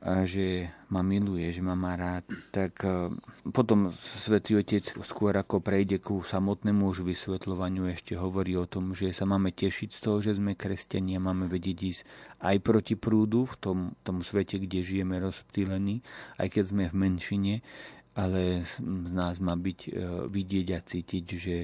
a 0.00 0.24
že 0.24 0.72
ma 0.88 1.04
miluje, 1.04 1.52
že 1.52 1.60
ma 1.60 1.76
má 1.76 1.92
rád. 1.92 2.24
Tak 2.56 2.72
e, 2.88 3.12
potom 3.52 3.92
Svetý 4.00 4.56
Otec 4.56 4.96
skôr 5.04 5.36
ako 5.36 5.60
prejde 5.60 6.00
ku 6.00 6.24
samotnému 6.24 6.88
už 6.88 7.04
vysvetľovaniu 7.04 7.84
ešte 7.92 8.16
hovorí 8.16 8.56
o 8.56 8.64
tom, 8.64 8.96
že 8.96 9.12
sa 9.12 9.28
máme 9.28 9.52
tešiť 9.52 9.92
z 9.92 10.00
toho, 10.00 10.24
že 10.24 10.40
sme 10.40 10.56
kresťania, 10.56 11.20
máme 11.20 11.52
vedieť 11.52 11.78
ísť 11.84 12.02
aj 12.40 12.56
proti 12.64 12.94
prúdu 12.96 13.44
v 13.44 13.54
tom, 13.60 13.78
tom 14.00 14.24
svete, 14.24 14.56
kde 14.56 14.80
žijeme 14.80 15.20
rozptýlení, 15.20 16.00
aj 16.40 16.48
keď 16.48 16.64
sme 16.64 16.84
v 16.88 16.94
menšine, 16.96 17.54
ale 18.16 18.64
z 18.64 19.12
nás 19.12 19.36
má 19.36 19.52
byť 19.52 19.80
e, 19.84 19.90
vidieť 20.32 20.66
a 20.72 20.80
cítiť, 20.80 21.24
že 21.36 21.56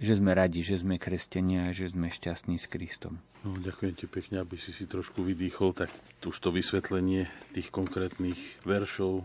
že 0.00 0.16
sme 0.16 0.32
radi, 0.32 0.64
že 0.64 0.80
sme 0.80 0.96
kresťania 0.96 1.68
a 1.68 1.76
že 1.76 1.92
sme 1.92 2.08
šťastní 2.08 2.56
s 2.56 2.66
Kristom. 2.66 3.20
No, 3.44 3.56
ďakujem 3.60 3.94
ti 3.94 4.06
pekne, 4.08 4.40
aby 4.40 4.56
si 4.56 4.72
si 4.72 4.88
trošku 4.88 5.20
vydýchol, 5.20 5.76
tak 5.76 5.92
už 6.24 6.36
to 6.40 6.48
vysvetlenie 6.48 7.28
tých 7.52 7.68
konkrétnych 7.68 8.36
veršov 8.64 9.24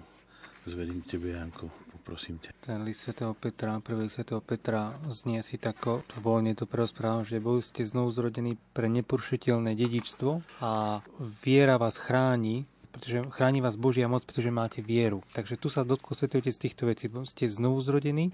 zvedím 0.66 1.06
tebe, 1.06 1.30
Janko, 1.30 1.70
poprosím 1.94 2.42
ťa. 2.42 2.58
Ten 2.66 2.82
list 2.82 3.06
svätého 3.06 3.38
Petra, 3.38 3.78
prvý 3.80 4.10
svätého 4.10 4.42
Petra 4.42 4.98
znie 5.14 5.46
si 5.46 5.62
tako 5.62 6.02
voľne 6.18 6.58
to 6.58 6.66
prerozprávam, 6.66 7.22
že 7.22 7.38
boli 7.38 7.62
ste 7.62 7.86
znovu 7.86 8.10
zrodení 8.10 8.58
pre 8.74 8.90
neporušiteľné 8.90 9.78
dedičstvo 9.78 10.42
a 10.66 11.06
viera 11.46 11.78
vás 11.78 12.02
chráni, 12.02 12.66
pretože 12.90 13.22
chráni 13.38 13.62
vás 13.62 13.78
Božia 13.78 14.10
moc, 14.10 14.26
pretože 14.26 14.50
máte 14.50 14.82
vieru. 14.82 15.22
Takže 15.38 15.56
tu 15.62 15.70
sa 15.70 15.86
dotkol 15.86 16.18
Svetý 16.18 16.42
Otec 16.42 16.58
týchto 16.58 16.90
vecí. 16.90 17.14
Ste 17.30 17.46
znovu 17.46 17.78
zrodení 17.86 18.34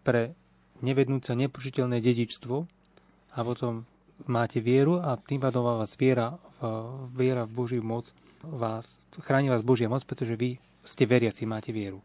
pre 0.00 0.32
nevednúce 0.82 1.32
nepožiteľné 1.32 2.00
dedičstvo 2.00 2.66
a 3.34 3.38
potom 3.40 3.88
máte 4.28 4.60
vieru 4.60 5.00
a 5.00 5.16
tým 5.16 5.40
pádom 5.40 5.64
vás 5.64 5.96
viera, 5.96 6.36
viera 7.14 7.48
v 7.48 7.52
Božiu 7.52 7.80
moc 7.80 8.12
vás, 8.44 8.88
chráni 9.24 9.48
vás 9.48 9.64
Božia 9.64 9.88
moc, 9.88 10.04
pretože 10.04 10.36
vy 10.36 10.60
ste 10.84 11.04
veriaci, 11.04 11.44
máte 11.44 11.72
vieru. 11.72 12.00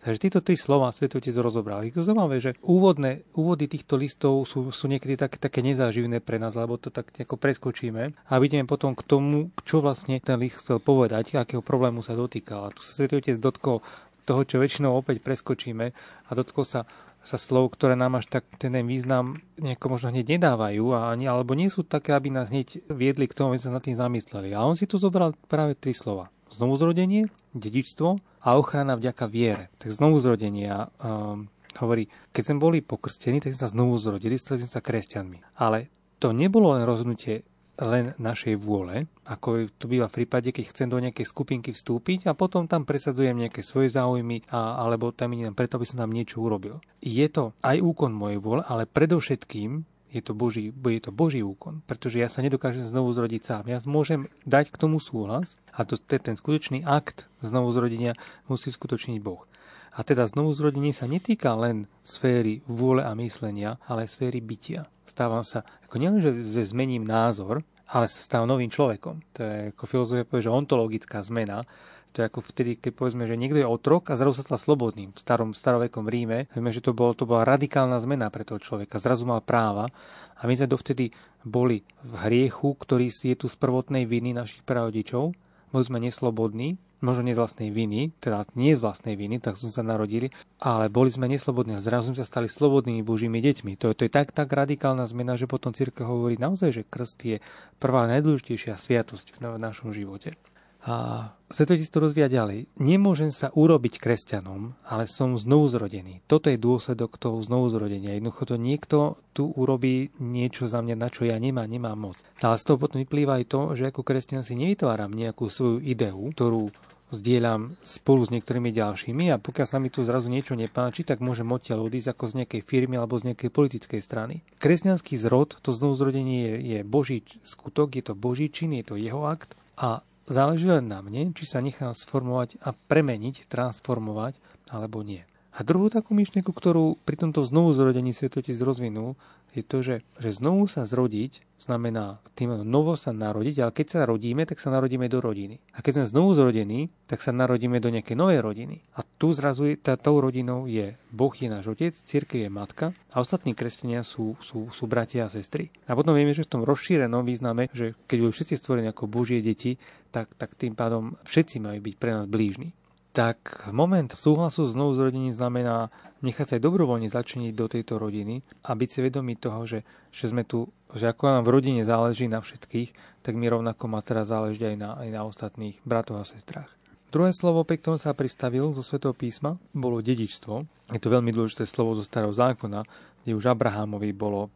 Takže 0.00 0.16
tieto 0.16 0.40
tri 0.40 0.56
slova 0.56 0.88
Svetotec 0.96 1.36
rozobral. 1.36 1.84
Je 1.84 1.92
zaujímavé, 1.92 2.40
že 2.40 2.56
úvodné, 2.64 3.20
úvody 3.36 3.68
týchto 3.68 4.00
listov 4.00 4.48
sú, 4.48 4.72
sú 4.72 4.88
niekedy 4.88 5.20
tak, 5.20 5.36
také 5.36 5.60
nezáživné 5.60 6.24
pre 6.24 6.40
nás, 6.40 6.56
lebo 6.56 6.80
to 6.80 6.88
tak 6.88 7.12
nejako 7.20 7.36
preskočíme 7.36 8.16
a 8.16 8.32
vidíme 8.40 8.64
potom 8.64 8.96
k 8.96 9.04
tomu, 9.04 9.52
čo 9.60 9.84
vlastne 9.84 10.16
ten 10.24 10.40
list 10.40 10.64
chcel 10.64 10.80
povedať, 10.80 11.36
akého 11.36 11.60
problému 11.60 12.00
sa 12.00 12.16
dotýkal. 12.16 12.72
A 12.72 12.72
tu 12.72 12.80
sa 12.80 12.96
Svetotec 12.96 13.36
dotkol 13.36 13.84
toho, 14.30 14.46
čo 14.46 14.62
väčšinou 14.62 14.94
opäť 14.94 15.18
preskočíme 15.18 15.90
a 16.26 16.30
dotkol 16.30 16.62
sa 16.62 16.86
sa 17.20 17.36
slov, 17.36 17.76
ktoré 17.76 18.00
nám 18.00 18.16
až 18.16 18.32
tak 18.32 18.48
ten 18.56 18.72
význam 18.88 19.36
nejako 19.60 19.86
možno 19.92 20.08
hneď 20.08 20.40
nedávajú, 20.40 20.84
a 20.96 21.12
ani, 21.12 21.28
alebo 21.28 21.52
nie 21.52 21.68
sú 21.68 21.84
také, 21.84 22.16
aby 22.16 22.32
nás 22.32 22.48
hneď 22.48 22.80
viedli 22.88 23.28
k 23.28 23.36
tomu, 23.36 23.52
aby 23.52 23.60
sa 23.60 23.68
nad 23.72 23.84
tým 23.84 23.96
zamysleli. 23.96 24.56
A 24.56 24.64
on 24.64 24.76
si 24.76 24.88
tu 24.88 24.96
zobral 24.96 25.36
práve 25.48 25.76
tri 25.76 25.92
slova. 25.92 26.32
Znovuzrodenie, 26.50 27.28
dedičstvo 27.52 28.18
a 28.42 28.48
ochrana 28.56 28.96
vďaka 28.96 29.28
viere. 29.28 29.68
Tak 29.78 29.92
znovuzrodenie 29.92 30.72
um, 30.98 31.46
hovorí, 31.78 32.08
keď 32.32 32.42
sme 32.42 32.58
boli 32.58 32.78
pokrstení, 32.80 33.38
tak 33.38 33.54
sme 33.54 33.62
sa 33.68 33.70
znovu 33.70 34.00
zrodili, 34.00 34.40
stali 34.40 34.64
sme 34.64 34.72
sa 34.72 34.82
kresťanmi. 34.82 35.60
Ale 35.60 35.92
to 36.18 36.32
nebolo 36.32 36.74
len 36.74 36.88
rozhodnutie 36.88 37.46
len 37.80 38.12
našej 38.20 38.60
vôle, 38.60 39.08
ako 39.24 39.72
to 39.80 39.88
býva 39.88 40.06
v 40.12 40.22
prípade, 40.22 40.52
keď 40.52 40.64
chcem 40.70 40.88
do 40.92 41.00
nejakej 41.00 41.26
skupinky 41.26 41.72
vstúpiť 41.72 42.28
a 42.28 42.36
potom 42.36 42.68
tam 42.68 42.84
presadzujem 42.84 43.34
nejaké 43.34 43.64
svoje 43.64 43.90
záujmy 43.90 44.44
a, 44.52 44.78
alebo 44.84 45.10
tam 45.16 45.32
idem 45.32 45.56
preto, 45.56 45.80
aby 45.80 45.88
som 45.88 46.04
tam 46.04 46.12
niečo 46.12 46.44
urobil. 46.44 46.84
Je 47.00 47.24
to 47.32 47.56
aj 47.64 47.80
úkon 47.80 48.12
mojej 48.12 48.38
vôle, 48.38 48.62
ale 48.68 48.84
predovšetkým 48.84 49.88
je 50.10 50.20
to, 50.20 50.34
Boží, 50.34 50.74
je 50.74 51.02
to 51.02 51.14
Boží 51.14 51.40
úkon, 51.40 51.86
pretože 51.86 52.18
ja 52.18 52.26
sa 52.26 52.42
nedokážem 52.42 52.82
znovu 52.82 53.14
zrodiť 53.14 53.42
sám. 53.46 53.64
Ja 53.70 53.78
môžem 53.86 54.26
dať 54.42 54.74
k 54.74 54.80
tomu 54.80 54.98
súhlas 54.98 55.54
a 55.70 55.86
to, 55.86 55.94
ten 55.96 56.34
skutočný 56.34 56.82
akt 56.82 57.30
znovu 57.40 57.70
zrodenia 57.70 58.18
musí 58.50 58.74
skutočniť 58.74 59.18
Boh. 59.22 59.46
A 59.94 60.06
teda 60.06 60.26
znovu 60.26 60.54
zrodenie 60.54 60.94
sa 60.94 61.06
netýka 61.10 61.54
len 61.58 61.90
sféry 62.06 62.62
vôle 62.66 63.02
a 63.02 63.14
myslenia, 63.18 63.78
ale 63.86 64.06
aj 64.06 64.14
sféry 64.18 64.38
bytia. 64.38 64.86
Stávam 65.06 65.42
sa, 65.42 65.66
ako 65.90 65.98
nielen, 65.98 66.22
zmením 66.46 67.02
názor, 67.02 67.66
ale 67.90 68.06
sa 68.06 68.22
stávam 68.22 68.46
novým 68.46 68.70
človekom. 68.70 69.26
To 69.34 69.40
je 69.42 69.56
ako 69.74 69.84
filozofia 69.90 70.22
povie, 70.22 70.46
že 70.46 70.54
ontologická 70.54 71.18
zmena, 71.26 71.66
to 72.10 72.22
je 72.22 72.28
ako 72.30 72.42
vtedy, 72.42 72.74
keď 72.78 72.92
povedzme, 72.94 73.26
že 73.26 73.38
niekto 73.38 73.58
je 73.58 73.66
otrok 73.66 74.10
a 74.10 74.18
zrazu 74.18 74.42
sa 74.42 74.46
stal 74.46 74.58
slobodným. 74.58 75.14
V 75.14 75.18
starom 75.22 75.54
starovekom 75.54 76.10
Ríme, 76.10 76.50
vieme, 76.50 76.70
že 76.74 76.82
to, 76.82 76.90
bolo, 76.90 77.14
to 77.14 77.22
bola 77.22 77.46
radikálna 77.46 78.02
zmena 78.02 78.30
pre 78.34 78.42
toho 78.42 78.58
človeka. 78.58 78.98
Zrazu 78.98 79.26
mal 79.26 79.42
práva 79.42 79.86
a 80.34 80.42
my 80.46 80.54
sme 80.58 80.70
dovtedy 80.70 81.14
boli 81.46 81.86
v 82.02 82.14
hriechu, 82.26 82.74
ktorý 82.74 83.14
je 83.14 83.38
tu 83.38 83.46
z 83.46 83.54
prvotnej 83.54 84.10
viny 84.10 84.34
našich 84.34 84.66
prarodičov. 84.66 85.34
Boli 85.70 85.84
sme 85.86 86.02
neslobodní, 86.02 86.82
možno 87.00 87.24
nie 87.24 87.36
z 87.36 87.40
vlastnej 87.40 87.70
viny, 87.72 88.12
teda 88.20 88.44
nie 88.56 88.76
z 88.76 88.80
vlastnej 88.84 89.16
viny, 89.16 89.40
tak 89.40 89.56
sme 89.56 89.72
sa 89.72 89.80
narodili, 89.80 90.28
ale 90.60 90.92
boli 90.92 91.08
sme 91.08 91.28
neslobodní 91.28 91.76
a 91.76 91.82
zrazu 91.82 92.12
sme 92.12 92.20
sa 92.20 92.28
stali 92.28 92.48
slobodnými 92.48 93.00
Božími 93.04 93.40
deťmi. 93.40 93.76
To, 93.80 93.92
to 93.96 94.04
je 94.04 94.12
tak, 94.12 94.32
tak 94.32 94.52
radikálna 94.52 95.08
zmena, 95.08 95.36
že 95.40 95.48
potom 95.48 95.72
církev 95.72 96.04
hovorí 96.04 96.36
naozaj, 96.36 96.70
že 96.70 96.82
krst 96.84 97.18
je 97.24 97.36
prvá 97.80 98.04
najdôležitejšia 98.08 98.76
sviatosť 98.76 99.40
v 99.40 99.56
našom 99.56 99.96
živote. 99.96 100.36
A 100.80 101.28
Svetotec 101.50 101.90
to 101.90 101.98
rozvíja 101.98 102.30
ďalej. 102.30 102.70
Nemôžem 102.78 103.34
sa 103.34 103.50
urobiť 103.50 103.98
kresťanom, 103.98 104.78
ale 104.86 105.10
som 105.10 105.34
znovu 105.34 105.66
zrodený. 105.66 106.22
Toto 106.30 106.46
je 106.46 106.56
dôsledok 106.56 107.18
toho 107.18 107.42
znovu 107.42 107.66
zrodenia. 107.74 108.14
Jednoducho 108.14 108.54
to 108.54 108.56
niekto 108.56 108.98
tu 109.34 109.50
urobí 109.50 110.14
niečo 110.22 110.70
za 110.70 110.78
mňa, 110.78 110.94
na 110.94 111.10
čo 111.10 111.26
ja 111.26 111.34
nemám, 111.42 111.66
nemám 111.66 111.98
moc. 111.98 112.22
Ale 112.38 112.54
z 112.54 112.64
toho 112.64 112.78
potom 112.78 113.02
vyplýva 113.02 113.42
aj 113.42 113.50
to, 113.50 113.60
že 113.74 113.90
ako 113.90 114.06
kresťan 114.06 114.46
si 114.46 114.54
nevytváram 114.54 115.10
nejakú 115.10 115.50
svoju 115.50 115.82
ideu, 115.82 116.22
ktorú 116.32 116.70
zdieľam 117.10 117.74
spolu 117.82 118.22
s 118.22 118.30
niektorými 118.30 118.70
ďalšími 118.70 119.34
a 119.34 119.42
pokiaľ 119.42 119.66
sa 119.66 119.82
mi 119.82 119.90
tu 119.90 120.06
zrazu 120.06 120.30
niečo 120.30 120.54
nepáči, 120.54 121.02
tak 121.02 121.18
môžem 121.18 121.50
odtiaľ 121.50 121.90
odísť 121.90 122.14
ako 122.14 122.24
z 122.30 122.36
nejakej 122.42 122.62
firmy 122.62 122.94
alebo 122.94 123.18
z 123.18 123.34
nejakej 123.34 123.50
politickej 123.50 124.00
strany. 124.00 124.46
Kresťanský 124.62 125.18
zrod, 125.18 125.58
to 125.58 125.74
znovuzrodenie 125.74 126.38
je, 126.46 126.54
je 126.62 126.78
Boží 126.86 127.26
skutok, 127.42 127.98
je 127.98 128.06
to 128.06 128.14
Boží 128.14 128.46
čin, 128.54 128.78
je 128.78 128.86
to 128.86 128.94
jeho 128.94 129.26
akt 129.26 129.58
a 129.74 130.06
Záleží 130.30 130.70
len 130.70 130.86
na 130.86 131.02
mne, 131.02 131.34
či 131.34 131.42
sa 131.42 131.58
nechám 131.58 131.90
sformovať 131.90 132.62
a 132.62 132.70
premeniť, 132.70 133.50
transformovať, 133.50 134.38
alebo 134.70 135.02
nie. 135.02 135.26
A 135.50 135.66
druhú 135.66 135.90
takú 135.90 136.14
myšlienku, 136.14 136.54
ktorú 136.54 137.02
pri 137.02 137.18
tomto 137.18 137.42
znovu 137.42 137.74
zrodení 137.74 138.14
svetotic 138.14 138.54
rozvinul, 138.62 139.18
je 139.50 139.66
to, 139.66 139.82
že, 139.82 140.06
že 140.22 140.30
znovu 140.38 140.70
sa 140.70 140.86
zrodiť 140.86 141.42
znamená 141.60 142.18
tým 142.32 142.64
novo 142.64 142.96
sa 142.96 143.12
narodiť, 143.12 143.56
ale 143.60 143.76
keď 143.76 143.86
sa 143.92 144.00
rodíme, 144.08 144.48
tak 144.48 144.56
sa 144.56 144.72
narodíme 144.72 145.06
do 145.12 145.20
rodiny. 145.20 145.60
A 145.76 145.84
keď 145.84 146.00
sme 146.00 146.10
znovu 146.16 146.32
zrodení, 146.32 146.88
tak 147.04 147.20
sa 147.20 147.36
narodíme 147.36 147.76
do 147.78 147.92
nejakej 147.92 148.16
novej 148.16 148.40
rodiny. 148.40 148.80
A 148.96 149.04
tu 149.04 149.36
zrazu 149.36 149.68
je, 149.68 149.74
tá, 149.76 150.00
tou 150.00 150.16
rodinou 150.24 150.64
je 150.64 150.96
Boh 151.12 151.34
je 151.34 151.52
náš 151.52 151.68
otec, 151.68 151.92
církev 151.92 152.48
je 152.48 152.50
matka 152.50 152.86
a 153.12 153.20
ostatní 153.20 153.52
kresťania 153.52 154.00
sú, 154.00 154.40
sú, 154.40 154.72
sú 154.72 154.84
bratia 154.88 155.28
a 155.28 155.32
sestry. 155.32 155.68
A 155.84 155.92
potom 155.92 156.16
vieme, 156.16 156.32
že 156.32 156.48
v 156.48 156.52
tom 156.56 156.62
rozšírenom 156.64 157.28
význame, 157.28 157.68
že 157.76 157.92
keď 158.08 158.16
budú 158.24 158.32
všetci 158.32 158.54
stvorení 158.56 158.88
ako 158.88 159.10
Božie 159.10 159.44
deti, 159.44 159.76
tak, 160.10 160.34
tak 160.36 160.58
tým 160.58 160.74
pádom 160.74 161.16
všetci 161.24 161.62
majú 161.62 161.78
byť 161.80 161.94
pre 161.96 162.10
nás 162.14 162.26
blížni 162.26 162.74
tak 163.10 163.66
moment 163.74 164.06
súhlasu 164.06 164.62
s 164.66 164.72
znovu 164.78 164.94
zrodením 164.94 165.34
znamená 165.34 165.90
nechať 166.22 166.46
sa 166.46 166.54
aj 166.58 166.62
dobrovoľne 166.62 167.10
začiniť 167.10 167.52
do 167.58 167.66
tejto 167.66 167.98
rodiny 167.98 168.46
a 168.62 168.70
byť 168.78 168.88
si 168.88 168.98
vedomí 169.02 169.34
toho, 169.34 169.66
že, 169.66 169.82
že 170.14 170.30
sme 170.30 170.46
tu, 170.46 170.70
že 170.94 171.10
ako 171.10 171.22
nám 171.26 171.42
v 171.42 171.52
rodine 171.58 171.82
záleží 171.82 172.30
na 172.30 172.38
všetkých, 172.38 172.94
tak 173.26 173.34
mi 173.34 173.50
rovnako 173.50 173.82
má 173.90 173.98
teraz 174.04 174.30
záležiť 174.30 174.62
aj 174.62 174.76
na, 174.78 174.90
aj 174.94 175.08
na 175.10 175.20
ostatných 175.26 175.76
bratoch 175.82 176.22
a 176.22 176.24
sestrách. 176.24 176.70
Druhé 177.10 177.34
slovo, 177.34 177.66
pri 177.66 177.82
ktorom 177.82 177.98
sa 177.98 178.14
pristavil 178.14 178.70
zo 178.70 178.86
Svetého 178.86 179.10
písma, 179.10 179.58
bolo 179.74 179.98
dedičstvo. 179.98 180.62
Je 180.94 181.02
to 181.02 181.10
veľmi 181.10 181.34
dôležité 181.34 181.66
slovo 181.66 181.98
zo 181.98 182.06
starého 182.06 182.30
zákona, 182.30 182.86
kde 183.26 183.34
už 183.34 183.50
Abrahamovi 183.50 184.14
bolo, 184.14 184.46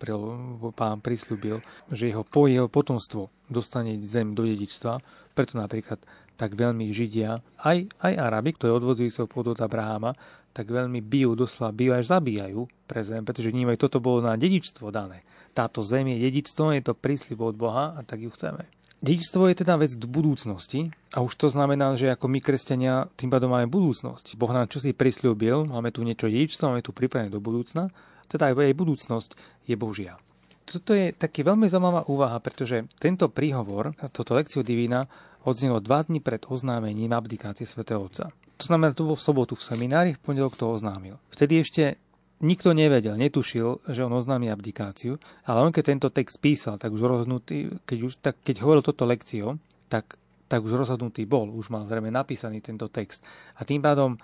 pán 0.78 1.02
prislúbil, 1.02 1.58
že 1.90 2.14
jeho, 2.14 2.22
po 2.22 2.46
jeho 2.46 2.70
potomstvo 2.70 3.28
dostane 3.50 3.98
zem 4.06 4.32
do 4.32 4.46
dedičstva. 4.46 5.02
Preto 5.34 5.58
napríklad 5.58 5.98
tak 6.34 6.54
veľmi 6.58 6.90
Židia, 6.90 7.42
aj, 7.62 7.90
aj 8.02 8.12
Arabi, 8.18 8.54
ktorí 8.54 8.70
odvodzujú 8.74 9.10
sa 9.10 9.22
pod 9.26 9.54
od 9.54 9.60
Abrahama, 9.62 10.14
tak 10.54 10.70
veľmi 10.70 11.02
bijú, 11.02 11.34
doslova 11.34 11.74
bijú 11.74 11.94
až 11.94 12.14
zabíjajú 12.14 12.66
pre 12.86 13.02
zem, 13.02 13.26
pretože 13.26 13.50
vnímajú, 13.50 13.86
toto 13.86 13.98
bolo 13.98 14.22
na 14.22 14.38
dedičstvo 14.38 14.94
dané. 14.94 15.26
Táto 15.54 15.82
zem 15.82 16.14
je 16.14 16.22
dedičstvo, 16.30 16.74
je 16.74 16.82
to 16.82 16.94
prísľub 16.94 17.54
od 17.54 17.56
Boha 17.58 17.84
a 17.94 18.00
tak 18.06 18.22
ju 18.22 18.30
chceme. 18.30 18.66
Dedičstvo 19.04 19.50
je 19.52 19.60
teda 19.60 19.76
vec 19.76 19.92
do 19.98 20.08
budúcnosti 20.08 20.88
a 21.12 21.20
už 21.20 21.36
to 21.36 21.52
znamená, 21.52 21.92
že 21.98 22.08
ako 22.08 22.24
my 22.30 22.40
kresťania 22.40 23.10
tým 23.20 23.28
pádom 23.28 23.52
máme 23.52 23.68
budúcnosť. 23.68 24.38
Boh 24.40 24.48
nám 24.48 24.70
čo 24.70 24.80
si 24.80 24.96
prislúbil, 24.96 25.68
máme 25.68 25.92
tu 25.92 26.00
niečo 26.00 26.30
dedičstvo, 26.30 26.72
máme 26.72 26.80
tu 26.80 26.96
pripravené 26.96 27.28
do 27.28 27.42
budúcna, 27.42 27.92
teda 28.32 28.50
aj 28.50 28.64
jej 28.64 28.74
budúcnosť 28.74 29.30
je 29.68 29.76
Božia. 29.76 30.16
Toto 30.64 30.96
je 30.96 31.12
taký 31.12 31.44
veľmi 31.44 31.68
zaujímavá 31.68 32.08
úvaha, 32.08 32.40
pretože 32.40 32.88
tento 32.96 33.28
príhovor, 33.28 33.92
toto 34.10 34.32
lekciu 34.32 34.64
divína, 34.64 35.06
odznelo 35.44 35.78
dva 35.84 36.00
dní 36.00 36.24
pred 36.24 36.48
oznámením 36.48 37.12
abdikácie 37.12 37.68
svätého 37.68 38.00
Otca. 38.00 38.32
To 38.32 38.64
znamená, 38.64 38.96
to 38.96 39.04
bol 39.04 39.18
v 39.18 39.26
sobotu 39.26 39.54
v 39.58 39.66
seminári, 39.66 40.10
v 40.16 40.22
pondelok 40.24 40.56
to 40.56 40.72
oznámil. 40.72 41.20
Vtedy 41.28 41.60
ešte 41.60 42.00
nikto 42.40 42.72
nevedel, 42.72 43.20
netušil, 43.20 43.84
že 43.92 44.04
on 44.04 44.16
oznámi 44.16 44.48
abdikáciu, 44.48 45.20
ale 45.44 45.58
on 45.60 45.72
keď 45.74 45.84
tento 45.84 46.08
text 46.08 46.40
písal, 46.40 46.80
tak 46.80 46.96
už 46.96 47.02
rozhodnutý, 47.02 47.68
keď, 47.84 47.98
už, 48.00 48.12
tak, 48.24 48.40
keď 48.40 48.64
hovoril 48.64 48.80
toto 48.80 49.04
lekciu, 49.04 49.60
tak, 49.92 50.16
tak 50.48 50.64
už 50.64 50.72
rozhodnutý 50.72 51.28
bol, 51.28 51.52
už 51.52 51.68
mal 51.68 51.84
zrejme 51.84 52.08
napísaný 52.08 52.64
tento 52.64 52.88
text. 52.88 53.20
A 53.60 53.68
tým 53.68 53.84
pádom 53.84 54.16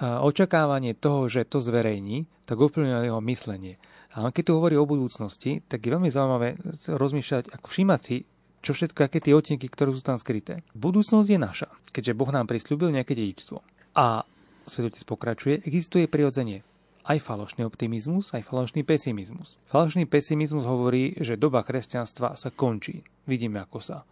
očakávanie 0.00 0.92
toho, 0.92 1.24
že 1.24 1.48
to 1.48 1.56
zverejní, 1.64 2.28
tak 2.44 2.60
ovplyvňuje 2.60 3.08
jeho 3.08 3.20
myslenie. 3.24 3.80
A 4.16 4.32
keď 4.32 4.48
tu 4.48 4.52
hovorí 4.56 4.80
o 4.80 4.88
budúcnosti, 4.88 5.60
tak 5.68 5.84
je 5.84 5.92
veľmi 5.92 6.08
zaujímavé 6.08 6.56
rozmýšľať, 6.88 7.52
ako 7.52 7.66
všímať 7.68 8.00
si, 8.00 8.24
čo 8.64 8.72
všetko, 8.72 9.04
aké 9.04 9.20
tie 9.20 9.36
otienky, 9.36 9.68
ktoré 9.68 9.92
sú 9.92 10.00
tam 10.00 10.16
skryté. 10.16 10.64
Budúcnosť 10.72 11.28
je 11.28 11.38
naša, 11.38 11.68
keďže 11.92 12.16
Boh 12.16 12.32
nám 12.32 12.48
prislúbil 12.48 12.90
nejaké 12.96 13.12
dedičstvo. 13.12 13.60
A 13.92 14.24
svetotec 14.64 15.04
pokračuje, 15.04 15.62
existuje 15.68 16.08
prirodzenie 16.08 16.64
aj 17.06 17.22
falošný 17.22 17.62
optimizmus, 17.62 18.34
aj 18.34 18.42
falošný 18.42 18.82
pesimizmus. 18.82 19.54
Falošný 19.70 20.10
pesimizmus 20.10 20.66
hovorí, 20.66 21.14
že 21.22 21.38
doba 21.38 21.62
kresťanstva 21.62 22.34
sa 22.34 22.50
končí. 22.50 23.06
Vidíme, 23.30 23.62
ako 23.62 23.78
sa 23.78 24.02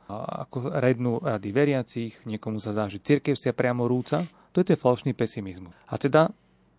ako 0.46 0.70
rednú 0.78 1.18
rady 1.18 1.50
veriacich, 1.50 2.12
niekomu 2.22 2.62
sa 2.62 2.70
zdá, 2.70 2.86
že 2.86 3.02
cirkev 3.02 3.34
sa 3.34 3.50
priamo 3.50 3.90
rúca. 3.90 4.22
To 4.55 4.62
je 4.62 4.70
ten 4.70 4.78
falošný 4.78 5.11
pesimizmus. 5.11 5.74
A 5.90 5.98
teda 5.98 6.30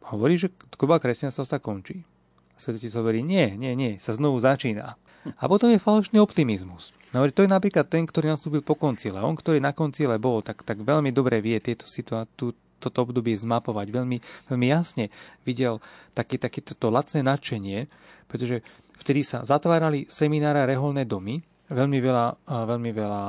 hovorí, 0.08 0.40
že 0.40 0.56
doba 0.80 1.04
kresťanstva 1.04 1.44
sa 1.44 1.60
končí. 1.60 2.08
Svetotec 2.56 2.94
hovorí, 2.96 3.20
nie, 3.22 3.56
nie, 3.60 3.76
nie, 3.76 3.92
sa 4.00 4.16
znovu 4.16 4.40
začína. 4.40 4.96
A 5.26 5.44
potom 5.50 5.74
je 5.74 5.82
falošný 5.82 6.22
optimizmus. 6.22 6.94
No, 7.16 7.26
to 7.32 7.42
je 7.44 7.50
napríklad 7.50 7.88
ten, 7.88 8.06
ktorý 8.06 8.36
nastúpil 8.36 8.62
po 8.62 8.78
koncile. 8.78 9.18
On, 9.24 9.34
ktorý 9.34 9.64
na 9.64 9.74
koncile 9.74 10.20
bol, 10.20 10.44
tak, 10.46 10.62
tak 10.62 10.84
veľmi 10.84 11.10
dobre 11.16 11.42
vie 11.42 11.58
tieto 11.64 11.90
situáciu, 11.90 12.54
toto 12.78 12.98
obdobie 13.02 13.34
zmapovať. 13.34 13.88
Veľmi, 13.90 14.18
veľmi 14.52 14.68
jasne 14.68 15.10
videl 15.48 15.80
také, 16.12 16.38
také 16.38 16.62
toto 16.62 16.92
lacné 16.92 17.24
nadšenie, 17.24 17.88
pretože 18.28 18.62
vtedy 19.00 19.26
sa 19.26 19.42
zatvárali 19.42 20.06
seminára 20.12 20.68
reholné 20.68 21.08
domy, 21.08 21.42
veľmi 21.70 22.00
veľa, 22.02 22.26
veľmi 22.46 22.92
veľa, 22.94 23.24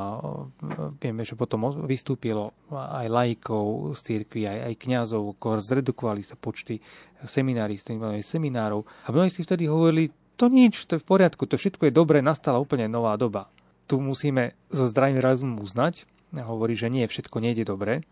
vieme, 1.01 1.23
že 1.25 1.39
potom 1.39 1.85
vystúpilo 1.85 2.53
aj 2.73 3.07
laikov 3.09 3.97
z 3.97 4.01
církvy, 4.03 4.45
aj, 4.45 4.59
aj 4.73 4.75
kňazov, 4.81 5.37
zredukovali 5.41 6.21
sa 6.21 6.37
počty 6.37 6.81
semináristov, 7.25 7.97
seminárov. 8.21 8.85
A 9.05 9.13
mnohí 9.13 9.33
si 9.33 9.41
vtedy 9.45 9.69
hovorili, 9.69 10.13
to 10.37 10.53
nič, 10.53 10.85
to 10.85 11.01
je 11.01 11.03
v 11.03 11.09
poriadku, 11.09 11.49
to 11.49 11.57
všetko 11.57 11.89
je 11.89 11.97
dobré, 11.97 12.21
nastala 12.21 12.61
úplne 12.61 12.89
nová 12.93 13.17
doba 13.17 13.49
tu 13.87 14.03
musíme 14.03 14.59
so 14.69 14.85
zdravým 14.91 15.23
rozumom 15.23 15.63
uznať, 15.63 16.05
hovorí, 16.35 16.75
že 16.75 16.91
nie, 16.91 17.07
všetko 17.07 17.39
nejde 17.39 17.65
dobre 17.65 18.03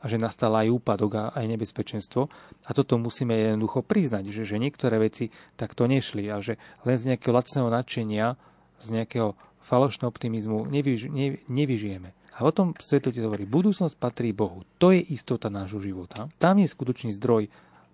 a 0.00 0.08
že 0.08 0.16
nastal 0.16 0.56
aj 0.56 0.72
úpadok 0.72 1.12
a 1.20 1.24
aj 1.36 1.44
nebezpečenstvo. 1.44 2.32
A 2.64 2.70
toto 2.72 2.96
musíme 2.96 3.36
jednoducho 3.36 3.84
priznať, 3.84 4.32
že, 4.32 4.48
že 4.48 4.56
niektoré 4.56 4.96
veci 4.96 5.28
takto 5.60 5.84
nešli 5.84 6.24
a 6.32 6.40
že 6.40 6.56
len 6.88 6.96
z 6.96 7.14
nejakého 7.14 7.36
lacného 7.36 7.68
nadšenia, 7.68 8.26
z 8.80 8.88
nejakého 8.96 9.36
falošného 9.70 10.10
optimizmu 10.10 10.66
nevyž, 10.66 11.06
ne, 11.14 11.38
nevyžijeme. 11.46 12.10
A 12.34 12.42
o 12.42 12.50
tom 12.50 12.74
svetotec 12.74 13.22
hovorí, 13.22 13.46
budúcnosť 13.46 13.94
patrí 13.94 14.34
Bohu. 14.34 14.66
To 14.82 14.90
je 14.90 14.98
istota 14.98 15.46
nášho 15.46 15.78
života. 15.78 16.26
Tam 16.42 16.58
je 16.58 16.66
skutočný 16.66 17.14
zdroj 17.14 17.46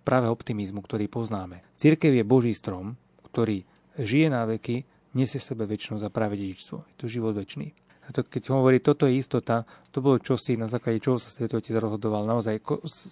práve 0.07 0.31
optimizmu, 0.31 0.81
ktorý 0.81 1.11
poznáme. 1.11 1.67
Církev 1.77 2.15
je 2.15 2.25
Boží 2.25 2.55
strom, 2.55 2.95
ktorý 3.29 3.67
žije 3.99 4.31
na 4.31 4.47
veky 4.47 4.87
nesie 5.19 5.43
sebe 5.43 5.67
väčšnosť 5.67 6.05
a 6.07 6.15
práve 6.15 6.39
dedičstvo. 6.39 6.77
Je 6.79 6.95
to 6.97 7.07
život 7.11 7.35
väčší. 7.35 7.75
A 8.07 8.15
to, 8.15 8.23
keď 8.23 8.55
hovorí, 8.55 8.79
toto 8.79 9.11
je 9.11 9.19
istota, 9.19 9.67
to 9.91 9.99
bolo 9.99 10.23
čosi, 10.23 10.55
na 10.55 10.71
základe 10.71 11.03
čoho 11.03 11.19
sa 11.19 11.27
Svetotec 11.27 11.75
rozhodoval. 11.75 12.23
Naozaj, 12.23 12.63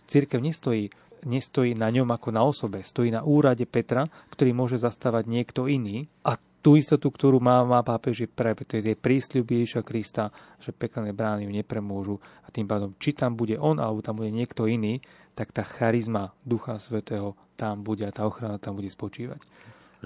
církev 0.06 0.38
nestojí, 0.38 0.94
nestojí 1.26 1.74
na 1.74 1.90
ňom 1.90 2.14
ako 2.14 2.28
na 2.30 2.46
osobe, 2.46 2.86
stojí 2.86 3.10
na 3.10 3.26
úrade 3.26 3.66
Petra, 3.66 4.06
ktorý 4.30 4.54
môže 4.54 4.78
zastávať 4.78 5.26
niekto 5.26 5.66
iný. 5.66 6.06
A 6.22 6.38
tú 6.64 6.80
istotu, 6.80 7.12
ktorú 7.12 7.44
má, 7.44 7.60
má 7.60 7.84
pápež, 7.84 8.24
že 8.24 8.26
pre 8.26 8.56
tie 8.56 8.96
prísľuby 8.96 9.60
Ježiša 9.60 9.84
Krista, 9.84 10.32
že 10.56 10.72
pekelné 10.72 11.12
brány 11.12 11.44
ju 11.44 11.52
nepremôžu 11.52 12.16
a 12.40 12.48
tým 12.48 12.64
pádom, 12.64 12.96
či 12.96 13.12
tam 13.12 13.36
bude 13.36 13.60
on, 13.60 13.76
alebo 13.76 14.00
tam 14.00 14.24
bude 14.24 14.32
niekto 14.32 14.64
iný, 14.64 15.04
tak 15.36 15.52
tá 15.52 15.60
charizma 15.60 16.32
Ducha 16.40 16.80
Svetého 16.80 17.36
tam 17.60 17.84
bude 17.84 18.08
a 18.08 18.16
tá 18.16 18.24
ochrana 18.24 18.56
tam 18.56 18.80
bude 18.80 18.88
spočívať. 18.88 19.44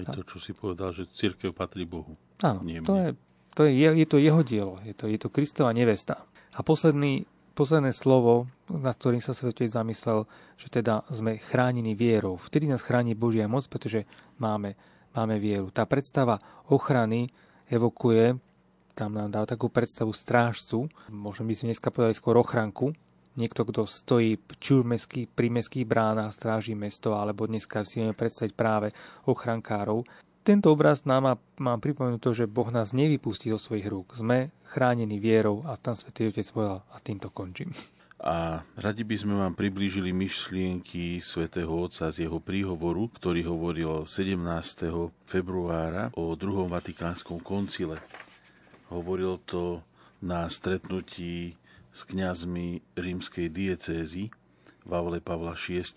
Aj 0.03 0.19
to, 0.19 0.27
čo 0.27 0.43
si 0.43 0.51
povedal, 0.51 0.91
že 0.91 1.07
církev 1.15 1.55
patrí 1.55 1.87
Bohu. 1.87 2.19
Áno, 2.43 2.59
to 2.83 2.93
je, 2.99 3.07
to 3.55 3.61
je, 3.63 3.71
je 3.79 4.07
to 4.07 4.17
jeho 4.19 4.41
dielo, 4.43 4.75
je 4.83 4.91
to, 4.91 5.07
je 5.07 5.15
to 5.15 5.31
Kristova 5.31 5.71
nevesta. 5.71 6.27
A 6.55 6.59
posledný, 6.59 7.23
posledné 7.55 7.95
slovo, 7.95 8.51
nad 8.67 8.99
ktorým 8.99 9.23
sa 9.23 9.31
Svetej 9.31 9.71
zamyslel, 9.71 10.27
že 10.59 10.67
teda 10.67 11.07
sme 11.07 11.39
chránení 11.39 11.95
vierou. 11.95 12.35
Vtedy 12.35 12.67
nás 12.67 12.83
chráni 12.83 13.15
Božia 13.15 13.47
moc, 13.47 13.63
pretože 13.71 14.03
máme 14.43 14.75
máme 15.15 15.41
vieru. 15.41 15.69
Tá 15.73 15.85
predstava 15.85 16.37
ochrany 16.69 17.29
evokuje, 17.69 18.37
tam 18.93 19.15
nám 19.15 19.31
dá 19.31 19.41
takú 19.47 19.71
predstavu 19.71 20.11
strážcu, 20.11 20.89
možno 21.07 21.47
by 21.47 21.53
si 21.55 21.63
dneska 21.69 21.93
povedali 21.93 22.17
skôr 22.17 22.35
ochranku, 22.35 22.91
niekto, 23.39 23.63
kto 23.63 23.87
stojí 23.87 24.35
či 24.59 24.69
už 24.75 24.83
mestský, 24.83 25.29
pri 25.29 25.47
mestských 25.47 25.87
bránach, 25.87 26.35
stráži 26.35 26.75
mesto, 26.75 27.15
alebo 27.15 27.47
dneska 27.47 27.87
si 27.87 28.03
vieme 28.03 28.17
predstaviť 28.17 28.53
práve 28.57 28.91
ochrankárov. 29.23 30.03
Tento 30.43 30.73
obraz 30.73 31.05
nám 31.05 31.21
má, 31.23 31.33
má 31.61 31.73
pripomenúť 31.77 32.19
to, 32.19 32.31
že 32.33 32.49
Boh 32.49 32.67
nás 32.73 32.91
nevypustí 32.95 33.53
zo 33.53 33.59
svojich 33.61 33.87
rúk. 33.87 34.17
Sme 34.17 34.49
chránení 34.65 35.21
vierou 35.21 35.61
a 35.67 35.77
tam 35.77 35.93
Svetý 35.93 36.31
Otec 36.31 36.47
povedal 36.49 36.79
a 36.89 36.97
týmto 36.99 37.29
končím 37.29 37.71
a 38.19 38.59
radi 38.75 39.07
by 39.07 39.15
sme 39.15 39.39
vám 39.39 39.55
priblížili 39.55 40.11
myšlienky 40.11 41.23
svätého 41.23 41.71
Otca 41.71 42.11
z 42.11 42.27
jeho 42.27 42.43
príhovoru, 42.43 43.07
ktorý 43.15 43.47
hovoril 43.47 44.03
17. 44.03 44.35
februára 45.23 46.11
o 46.19 46.35
druhom 46.35 46.67
Vatikánskom 46.67 47.39
koncile. 47.39 48.03
Hovoril 48.91 49.39
to 49.47 49.79
na 50.19 50.51
stretnutí 50.51 51.55
s 51.95 52.03
kňazmi 52.03 52.83
rímskej 52.99 53.47
diecézy 53.47 54.27
Vavle 54.83 55.23
Pavla 55.23 55.55
VI. 55.55 55.87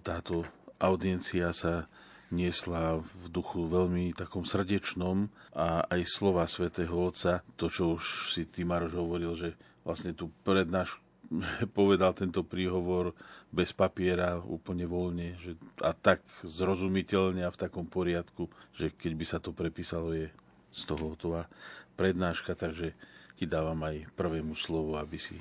Táto 0.00 0.48
audiencia 0.80 1.52
sa 1.52 1.84
niesla 2.32 2.96
v 2.96 3.24
duchu 3.28 3.68
veľmi 3.68 4.16
takom 4.16 4.48
srdečnom 4.48 5.28
a 5.52 5.84
aj 5.84 6.00
slova 6.08 6.48
svätého 6.48 6.96
Otca, 6.96 7.44
to 7.60 7.68
čo 7.68 8.00
už 8.00 8.32
si 8.32 8.48
ty 8.48 8.64
Maroš 8.64 8.96
hovoril, 8.96 9.36
že 9.36 9.52
vlastne 9.84 10.16
tu 10.16 10.32
prednášku 10.48 11.07
povedal 11.78 12.16
tento 12.16 12.44
príhovor 12.44 13.12
bez 13.48 13.72
papiera, 13.72 14.40
úplne 14.40 14.84
voľne 14.84 15.36
že, 15.40 15.56
a 15.80 15.92
tak 15.96 16.20
zrozumiteľne 16.44 17.44
a 17.44 17.52
v 17.52 17.60
takom 17.60 17.88
poriadku, 17.88 18.48
že 18.76 18.92
keď 18.92 19.12
by 19.16 19.24
sa 19.24 19.38
to 19.40 19.52
prepísalo, 19.52 20.12
je 20.12 20.28
z 20.72 20.82
toho 20.84 21.16
hotová 21.16 21.48
prednáška, 21.96 22.52
takže 22.52 22.92
ti 23.40 23.44
dávam 23.48 23.78
aj 23.86 24.08
prvému 24.18 24.52
slovo, 24.58 25.00
aby 25.00 25.16
si 25.16 25.38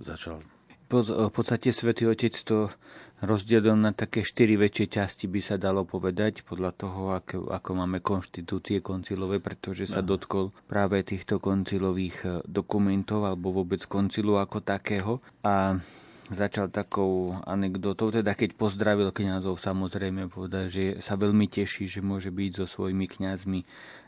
začal 0.00 0.40
v 1.00 1.32
podstate 1.32 1.72
Svetý 1.72 2.04
Otec 2.04 2.36
to 2.44 2.68
rozdielil 3.22 3.78
na 3.78 3.94
také 3.94 4.26
štyri 4.26 4.58
väčšie 4.58 4.86
časti, 4.90 5.30
by 5.30 5.40
sa 5.40 5.56
dalo 5.56 5.86
povedať, 5.86 6.42
podľa 6.42 6.70
toho, 6.74 7.02
ako, 7.14 7.48
ako 7.54 7.70
máme 7.72 8.02
konštitúcie 8.02 8.82
koncilové, 8.82 9.38
pretože 9.38 9.86
sa 9.86 10.02
no. 10.02 10.12
dotkol 10.12 10.50
práve 10.66 11.00
týchto 11.06 11.38
koncilových 11.38 12.16
e, 12.26 12.28
dokumentov 12.44 13.24
alebo 13.30 13.54
vôbec 13.54 13.86
koncilu 13.86 14.42
ako 14.42 14.58
takého. 14.60 15.22
A 15.46 15.78
začal 16.34 16.72
takou 16.72 17.38
anekdotou, 17.46 18.10
teda 18.10 18.34
keď 18.34 18.58
pozdravil 18.58 19.14
kňazov, 19.14 19.60
samozrejme 19.62 20.26
povedal, 20.26 20.66
že 20.66 20.98
sa 20.98 21.14
veľmi 21.14 21.46
teší, 21.46 21.86
že 21.86 22.00
môže 22.02 22.32
byť 22.32 22.50
so 22.62 22.66
svojimi 22.66 23.06
kňazmi 23.06 23.60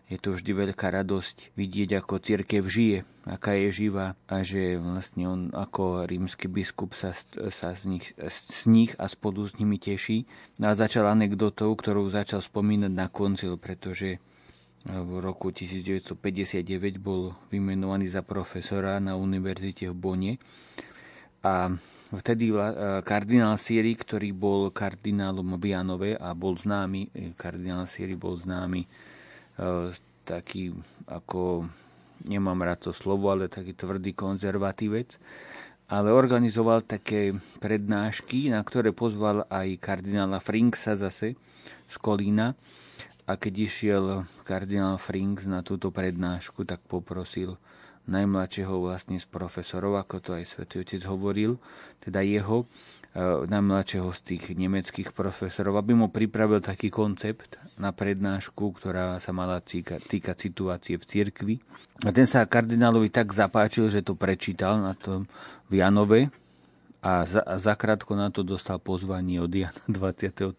je 0.04 0.20
to 0.20 0.36
vždy 0.36 0.52
veľká 0.52 0.92
radosť 0.92 1.56
vidieť, 1.56 2.04
ako 2.04 2.20
církev 2.20 2.60
žije, 2.68 3.08
aká 3.24 3.56
je 3.56 3.68
živá 3.72 4.12
a 4.28 4.44
že 4.44 4.76
vlastne 4.76 5.24
on 5.24 5.40
ako 5.56 6.04
rímsky 6.04 6.44
biskup 6.44 6.92
sa, 6.92 7.16
sa 7.48 7.72
z, 7.72 7.82
nich, 7.88 8.12
z 8.20 8.62
nich 8.68 8.92
a 9.00 9.08
spolu 9.08 9.48
s 9.48 9.56
nimi 9.56 9.80
teší. 9.80 10.28
No 10.60 10.68
a 10.68 10.76
začal 10.76 11.08
anekdotou, 11.08 11.72
ktorú 11.72 12.12
začal 12.12 12.44
spomínať 12.44 12.92
na 12.92 13.08
koncil, 13.08 13.56
pretože 13.56 14.20
v 14.84 15.12
roku 15.24 15.48
1959 15.48 17.00
bol 17.00 17.32
vymenovaný 17.48 18.12
za 18.12 18.20
profesora 18.20 19.00
na 19.00 19.16
univerzite 19.16 19.88
v 19.88 19.96
Bone 19.96 20.32
a 21.40 21.72
vtedy 22.12 22.52
kardinál 23.08 23.56
Sieri, 23.56 23.96
ktorý 23.96 24.36
bol 24.36 24.68
kardinálom 24.68 25.56
Vianove 25.56 26.20
a 26.20 26.36
bol 26.36 26.60
známy, 26.60 27.08
kardinál 27.40 27.88
Sieri 27.88 28.12
bol 28.12 28.36
známy 28.36 28.84
taký 30.24 30.74
ako, 31.06 31.68
nemám 32.26 32.64
rád 32.64 32.90
to 32.90 32.92
slovo, 32.96 33.30
ale 33.30 33.52
taký 33.52 33.76
tvrdý 33.76 34.16
konzervatívec, 34.16 35.14
ale 35.86 36.10
organizoval 36.10 36.82
také 36.82 37.36
prednášky, 37.60 38.48
na 38.50 38.64
ktoré 38.64 38.90
pozval 38.90 39.44
aj 39.52 39.78
kardinála 39.78 40.40
Frinksa 40.40 40.96
zase 40.96 41.36
z 41.86 41.96
Kolína. 42.00 42.56
A 43.24 43.40
keď 43.40 43.54
išiel 43.64 44.04
kardinál 44.44 45.00
Frinks 45.00 45.48
na 45.48 45.64
túto 45.64 45.88
prednášku, 45.88 46.68
tak 46.68 46.84
poprosil 46.84 47.56
najmladšieho 48.04 48.84
vlastne 48.84 49.16
z 49.16 49.24
profesorov, 49.24 49.96
ako 49.96 50.20
to 50.20 50.30
aj 50.36 50.44
svätý 50.44 50.84
Otec 50.84 51.00
hovoril, 51.08 51.56
teda 52.04 52.20
jeho, 52.20 52.68
Eh, 52.68 52.93
najmladšieho 53.22 54.10
z 54.10 54.20
tých 54.26 54.44
nemeckých 54.58 55.14
profesorov, 55.14 55.78
aby 55.78 55.94
mu 55.94 56.10
pripravil 56.10 56.58
taký 56.58 56.90
koncept 56.90 57.62
na 57.78 57.94
prednášku, 57.94 58.74
ktorá 58.74 59.22
sa 59.22 59.30
mala 59.30 59.62
týkať, 59.62 60.02
týkať 60.02 60.36
situácie 60.50 60.98
v 60.98 61.06
cirkvi. 61.06 61.54
A 62.02 62.10
ten 62.10 62.26
sa 62.26 62.42
kardinálovi 62.42 63.14
tak 63.14 63.30
zapáčil, 63.30 63.86
že 63.86 64.02
to 64.02 64.18
prečítal 64.18 64.82
na 64.82 64.98
tom 64.98 65.30
v 65.70 65.78
Janove 65.78 66.20
a, 67.06 67.22
za, 67.22 67.46
zakrátko 67.54 68.18
na 68.18 68.34
to 68.34 68.42
dostal 68.42 68.82
pozvanie 68.82 69.38
od 69.38 69.54
Jana 69.54 69.78
23., 69.94 70.50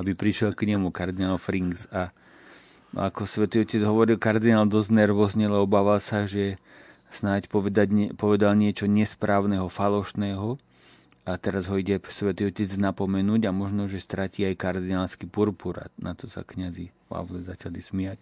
aby 0.00 0.10
prišiel 0.16 0.56
k 0.56 0.72
nemu 0.72 0.88
kardinál 0.88 1.36
Frings 1.36 1.84
a 1.92 2.08
ako 2.94 3.26
svätý 3.26 3.66
otec 3.66 3.82
hovoril, 3.82 4.16
kardinál 4.22 4.70
dosť 4.70 4.94
nervózne, 4.94 5.50
obával 5.50 5.98
sa, 5.98 6.30
že 6.30 6.62
snáď 7.10 7.50
povedať, 7.50 8.14
povedal 8.14 8.54
niečo 8.54 8.86
nesprávneho, 8.86 9.66
falošného 9.66 10.62
a 11.24 11.40
teraz 11.40 11.72
ho 11.72 11.80
ide 11.80 11.96
svätý 12.12 12.44
Otec 12.52 12.68
napomenúť 12.76 13.48
a 13.48 13.52
možno, 13.52 13.88
že 13.88 13.96
stratí 13.96 14.44
aj 14.44 14.60
kardinálsky 14.60 15.24
purpur 15.24 15.80
a 15.80 15.86
na 15.96 16.12
to 16.12 16.28
sa 16.28 16.44
kňazi 16.44 16.92
Pavle 17.08 17.40
začali 17.40 17.80
smiať. 17.80 18.20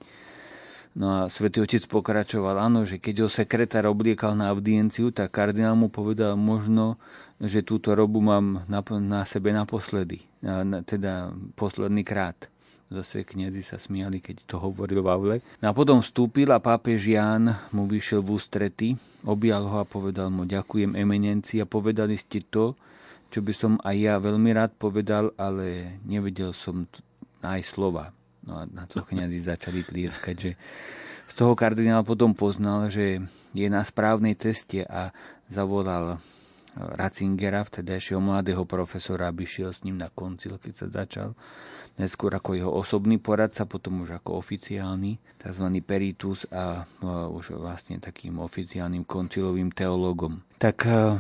No 0.95 1.11
a 1.11 1.19
svätý 1.27 1.59
Otec 1.59 1.83
pokračoval, 1.91 2.63
áno, 2.63 2.87
že 2.87 3.03
keď 3.03 3.27
ho 3.27 3.29
sekretár 3.29 3.91
obliekal 3.91 4.39
na 4.39 4.53
audienciu, 4.55 5.11
tak 5.11 5.35
kardinál 5.35 5.75
mu 5.75 5.91
povedal 5.91 6.39
možno, 6.39 6.95
že 7.43 7.67
túto 7.67 7.91
robu 7.99 8.23
mám 8.23 8.63
na, 8.71 8.85
na 9.03 9.27
sebe 9.27 9.51
naposledy, 9.51 10.23
na, 10.39 10.63
na, 10.63 10.79
teda 10.87 11.35
posledný 11.59 12.07
krát. 12.07 12.39
Zase 12.93 13.25
kniazy 13.25 13.65
sa 13.65 13.81
smiali, 13.81 14.21
keď 14.21 14.45
to 14.45 14.61
hovoril 14.61 15.01
Vavle. 15.01 15.41
No 15.65 15.73
a 15.73 15.75
potom 15.75 16.05
vstúpil 16.05 16.53
a 16.53 16.61
pápež 16.61 17.09
Ján 17.09 17.57
mu 17.73 17.89
vyšiel 17.89 18.21
v 18.21 18.37
ústrety, 18.37 18.89
objal 19.25 19.65
ho 19.65 19.81
a 19.81 19.89
povedal 19.89 20.29
mu, 20.29 20.45
ďakujem 20.45 20.93
eminencii 20.93 21.65
a 21.65 21.67
povedali 21.67 22.21
ste 22.21 22.45
to, 22.47 22.77
čo 23.33 23.41
by 23.41 23.53
som 23.57 23.73
aj 23.81 23.97
ja 23.97 24.15
veľmi 24.21 24.53
rád 24.53 24.77
povedal, 24.77 25.33
ale 25.41 25.97
nevedel 26.05 26.53
som 26.53 26.85
aj 27.41 27.65
slova. 27.65 28.13
No 28.45 28.61
a 28.61 28.69
na 28.69 28.85
to 28.85 29.01
kniazy 29.01 29.41
začali 29.49 29.81
tlieskať, 29.81 30.37
že 30.37 30.53
z 31.33 31.35
toho 31.35 31.57
kardinál 31.57 32.05
potom 32.05 32.37
poznal, 32.37 32.93
že 32.93 33.25
je 33.57 33.69
na 33.73 33.81
správnej 33.81 34.37
ceste 34.37 34.85
a 34.85 35.17
zavolal 35.49 36.21
Ratzingera, 36.77 37.65
vtedajšieho 37.65 38.21
mladého 38.21 38.65
profesora, 38.69 39.29
aby 39.29 39.49
šiel 39.49 39.73
s 39.73 39.85
ním 39.85 40.01
na 40.01 40.09
koncil, 40.13 40.57
keď 40.61 40.73
sa 40.77 40.87
začal 40.89 41.37
neskôr 42.01 42.33
ako 42.33 42.57
jeho 42.57 42.73
osobný 42.73 43.21
poradca, 43.21 43.69
potom 43.69 44.05
už 44.05 44.17
ako 44.17 44.41
oficiálny, 44.41 45.21
tzv. 45.37 45.67
peritus 45.85 46.49
a 46.49 46.89
už 47.29 47.59
vlastne 47.59 48.01
takým 48.01 48.41
oficiálnym 48.41 49.05
koncilovým 49.05 49.75
teológom. 49.75 50.41
Tak 50.57 50.87
e, 50.87 51.19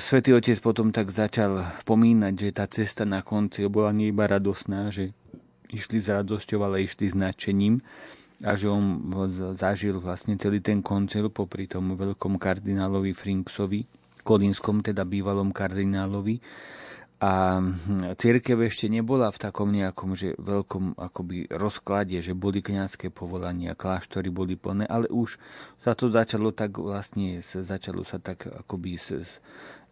svätý 0.00 0.32
Otec 0.34 0.58
potom 0.58 0.90
tak 0.90 1.12
začal 1.12 1.62
pomínať, 1.84 2.34
že 2.34 2.48
tá 2.50 2.64
cesta 2.66 3.04
na 3.04 3.20
koncil 3.20 3.68
bola 3.68 3.92
nie 3.92 4.10
iba 4.10 4.26
radosná, 4.26 4.88
že 4.90 5.12
išli 5.70 6.02
s 6.02 6.10
radosťou, 6.10 6.58
ale 6.66 6.82
išli 6.82 7.12
s 7.12 7.14
nadšením 7.14 7.78
a 8.40 8.56
že 8.56 8.72
on 8.72 9.04
zažil 9.54 10.00
vlastne 10.00 10.34
celý 10.40 10.64
ten 10.64 10.80
koncil 10.80 11.28
popri 11.28 11.68
tomu 11.68 11.94
veľkom 11.94 12.40
kardinálovi 12.40 13.12
Frinksovi, 13.12 13.84
Kolinskom, 14.24 14.80
teda 14.80 15.04
bývalom 15.04 15.52
kardinálovi, 15.52 16.40
A 17.20 17.60
církev 18.16 18.56
ešte 18.64 18.88
nebola 18.88 19.28
v 19.28 19.38
takom 19.44 19.68
nejakom 19.68 20.16
že 20.16 20.32
veľkom 20.40 20.96
akoby 20.96 21.52
rozklade, 21.52 22.16
že 22.24 22.32
boli 22.32 22.64
kňazské 22.64 23.12
povolania, 23.12 23.76
kláštory 23.76 24.32
boli 24.32 24.56
plné, 24.56 24.88
ale 24.88 25.04
už 25.12 25.36
sa 25.84 25.92
to 25.92 26.08
začalo 26.08 26.48
tak 26.56 26.80
vlastne, 26.80 27.44
začalo 27.44 28.08
sa 28.08 28.16
tak 28.16 28.48
akoby 28.48 28.96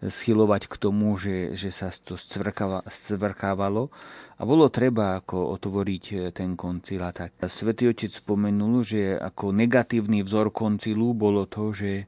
schylovať 0.00 0.72
k 0.72 0.74
tomu, 0.78 1.20
že, 1.20 1.52
že 1.58 1.68
sa 1.68 1.92
to 1.92 2.14
stvrkávalo 2.16 3.90
a 4.38 4.42
bolo 4.46 4.70
treba 4.70 5.18
ako 5.18 5.58
otvoriť 5.58 6.04
e, 6.14 6.16
ten 6.30 6.54
koncil 6.54 7.02
a 7.02 7.10
tak. 7.10 7.34
Svetý 7.50 7.90
Otec 7.90 8.14
spomenul, 8.14 8.86
že 8.86 9.18
ako 9.18 9.50
negatívny 9.50 10.22
vzor 10.22 10.54
koncilu 10.54 11.18
bolo 11.18 11.50
to, 11.50 11.74
že, 11.74 12.06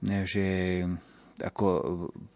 že 0.00 0.46
ako 1.40 1.66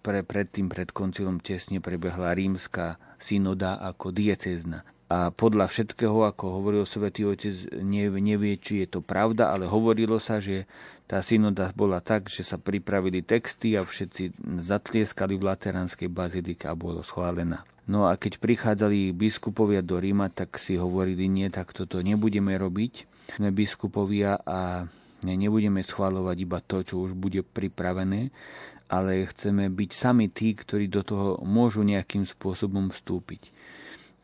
pre, 0.03 0.27
predtým 0.27 0.67
pred 0.67 0.91
koncilom 0.91 1.39
tesne 1.39 1.79
prebehla 1.79 2.35
rímska 2.35 2.99
synoda 3.19 3.79
ako 3.79 4.11
diecezna. 4.11 4.83
A 5.09 5.33
podľa 5.33 5.73
všetkého, 5.73 6.29
ako 6.29 6.61
hovoril 6.61 6.85
svätý 6.85 7.25
Otec, 7.25 7.57
nevie, 7.81 8.61
či 8.61 8.85
je 8.85 8.89
to 8.93 9.01
pravda, 9.01 9.49
ale 9.49 9.65
hovorilo 9.65 10.21
sa, 10.21 10.37
že 10.37 10.69
tá 11.09 11.25
synoda 11.25 11.73
bola 11.73 12.05
tak, 12.05 12.29
že 12.29 12.45
sa 12.45 12.61
pripravili 12.61 13.25
texty 13.25 13.73
a 13.81 13.89
všetci 13.89 14.37
zatlieskali 14.61 15.41
v 15.41 15.47
Lateránskej 15.49 16.13
bazilike 16.13 16.69
a 16.69 16.77
bolo 16.77 17.01
schválená. 17.01 17.65
No 17.89 18.05
a 18.05 18.21
keď 18.21 18.37
prichádzali 18.37 19.17
biskupovia 19.17 19.81
do 19.81 19.97
Ríma, 19.97 20.29
tak 20.29 20.61
si 20.61 20.77
hovorili, 20.77 21.25
nie, 21.25 21.49
tak 21.49 21.73
toto 21.73 22.05
nebudeme 22.05 22.53
robiť. 22.61 23.09
Sme 23.41 23.49
biskupovia 23.49 24.45
a 24.45 24.85
nebudeme 25.25 25.81
schváľovať 25.81 26.37
iba 26.37 26.61
to, 26.61 26.85
čo 26.85 27.09
už 27.09 27.17
bude 27.17 27.41
pripravené, 27.41 28.29
ale 28.89 29.29
chceme 29.29 29.69
byť 29.69 29.91
sami 29.93 30.33
tí, 30.33 30.57
ktorí 30.57 30.89
do 30.89 31.05
toho 31.05 31.41
môžu 31.45 31.85
nejakým 31.85 32.25
spôsobom 32.25 32.89
vstúpiť. 32.89 33.53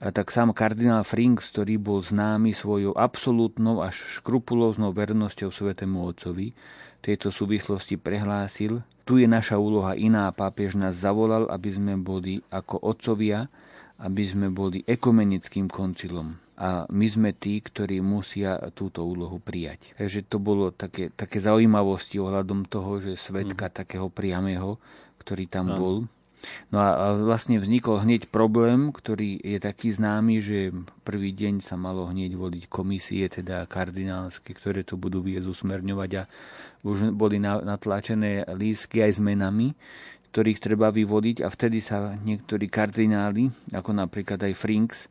A 0.04 0.12
tak 0.12 0.32
sám 0.32 0.52
kardinál 0.52 1.04
Frings, 1.04 1.48
ktorý 1.48 1.80
bol 1.80 2.04
známy 2.04 2.52
svojou 2.52 2.92
absolútnou 2.92 3.80
až 3.80 4.20
škrupulóznou 4.20 4.92
vernosťou 4.92 5.48
svetému 5.48 6.04
otcovi, 6.04 6.52
tejto 7.00 7.32
súvislosti 7.32 8.00
prehlásil, 8.00 8.84
tu 9.04 9.20
je 9.20 9.28
naša 9.28 9.60
úloha 9.60 9.92
iná, 9.96 10.32
pápež 10.32 10.76
nás 10.80 10.96
zavolal, 10.96 11.48
aby 11.52 11.76
sme 11.76 11.94
boli 12.00 12.40
ako 12.48 12.80
otcovia, 12.80 13.48
aby 14.00 14.24
sme 14.24 14.48
boli 14.48 14.80
ekumenickým 14.84 15.68
koncilom 15.68 16.43
a 16.54 16.86
my 16.86 17.06
sme 17.10 17.30
tí, 17.34 17.58
ktorí 17.58 17.98
musia 17.98 18.58
túto 18.78 19.02
úlohu 19.02 19.42
prijať. 19.42 19.90
Takže 19.98 20.20
to 20.30 20.38
bolo 20.38 20.70
také, 20.70 21.10
také 21.10 21.42
zaujímavosti 21.42 22.22
ohľadom 22.22 22.70
toho, 22.70 23.02
že 23.02 23.18
svetka 23.18 23.66
mm. 23.70 23.74
takého 23.74 24.06
priamého, 24.06 24.78
ktorý 25.18 25.50
tam 25.50 25.66
no. 25.74 25.76
bol. 25.78 25.96
No 26.68 26.76
a 26.76 27.16
vlastne 27.16 27.56
vznikol 27.56 28.04
hneď 28.04 28.28
problém, 28.28 28.92
ktorý 28.92 29.40
je 29.40 29.58
taký 29.58 29.96
známy, 29.96 30.44
že 30.44 30.58
prvý 31.00 31.32
deň 31.32 31.64
sa 31.64 31.80
malo 31.80 32.04
hneď 32.04 32.36
voliť 32.36 32.68
komisie, 32.68 33.26
teda 33.32 33.64
kardinálske, 33.64 34.52
ktoré 34.52 34.84
to 34.84 35.00
budú 35.00 35.24
viesť 35.24 35.48
usmerňovať 35.48 36.10
a 36.20 36.22
už 36.84 37.16
boli 37.16 37.40
natlačené 37.40 38.44
lístky 38.52 39.00
aj 39.00 39.16
s 39.16 39.20
menami, 39.24 39.72
ktorých 40.30 40.60
treba 40.60 40.92
vyvodiť 40.92 41.40
a 41.40 41.48
vtedy 41.48 41.80
sa 41.80 42.12
niektorí 42.20 42.68
kardináli, 42.68 43.48
ako 43.72 43.90
napríklad 43.96 44.36
aj 44.44 44.52
Frinks, 44.52 45.08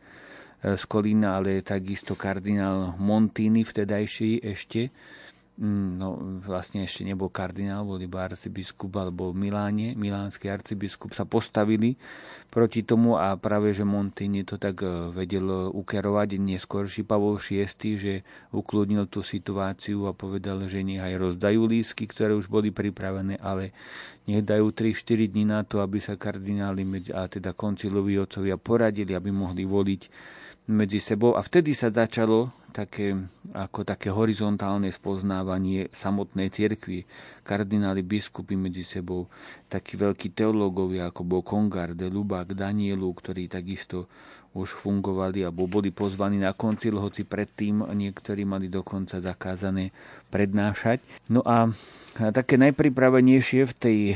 z 0.64 0.84
Kolína, 0.88 1.44
ale 1.44 1.60
takisto 1.60 2.16
kardinál 2.16 2.96
Montini 2.96 3.68
vtedajší 3.68 4.48
ešte, 4.48 4.96
mm, 5.60 5.90
no 6.00 6.40
vlastne 6.40 6.88
ešte 6.88 7.04
nebol 7.04 7.28
kardinál, 7.28 7.84
bol 7.84 8.00
iba 8.00 8.24
arcibiskup 8.24 8.96
alebo 8.96 9.36
v 9.36 9.44
Miláne, 9.44 9.92
milánsky 9.92 10.48
arcibiskup 10.48 11.12
sa 11.12 11.28
postavili 11.28 12.00
proti 12.48 12.88
tomu 12.88 13.20
a 13.20 13.36
práve, 13.36 13.76
že 13.76 13.84
Montini 13.84 14.48
to 14.48 14.56
tak 14.56 14.88
e, 14.88 15.12
vedel 15.12 15.68
ukerovať 15.76 16.40
neskôrší 16.40 17.04
Pavol 17.04 17.44
VI, 17.44 17.68
že 18.00 18.24
ukludnil 18.56 19.12
tú 19.12 19.20
situáciu 19.20 20.08
a 20.08 20.16
povedal, 20.16 20.64
že 20.72 20.80
nech 20.80 21.04
aj 21.04 21.20
rozdajú 21.20 21.60
lísky, 21.68 22.08
ktoré 22.08 22.32
už 22.40 22.48
boli 22.48 22.72
pripravené, 22.72 23.36
ale 23.44 23.76
nech 24.32 24.48
dajú 24.48 24.72
3-4 24.72 25.28
dní 25.28 25.44
na 25.44 25.68
to, 25.68 25.84
aby 25.84 26.00
sa 26.00 26.16
kardináli 26.16 26.88
a 27.12 27.28
teda 27.28 27.52
konciloví 27.52 28.16
otcovia 28.16 28.56
poradili, 28.56 29.12
aby 29.12 29.28
mohli 29.28 29.68
voliť 29.68 30.32
medzi 30.68 31.04
sebou 31.04 31.36
a 31.36 31.44
vtedy 31.44 31.76
sa 31.76 31.92
začalo 31.92 32.56
také, 32.74 33.14
ako 33.54 33.86
také 33.86 34.10
horizontálne 34.10 34.90
spoznávanie 34.90 35.94
samotnej 35.94 36.50
cirkvi. 36.50 37.06
Kardináli, 37.46 38.02
biskupy 38.02 38.58
medzi 38.58 38.82
sebou, 38.82 39.30
takí 39.70 39.94
veľkí 39.94 40.34
teológovia, 40.34 41.14
ako 41.14 41.22
bol 41.22 41.42
Kongar, 41.46 41.94
de 41.94 42.10
Lubak, 42.10 42.58
Danielu, 42.58 43.06
ktorí 43.14 43.46
takisto 43.46 44.10
už 44.54 44.78
fungovali 44.78 45.42
alebo 45.46 45.66
boli 45.66 45.90
pozvaní 45.90 46.38
na 46.38 46.54
koncil, 46.54 47.02
hoci 47.02 47.26
predtým 47.26 47.90
niektorí 47.90 48.46
mali 48.46 48.70
dokonca 48.70 49.18
zakázané 49.18 49.90
prednášať. 50.30 51.02
No 51.30 51.42
a 51.42 51.74
také 52.14 52.62
najpripravenejšie 52.62 53.62
v 53.66 53.74
tej 53.74 54.00
e, 54.14 54.16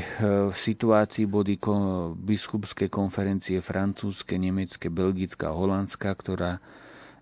situácii 0.54 1.26
boli 1.26 1.58
biskupské 2.14 2.86
konferencie 2.86 3.58
francúzske, 3.58 4.38
nemecké, 4.38 4.86
belgická, 4.86 5.50
holandská, 5.50 6.14
ktorá 6.14 6.62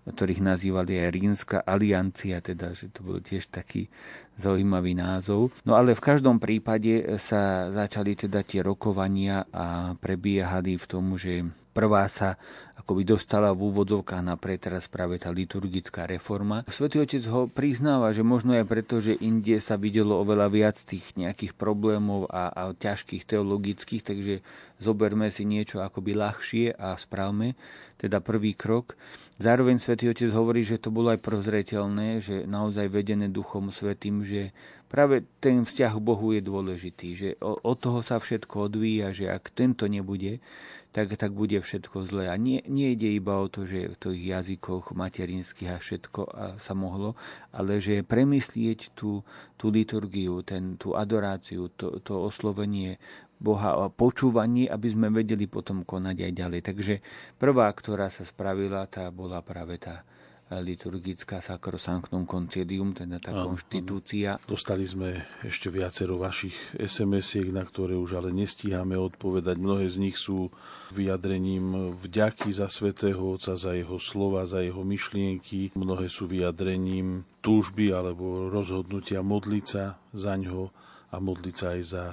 ktorých 0.07 0.39
nazývali 0.39 1.03
aj 1.03 1.09
Rímska 1.11 1.57
aliancia, 1.63 2.39
teda, 2.39 2.71
že 2.71 2.87
to 2.89 3.03
bol 3.03 3.19
tiež 3.19 3.51
taký 3.51 3.91
zaujímavý 4.39 4.95
názov. 4.95 5.51
No 5.67 5.75
ale 5.75 5.97
v 5.97 6.05
každom 6.05 6.39
prípade 6.39 7.19
sa 7.19 7.73
začali 7.73 8.15
teda 8.15 8.45
tie 8.45 8.63
rokovania 8.63 9.43
a 9.51 9.97
prebiehali 9.97 10.77
v 10.79 10.85
tom, 10.85 11.19
že 11.19 11.43
prvá 11.77 12.09
sa 12.09 12.41
akoby 12.81 13.05
dostala 13.05 13.53
v 13.53 13.69
úvodzovkách 13.69 14.23
na 14.25 14.33
teraz 14.57 14.89
práve 14.89 15.21
tá 15.21 15.29
liturgická 15.29 16.09
reforma. 16.09 16.65
Svetý 16.65 16.97
Otec 16.97 17.21
ho 17.29 17.45
priznáva, 17.45 18.09
že 18.09 18.25
možno 18.25 18.57
aj 18.57 18.65
preto, 18.65 18.97
že 18.97 19.13
inde 19.13 19.61
sa 19.61 19.77
videlo 19.77 20.17
oveľa 20.17 20.47
viac 20.49 20.77
tých 20.81 21.13
nejakých 21.13 21.53
problémov 21.53 22.25
a, 22.33 22.49
a 22.49 22.61
ťažkých 22.73 23.29
teologických, 23.29 24.01
takže 24.01 24.41
zoberme 24.81 25.29
si 25.29 25.45
niečo 25.45 25.85
akoby 25.85 26.17
ľahšie 26.17 26.65
a 26.73 26.97
správme, 26.97 27.53
teda 28.01 28.25
prvý 28.25 28.57
krok. 28.57 28.97
Zároveň 29.37 29.77
Svetý 29.77 30.09
Otec 30.09 30.33
hovorí, 30.33 30.65
že 30.65 30.81
to 30.81 30.89
bolo 30.89 31.13
aj 31.13 31.21
prozreteľné, 31.21 32.25
že 32.25 32.49
naozaj 32.49 32.89
vedené 32.89 33.29
Duchom 33.29 33.69
Svetým, 33.69 34.25
že 34.25 34.49
práve 34.89 35.27
ten 35.37 35.61
vzťah 35.61 35.93
k 35.93 36.01
Bohu 36.01 36.33
je 36.33 36.41
dôležitý, 36.41 37.09
že 37.13 37.29
od 37.43 37.77
toho 37.77 38.01
sa 38.01 38.17
všetko 38.17 38.71
odvíja, 38.71 39.13
že 39.13 39.29
ak 39.29 39.53
tento 39.53 39.85
nebude, 39.85 40.41
tak, 40.97 41.13
tak 41.13 41.29
bude 41.29 41.61
všetko 41.61 42.09
zlé. 42.09 42.33
A 42.33 42.41
nie, 42.41 42.65
nie 42.65 42.97
ide 42.97 43.13
iba 43.13 43.37
o 43.37 43.45
to, 43.45 43.69
že 43.69 43.93
v 43.93 43.95
tých 44.01 44.21
jazykoch 44.33 44.97
materinských 44.97 45.69
a 45.69 45.77
všetko 45.77 46.21
a 46.25 46.45
sa 46.57 46.73
mohlo, 46.73 47.13
ale 47.53 47.77
že 47.77 48.01
premyslieť 48.01 48.97
tú, 48.97 49.21
tú 49.61 49.69
liturgiu, 49.69 50.41
ten, 50.41 50.73
tú 50.73 50.97
adoráciu, 50.97 51.69
to, 51.77 52.01
to 52.01 52.17
oslovenie 52.17 52.97
Boha 53.37 53.77
a 53.77 53.93
počúvanie, 53.93 54.65
aby 54.65 54.89
sme 54.89 55.13
vedeli 55.13 55.45
potom 55.45 55.85
konať 55.85 56.17
aj 56.17 56.31
ďalej. 56.33 56.61
Takže 56.65 56.93
prvá, 57.37 57.69
ktorá 57.69 58.09
sa 58.09 58.25
spravila, 58.25 58.89
tá 58.89 59.13
bola 59.13 59.45
práve 59.45 59.77
tá 59.77 60.01
liturgická 60.47 61.43
Sacrosanctum 61.43 62.23
Concilium, 62.23 62.95
teda 62.95 63.19
tá 63.19 63.35
áno, 63.35 63.51
konštitúcia. 63.51 64.39
Dostali 64.47 64.87
sme 64.87 65.27
ešte 65.43 65.67
viacero 65.67 66.15
vašich 66.15 66.55
SMS-iek, 66.79 67.51
na 67.51 67.67
ktoré 67.67 67.99
už 67.99 68.23
ale 68.23 68.31
nestíhame 68.31 68.95
odpovedať. 68.95 69.59
Mnohé 69.59 69.91
z 69.91 69.99
nich 69.99 70.15
sú 70.15 70.47
vyjadrením 70.95 71.91
vďaky 71.99 72.55
za 72.55 72.71
svätého 72.71 73.19
Otca, 73.19 73.59
za 73.59 73.75
jeho 73.75 73.99
slova, 73.99 74.47
za 74.47 74.63
jeho 74.63 74.87
myšlienky. 74.87 75.75
Mnohé 75.75 76.07
sú 76.07 76.31
vyjadrením 76.31 77.27
túžby 77.43 77.91
alebo 77.91 78.47
rozhodnutia 78.47 79.19
modliť 79.19 79.65
sa 79.67 79.99
za 80.15 80.39
ňo 80.39 80.71
a 81.11 81.15
modliť 81.19 81.55
sa 81.55 81.67
aj 81.75 81.81
za 81.83 82.03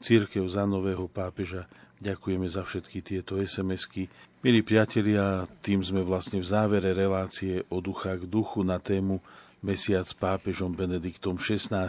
církev, 0.00 0.48
za 0.48 0.64
nového 0.64 1.12
pápeža. 1.12 1.68
Ďakujeme 2.02 2.50
za 2.50 2.66
všetky 2.66 2.98
tieto 3.04 3.38
SMS-ky. 3.38 4.10
Milí 4.42 4.58
priatelia, 4.66 5.46
tým 5.62 5.86
sme 5.86 6.02
vlastne 6.02 6.42
v 6.42 6.50
závere 6.50 6.90
relácie 6.98 7.62
o 7.70 7.78
ducha 7.78 8.18
k 8.18 8.26
duchu 8.26 8.66
na 8.66 8.82
tému 8.82 9.22
Mesiac 9.62 10.02
s 10.02 10.18
pápežom 10.18 10.74
Benediktom 10.74 11.38
XVI. 11.38 11.86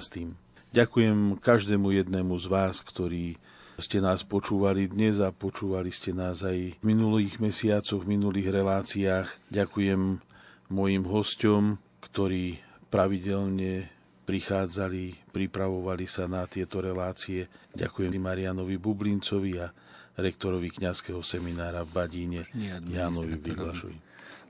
Ďakujem 0.70 1.42
každému 1.42 1.90
jednému 1.98 2.38
z 2.38 2.46
vás, 2.46 2.78
ktorí 2.86 3.42
ste 3.82 3.98
nás 3.98 4.22
počúvali 4.22 4.86
dnes 4.86 5.18
a 5.18 5.34
počúvali 5.34 5.90
ste 5.90 6.14
nás 6.14 6.46
aj 6.46 6.78
v 6.78 6.84
minulých 6.86 7.42
mesiacoch, 7.42 8.06
v 8.06 8.22
minulých 8.22 8.54
reláciách. 8.54 9.50
Ďakujem 9.50 10.22
mojim 10.70 11.10
hostom, 11.10 11.82
ktorí 12.06 12.62
pravidelne 12.94 13.90
prichádzali, 14.30 15.34
pripravovali 15.34 16.06
sa 16.06 16.30
na 16.30 16.46
tieto 16.46 16.86
relácie. 16.86 17.50
Ďakujem 17.74 18.14
Marianovi 18.22 18.78
Bublincovi 18.78 19.58
a 19.58 19.74
rektorovi 20.18 20.70
kňazského 20.70 21.22
seminára 21.26 21.82
v 21.86 21.92
Badíne 21.94 22.42
Jánovi 22.90 23.38
Vyglašovi. 23.40 23.98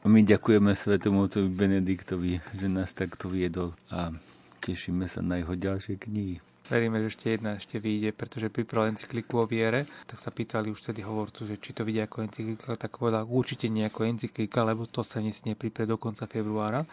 A 0.04 0.12
my 0.12 0.20
ďakujeme 0.20 0.76
svetému 0.76 1.32
otcovi 1.32 1.48
Benediktovi, 1.48 2.44
že 2.52 2.68
nás 2.68 2.92
takto 2.92 3.32
viedol 3.32 3.72
a 3.88 4.12
tešíme 4.60 5.08
sa 5.08 5.24
na 5.24 5.40
jeho 5.40 5.56
ďalšie 5.56 5.96
knihy. 5.96 6.44
Veríme, 6.68 7.04
že 7.04 7.16
ešte 7.16 7.28
jedna 7.36 7.60
ešte 7.60 7.76
vyjde, 7.76 8.16
pretože 8.16 8.48
pripravil 8.48 8.96
encykliku 8.96 9.44
o 9.44 9.46
viere, 9.48 9.84
tak 10.08 10.16
sa 10.20 10.32
pýtali 10.32 10.72
už 10.72 10.92
tedy 10.92 11.04
hovorcu, 11.04 11.44
že 11.44 11.60
či 11.60 11.76
to 11.76 11.84
vidia 11.84 12.08
ako 12.08 12.24
encyklika, 12.24 12.80
tak 12.80 13.00
povedal 13.00 13.28
určite 13.28 13.68
nie 13.68 13.84
ako 13.84 14.08
encyklika, 14.08 14.64
lebo 14.64 14.88
to 14.88 15.04
sa 15.04 15.20
nesmie 15.20 15.60
pripraviť 15.60 15.92
do 15.92 16.00
konca 16.00 16.24
februára 16.28 16.88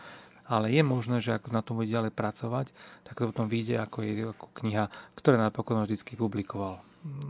ale 0.50 0.74
je 0.74 0.82
možné, 0.82 1.22
že 1.22 1.30
ako 1.30 1.54
na 1.54 1.62
tom 1.62 1.78
bude 1.78 1.86
ďalej 1.86 2.10
pracovať, 2.10 2.74
tak 3.06 3.14
to 3.14 3.30
potom 3.30 3.46
vyjde 3.46 3.78
ako, 3.86 4.02
je, 4.02 4.12
ako 4.34 4.46
kniha, 4.58 4.90
ktorá 5.14 5.38
napokon 5.38 5.78
vždy 5.86 6.18
publikoval. 6.18 6.82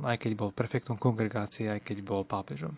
Aj 0.02 0.18
keď 0.18 0.32
bol 0.34 0.50
prefektom 0.50 0.98
kongregácie, 0.98 1.70
aj 1.70 1.86
keď 1.86 2.02
bol 2.02 2.22
pápežom. 2.26 2.74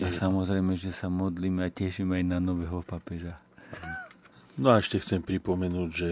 A 0.00 0.08
samozrejme, 0.12 0.76
že 0.76 0.92
sa 0.92 1.08
modlíme 1.08 1.64
a 1.64 1.72
tešíme 1.72 2.20
aj 2.20 2.24
na 2.24 2.38
nového 2.40 2.84
pápeža. 2.84 3.36
No 4.56 4.72
a 4.72 4.80
ešte 4.80 5.00
chcem 5.00 5.20
pripomenúť, 5.20 5.90
že 5.90 6.10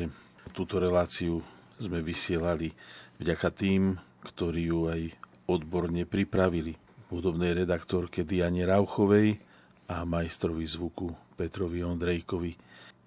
túto 0.53 0.77
reláciu 0.81 1.41
sme 1.81 2.05
vysielali 2.05 2.73
vďaka 3.20 3.49
tým, 3.55 3.97
ktorí 4.23 4.73
ju 4.73 4.81
aj 4.91 5.01
odborne 5.49 6.05
pripravili. 6.05 6.77
Hudobnej 7.12 7.53
redaktorke 7.53 8.25
Diane 8.25 8.64
Rauchovej 8.64 9.37
a 9.89 10.09
majstrovi 10.09 10.64
zvuku 10.64 11.37
Petrovi 11.37 11.85
Ondrejkovi. 11.85 12.53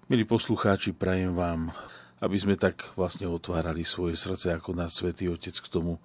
Milí 0.06 0.22
poslucháči, 0.22 0.94
prajem 0.94 1.34
vám, 1.34 1.74
aby 2.22 2.36
sme 2.38 2.54
tak 2.54 2.86
vlastne 2.94 3.26
otvárali 3.26 3.82
svoje 3.82 4.14
srdce, 4.14 4.54
ako 4.54 4.78
nás 4.78 4.94
Svetý 4.94 5.26
Otec 5.26 5.58
k 5.58 5.66
tomu 5.66 5.98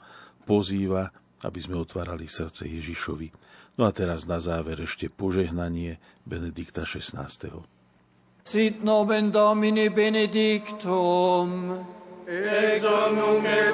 pozýva, 0.44 1.14
aby 1.42 1.60
sme 1.62 1.78
otvárali 1.78 2.26
srdce 2.30 2.70
Ježišovi. 2.70 3.30
No 3.80 3.88
a 3.88 3.92
teraz 3.96 4.28
na 4.28 4.38
záver 4.44 4.84
ešte 4.84 5.08
požehnanie 5.08 5.98
Benedikta 6.28 6.84
XVI. 6.84 7.32
Sit 8.44 8.82
nomen 8.82 9.30
Domini 9.30 9.90
benedictum, 9.90 11.78
ex 12.26 12.82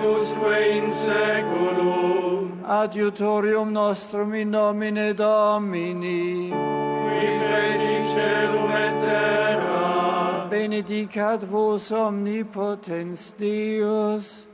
usque 0.03 0.75
in 0.75 0.91
seculum, 0.91 2.63
adiutorium 2.67 3.71
nostrum 3.71 4.35
in 4.35 4.51
nomine 4.51 5.13
Domini, 5.15 6.51
qui 6.51 7.27
fecit 7.47 8.05
celum 8.11 8.71
et 8.71 8.95
terra, 9.01 10.47
benedicat 10.51 11.43
vos 11.47 11.91
omnipotens 11.91 13.31
Deus, 13.39 14.46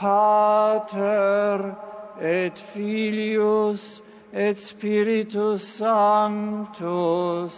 Pater 0.00 1.76
et 2.18 2.56
Filius 2.56 4.02
et 4.32 4.56
Spiritus 4.58 5.60
Sanctus. 5.60 7.52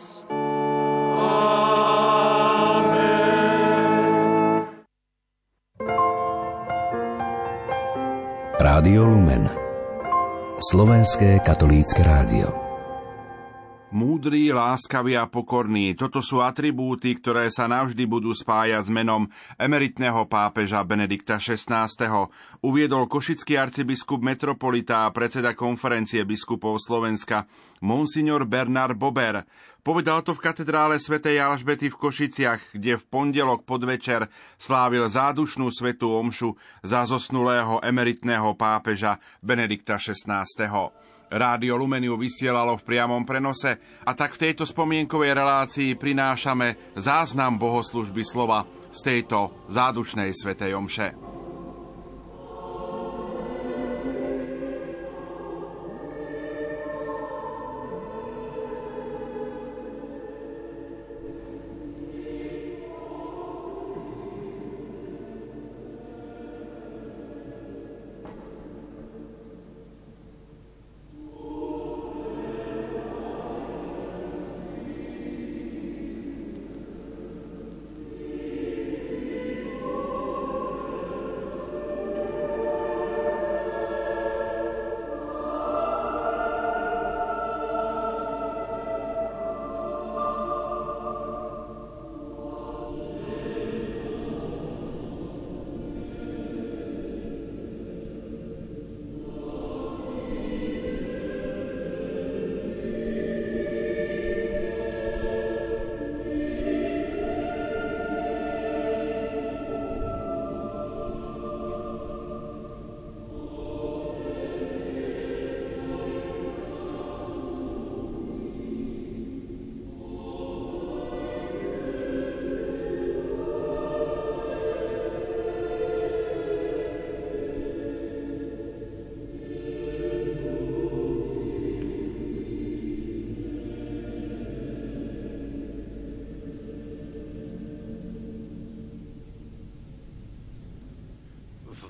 Rádio 8.59 9.07
Lumen. 9.07 9.51
Slovenské 10.59 11.39
katolícke 11.47 12.03
rádio 12.03 12.62
Múdry, 13.93 14.49
láskavý 14.49 15.21
a 15.21 15.29
pokorný. 15.29 15.93
Toto 15.93 16.25
sú 16.25 16.41
atribúty, 16.41 17.13
ktoré 17.13 17.53
sa 17.53 17.69
navždy 17.69 18.09
budú 18.09 18.33
spájať 18.33 18.89
s 18.89 18.91
menom 18.91 19.29
emeritného 19.61 20.25
pápeža 20.33 20.81
Benedikta 20.81 21.37
XVI. 21.37 21.93
Uviedol 22.65 23.05
košický 23.05 23.61
arcibiskup 23.61 24.25
metropolita 24.25 25.05
a 25.05 25.13
predseda 25.13 25.53
konferencie 25.53 26.25
biskupov 26.25 26.81
Slovenska, 26.81 27.45
monsignor 27.85 28.49
Bernard 28.49 28.97
Bober. 28.97 29.45
Povedal 29.85 30.25
to 30.25 30.33
v 30.33 30.41
katedrále 30.41 30.97
svätej 30.97 31.45
Alžbety 31.45 31.93
v 31.93 32.01
Košiciach, 32.01 32.73
kde 32.73 32.97
v 32.97 33.05
pondelok 33.13 33.69
podvečer 33.69 34.25
slávil 34.57 35.05
zádušnú 35.05 35.69
svetú 35.69 36.17
omšu 36.17 36.57
za 36.81 37.05
zosnulého 37.05 37.77
emeritného 37.85 38.57
pápeža 38.57 39.21
Benedikta 39.45 40.01
XVI. 40.01 40.49
Rádio 41.33 41.81
Lumeniu 41.81 42.21
vysielalo 42.21 42.77
v 42.77 42.85
priamom 42.85 43.25
prenose 43.25 43.81
a 44.05 44.13
tak 44.13 44.37
v 44.37 44.49
tejto 44.49 44.69
spomienkovej 44.69 45.33
relácii 45.33 45.97
prinášame 45.97 46.93
záznam 46.93 47.57
bohoslužby 47.57 48.21
slova 48.21 48.69
z 48.93 49.01
tejto 49.01 49.65
zádušnej 49.73 50.29
svetej 50.37 50.77
omše. 50.77 51.42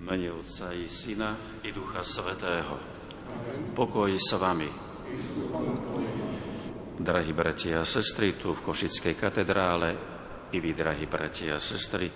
Mene 0.01 0.33
Otca 0.33 0.73
i 0.73 0.89
Syna 0.89 1.37
i 1.61 1.73
Ducha 1.73 2.01
Svetého. 2.01 2.77
Pokoj 3.77 4.09
s 4.17 4.33
vami. 4.41 4.71
Drahí 6.97 7.33
bratia 7.37 7.83
a 7.83 7.89
sestry, 7.89 8.33
tu 8.39 8.57
v 8.57 8.65
Košickej 8.65 9.15
katedrále 9.19 9.91
i 10.53 10.59
vy, 10.63 10.73
drahí 10.73 11.05
bratia 11.05 11.59
a 11.59 11.61
sestry, 11.61 12.09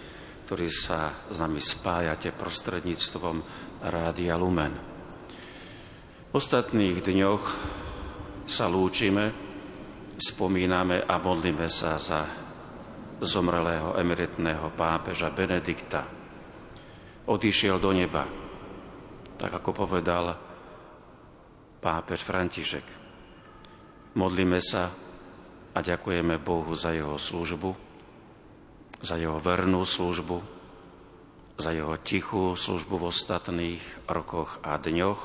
ktorí 0.47 0.69
sa 0.73 1.29
s 1.29 1.37
nami 1.37 1.61
spájate 1.61 2.33
prostredníctvom 2.33 3.37
Rádia 3.93 4.41
Lumen. 4.41 4.73
V 6.31 6.33
ostatných 6.33 7.05
dňoch 7.05 7.45
sa 8.49 8.71
lúčime, 8.73 9.35
spomíname 10.17 11.05
a 11.05 11.21
modlíme 11.21 11.69
sa 11.69 12.01
za 12.01 12.25
zomrelého 13.21 13.97
emeritného 14.01 14.73
pápeža 14.73 15.29
Benedikta 15.33 16.16
odišiel 17.27 17.83
do 17.83 17.91
neba. 17.91 18.25
Tak 19.37 19.51
ako 19.61 19.87
povedal 19.87 20.33
pápež 21.83 22.25
František. 22.25 22.87
Modlíme 24.17 24.63
sa 24.65 24.89
a 25.77 25.79
ďakujeme 25.85 26.41
Bohu 26.41 26.73
za 26.73 26.97
jeho 26.97 27.21
službu, 27.21 27.71
za 29.05 29.21
jeho 29.21 29.37
vernú 29.37 29.85
službu, 29.85 30.41
za 31.61 31.71
jeho 31.77 31.93
tichú 32.01 32.57
službu 32.57 32.97
v 32.97 33.09
ostatných 33.13 33.83
rokoch 34.09 34.57
a 34.65 34.81
dňoch. 34.81 35.21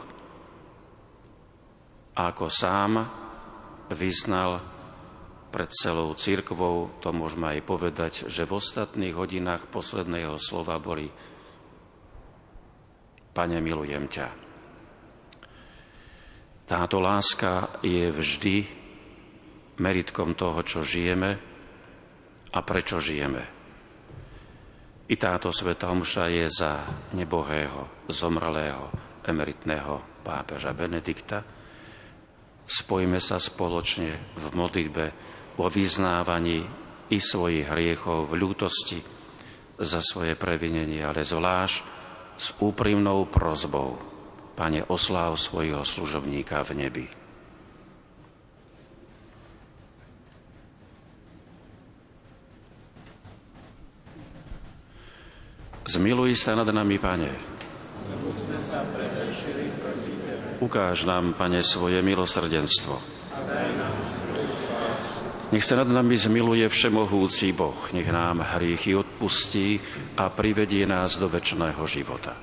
A 2.19 2.35
ako 2.35 2.51
sám 2.51 3.07
vyznal 3.95 4.59
pred 5.51 5.71
celou 5.71 6.11
církvou, 6.15 6.99
to 6.99 7.15
môžeme 7.15 7.55
aj 7.55 7.61
povedať, 7.63 8.13
že 8.27 8.43
v 8.43 8.59
ostatných 8.59 9.15
hodinách 9.15 9.71
posledného 9.71 10.35
slova 10.35 10.79
boli 10.79 11.07
Pane, 13.31 13.63
milujem 13.63 14.11
ťa. 14.11 14.27
Táto 16.67 16.99
láska 16.99 17.79
je 17.83 18.11
vždy 18.11 18.63
meritkom 19.79 20.35
toho, 20.35 20.59
čo 20.67 20.83
žijeme 20.83 21.31
a 22.51 22.59
prečo 22.63 22.99
žijeme. 22.99 23.43
I 25.11 25.15
táto 25.19 25.51
sveta 25.51 25.91
omša 25.91 26.31
je 26.31 26.47
za 26.47 26.71
nebohého, 27.15 28.07
zomralého, 28.07 28.91
emeritného 29.27 30.23
pápeža 30.23 30.71
Benedikta. 30.71 31.43
Spojme 32.63 33.19
sa 33.19 33.35
spoločne 33.35 34.35
v 34.39 34.45
modlitbe 34.55 35.05
o 35.59 35.67
vyznávaní 35.67 36.63
i 37.11 37.17
svojich 37.19 37.67
hriechov 37.67 38.31
v 38.31 38.39
ľútosti 38.39 38.99
za 39.75 39.99
svoje 39.99 40.39
previnenie, 40.39 41.03
ale 41.03 41.27
zvlášť 41.27 42.00
s 42.41 42.57
úprimnou 42.57 43.29
prozbou. 43.29 44.01
Pane, 44.57 44.81
osláv 44.89 45.37
svojho 45.37 45.85
služobníka 45.85 46.65
v 46.65 46.71
nebi. 46.73 47.05
Zmiluj 55.85 56.33
sa 56.39 56.57
nad 56.57 56.65
nami, 56.65 56.97
Pane. 56.97 57.29
Ukáž 60.61 61.05
nám, 61.05 61.37
Pane, 61.37 61.61
svoje 61.61 62.01
milosrdenstvo. 62.01 63.21
Nech 65.51 65.67
sa 65.67 65.83
nad 65.83 65.91
nami 65.91 66.15
zmiluje 66.15 66.63
všemohúci 66.71 67.51
Boh, 67.51 67.75
nech 67.91 68.07
nám 68.07 68.39
hriechy 68.39 68.95
odpustí 68.95 69.83
a 70.15 70.31
privedie 70.31 70.87
nás 70.87 71.19
do 71.19 71.27
väčšného 71.27 71.83
života. 71.91 72.39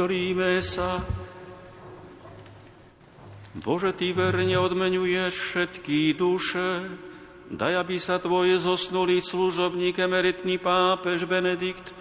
Modlíme 0.00 0.64
sa. 0.64 0.96
Bože, 3.52 3.92
Ty 3.92 4.16
verne 4.16 4.56
odmenuješ 4.56 5.34
všetky 5.36 6.16
duše, 6.16 6.88
daj, 7.52 7.84
aby 7.84 8.00
sa 8.00 8.16
Tvoj 8.16 8.64
zosnulý 8.64 9.20
služobník, 9.20 10.00
emeritný 10.00 10.56
pápež 10.56 11.28
Benedikt, 11.28 11.92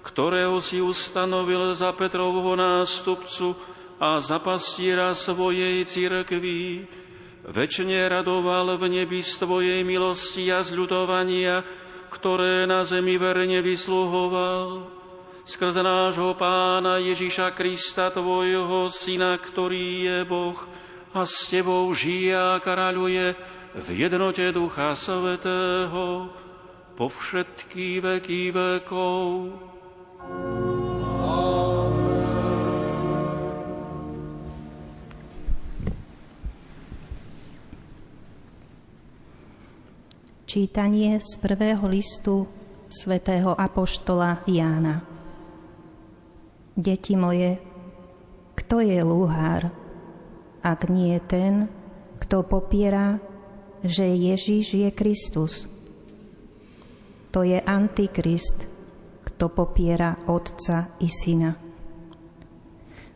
ktorého 0.00 0.64
si 0.64 0.80
ustanovil 0.80 1.76
za 1.76 1.92
Petrovho 1.92 2.56
nástupcu 2.56 3.52
a 4.00 4.16
za 4.16 4.40
pastiera 4.40 5.12
svojej 5.12 5.84
cirkvi, 5.84 6.88
väčšine 7.52 8.00
radoval 8.08 8.80
v 8.80 8.96
nebi 8.96 9.20
z 9.20 9.44
Tvojej 9.44 9.84
milosti 9.84 10.48
a 10.48 10.64
zľutovania, 10.64 11.60
ktoré 12.08 12.64
na 12.64 12.80
zemi 12.80 13.20
verne 13.20 13.60
vysluhoval 13.60 14.81
skrze 15.42 15.82
nášho 15.82 16.38
Pána 16.38 17.02
Ježiša 17.02 17.50
Krista, 17.50 18.14
Tvojho 18.14 18.86
Syna, 18.94 19.34
ktorý 19.42 20.06
je 20.06 20.18
Boh 20.22 20.58
a 21.10 21.26
s 21.26 21.50
Tebou 21.50 21.90
žije 21.90 22.30
a 22.30 22.62
kráľuje 22.62 23.34
v 23.74 23.88
jednote 23.90 24.46
Ducha 24.54 24.94
Svetého 24.94 26.30
po 26.94 27.06
všetky 27.10 27.98
veky 27.98 28.54
vekov. 28.54 29.50
Čítanie 40.46 41.16
z 41.16 41.32
prvého 41.40 41.88
listu 41.88 42.44
svätého 42.92 43.56
Apoštola 43.56 44.44
Jána. 44.44 45.11
Deti 46.72 47.20
moje, 47.20 47.60
kto 48.56 48.80
je 48.80 48.96
lúhár, 49.04 49.68
ak 50.64 50.88
nie 50.88 51.20
ten, 51.28 51.68
kto 52.16 52.48
popiera, 52.48 53.20
že 53.84 54.08
Ježiš 54.08 54.80
je 54.80 54.88
Kristus? 54.88 55.68
To 57.28 57.44
je 57.44 57.60
Antikrist, 57.60 58.64
kto 59.20 59.52
popiera 59.52 60.16
Otca 60.24 60.96
i 61.04 61.12
Syna. 61.12 61.52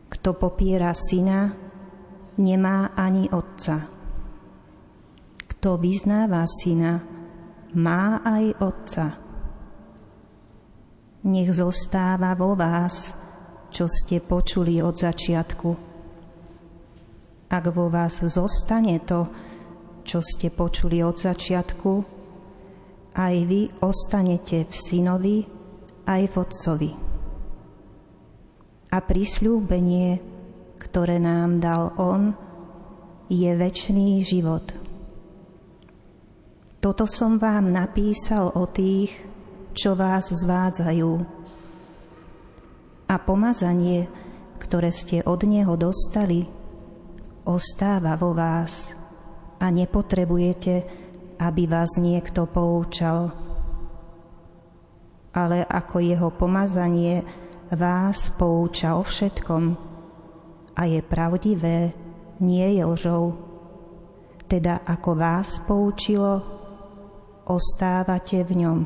Kto 0.05 0.29
popiera 0.37 0.93
Syna, 0.93 1.49
nemá 2.37 2.93
ani 2.93 3.25
Otca. 3.33 3.89
Kto 5.49 5.81
vyznáva 5.81 6.45
Syna, 6.45 7.01
má 7.73 8.21
aj 8.21 8.45
Otca. 8.61 9.07
Nech 11.25 11.49
zostáva 11.57 12.37
vo 12.37 12.53
vás 12.53 13.26
čo 13.71 13.85
ste 13.87 14.23
počuli 14.23 14.79
od 14.79 14.95
začiatku. 14.95 15.69
Ak 17.47 17.65
vo 17.71 17.87
vás 17.87 18.19
zostane 18.23 18.99
to, 19.03 19.27
čo 20.07 20.19
ste 20.23 20.51
počuli 20.51 21.03
od 21.03 21.15
začiatku, 21.15 21.91
aj 23.17 23.35
vy 23.47 23.67
ostanete 23.83 24.67
v 24.67 24.73
synovi, 24.73 25.37
aj 26.07 26.21
v 26.27 26.35
otcovi. 26.35 26.91
A 28.87 28.97
prisľúbenie, 29.03 30.09
ktoré 30.79 31.19
nám 31.19 31.59
dal 31.59 31.91
on, 31.99 32.31
je 33.27 33.51
väčší 33.51 34.23
život. 34.23 34.71
Toto 36.79 37.03
som 37.03 37.35
vám 37.35 37.67
napísal 37.75 38.55
o 38.55 38.63
tých, 38.63 39.11
čo 39.75 39.91
vás 39.97 40.31
zvádzajú 40.31 41.36
a 43.07 43.15
pomazanie, 43.15 44.05
ktoré 44.59 44.91
ste 44.91 45.23
od 45.23 45.47
Neho 45.47 45.79
dostali, 45.79 46.43
ostáva 47.47 48.19
vo 48.19 48.35
vás 48.35 48.91
a 49.63 49.71
nepotrebujete, 49.71 50.83
aby 51.39 51.63
vás 51.65 51.95
niekto 51.95 52.45
poučal. 52.51 53.31
Ale 55.31 55.63
ako 55.63 56.03
Jeho 56.03 56.29
pomazanie 56.35 57.23
vás 57.71 58.27
pouča 58.35 58.99
o 58.99 59.03
všetkom 59.03 59.63
a 60.75 60.81
je 60.83 60.99
pravdivé, 60.99 61.95
nie 62.43 62.67
je 62.75 62.83
lžou. 62.83 63.25
Teda 64.47 64.83
ako 64.83 65.11
vás 65.15 65.59
poučilo, 65.63 66.43
ostávate 67.47 68.43
v 68.43 68.51
ňom. 68.63 68.79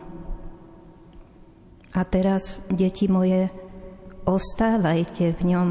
A 1.92 2.02
teraz, 2.08 2.64
deti 2.72 3.12
moje, 3.12 3.52
ostávajte 4.26 5.34
v 5.38 5.42
ňom, 5.56 5.70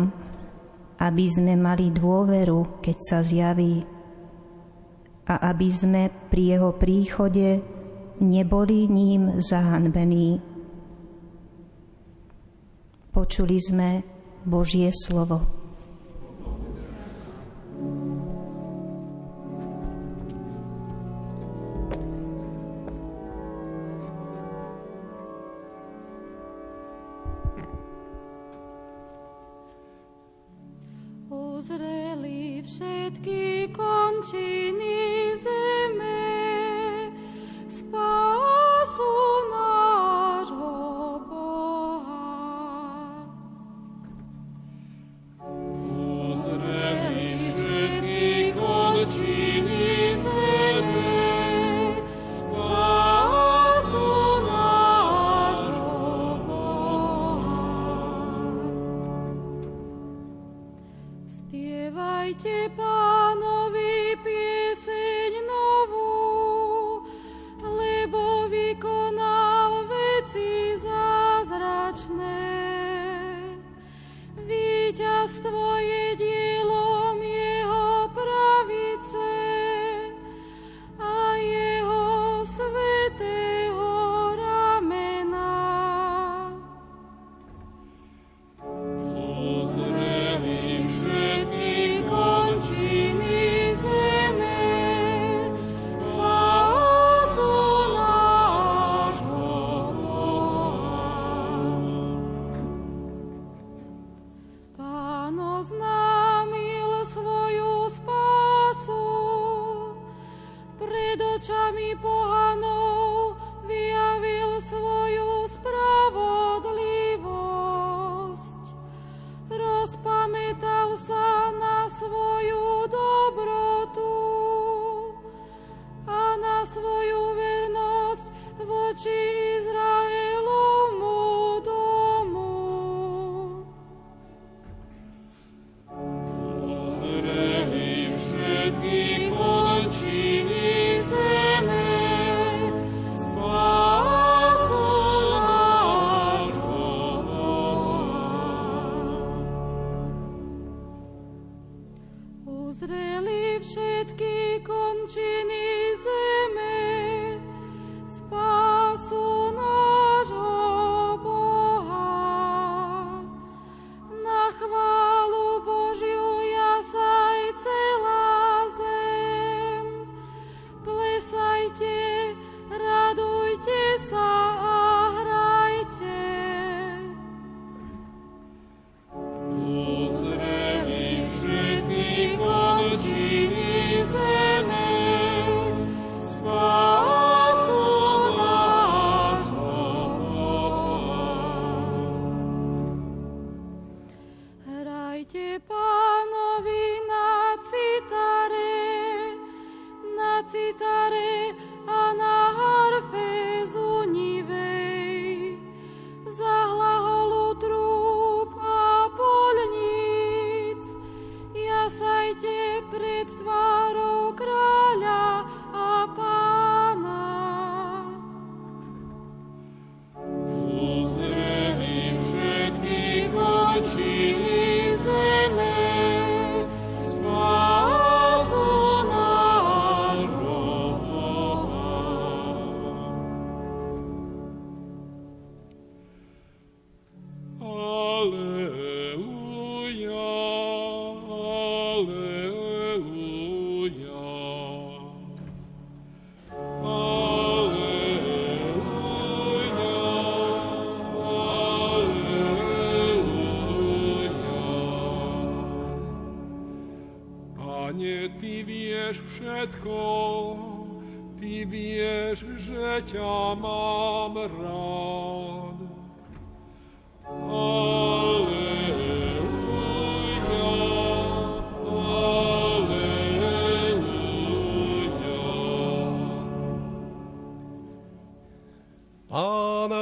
aby 1.00 1.26
sme 1.28 1.56
mali 1.56 1.88
dôveru, 1.94 2.82
keď 2.84 2.96
sa 2.98 3.18
zjaví. 3.24 4.00
a 5.30 5.54
aby 5.54 5.70
sme 5.70 6.10
pri 6.26 6.58
jeho 6.58 6.70
príchode 6.74 7.62
neboli 8.18 8.90
ním 8.90 9.38
zahanbení. 9.38 10.42
Počuli 13.14 13.58
sme 13.62 14.02
Božie 14.42 14.90
slovo. 14.90 15.59
všetky 33.10 33.74
končiny 33.74 35.34
zeme, 35.34 37.10
spásu 37.66 39.14
nášho 39.50 41.18
Boha. 41.26 42.22
Pozrel 45.42 47.09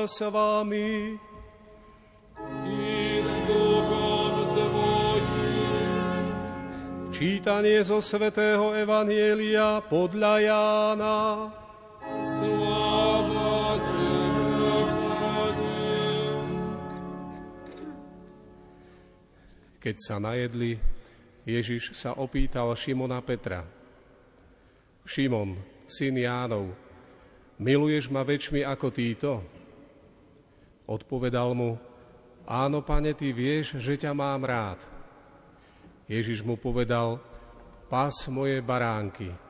s 0.08 0.24
vami. 0.24 1.20
I 2.64 3.20
s 3.20 3.30
duchom 3.44 4.34
tvojim. 4.56 6.24
Čítanie 7.12 7.84
zo 7.84 8.00
svätého 8.00 8.72
Evanielia 8.72 9.84
podľa 9.84 10.34
Jána. 10.40 11.18
Keď 19.88 19.96
sa 20.04 20.20
najedli, 20.20 20.76
Ježiš 21.48 21.96
sa 21.96 22.12
opýtal 22.12 22.68
Šimona 22.76 23.24
Petra. 23.24 23.64
Šimon, 25.08 25.56
syn 25.88 26.20
Jánov, 26.20 26.76
miluješ 27.56 28.12
ma 28.12 28.20
väčšmi 28.20 28.68
ako 28.68 28.86
títo? 28.92 29.40
Odpovedal 30.84 31.56
mu, 31.56 31.80
áno, 32.44 32.84
pane, 32.84 33.16
ty 33.16 33.32
vieš, 33.32 33.80
že 33.80 33.96
ťa 33.96 34.12
mám 34.12 34.44
rád. 34.44 34.84
Ježiš 36.04 36.44
mu 36.44 36.60
povedal, 36.60 37.16
pás 37.88 38.28
moje 38.28 38.60
baránky. 38.60 39.47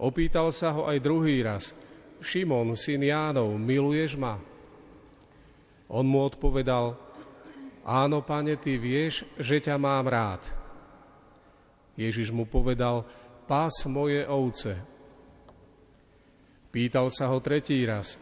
Opýtal 0.00 0.48
sa 0.48 0.72
ho 0.72 0.88
aj 0.88 0.96
druhý 0.96 1.44
raz, 1.44 1.76
Šimon, 2.24 2.72
syn 2.72 3.04
Jánov, 3.04 3.52
miluješ 3.60 4.16
ma? 4.16 4.40
On 5.92 6.00
mu 6.08 6.24
odpovedal, 6.24 6.96
áno, 7.84 8.24
pane, 8.24 8.56
ty 8.56 8.80
vieš, 8.80 9.28
že 9.36 9.60
ťa 9.60 9.76
mám 9.76 10.08
rád. 10.08 10.40
Ježiš 12.00 12.32
mu 12.32 12.48
povedal, 12.48 13.04
pás 13.44 13.84
moje 13.84 14.24
ovce. 14.24 14.80
Pýtal 16.72 17.12
sa 17.12 17.28
ho 17.28 17.36
tretí 17.44 17.84
raz, 17.84 18.16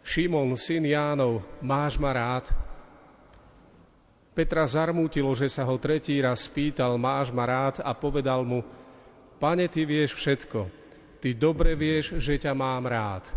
Šimon, 0.00 0.56
syn 0.56 0.88
Jánov, 0.88 1.44
máš 1.60 2.00
ma 2.00 2.16
rád? 2.16 2.48
Petra 4.32 4.64
zarmútilo, 4.64 5.36
že 5.36 5.52
sa 5.52 5.68
ho 5.68 5.76
tretí 5.76 6.16
raz 6.16 6.48
spýtal, 6.48 6.96
máš 6.96 7.28
ma 7.28 7.44
rád 7.44 7.84
a 7.84 7.92
povedal 7.92 8.40
mu, 8.40 8.64
pane, 9.36 9.68
ty 9.68 9.84
vieš 9.84 10.16
všetko, 10.16 10.79
ty 11.20 11.36
dobre 11.36 11.76
vieš, 11.76 12.16
že 12.16 12.40
ťa 12.40 12.56
mám 12.56 12.88
rád. 12.88 13.28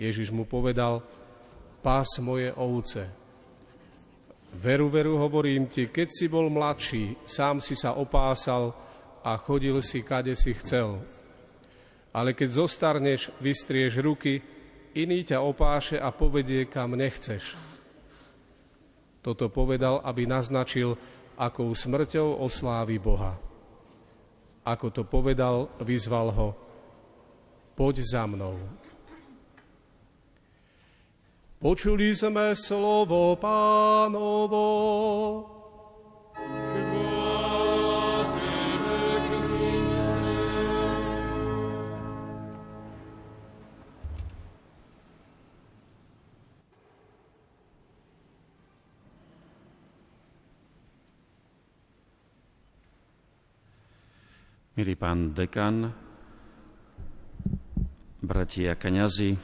Ježiš 0.00 0.32
mu 0.32 0.48
povedal, 0.48 1.04
pás 1.84 2.08
moje 2.18 2.48
ovce. 2.56 3.06
Veru, 4.52 4.88
veru, 4.88 5.16
hovorím 5.16 5.68
ti, 5.68 5.88
keď 5.88 6.08
si 6.12 6.26
bol 6.28 6.52
mladší, 6.52 7.16
sám 7.24 7.60
si 7.60 7.72
sa 7.72 7.96
opásal 7.96 8.72
a 9.24 9.36
chodil 9.36 9.76
si, 9.80 10.04
kade 10.04 10.36
si 10.36 10.52
chcel. 10.56 11.00
Ale 12.12 12.36
keď 12.36 12.64
zostarneš, 12.64 13.32
vystrieš 13.40 14.00
ruky, 14.04 14.44
iný 14.92 15.24
ťa 15.24 15.40
opáše 15.40 15.96
a 15.96 16.12
povedie, 16.12 16.68
kam 16.68 16.92
nechceš. 16.92 17.56
Toto 19.24 19.48
povedal, 19.48 20.04
aby 20.04 20.28
naznačil, 20.28 20.98
akou 21.38 21.72
smrťou 21.72 22.42
oslávi 22.44 23.00
Boha. 23.00 23.51
Ako 24.62 24.94
to 24.94 25.02
povedal, 25.02 25.74
vyzval 25.82 26.30
ho, 26.30 26.48
poď 27.74 27.98
za 28.06 28.24
mnou. 28.30 28.54
Počuli 31.62 32.10
sme 32.14 32.54
slovo 32.58 33.38
pánovo. 33.38 34.66
Milý 54.72 54.96
pán 54.96 55.36
dekan, 55.36 55.92
bratia 58.24 58.72
kňazi, 58.72 59.36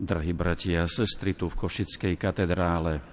drahí 0.00 0.32
bratia 0.32 0.88
a 0.88 0.88
sestry 0.88 1.36
tu 1.36 1.52
v 1.52 1.60
Košickej 1.60 2.16
katedrále, 2.16 3.04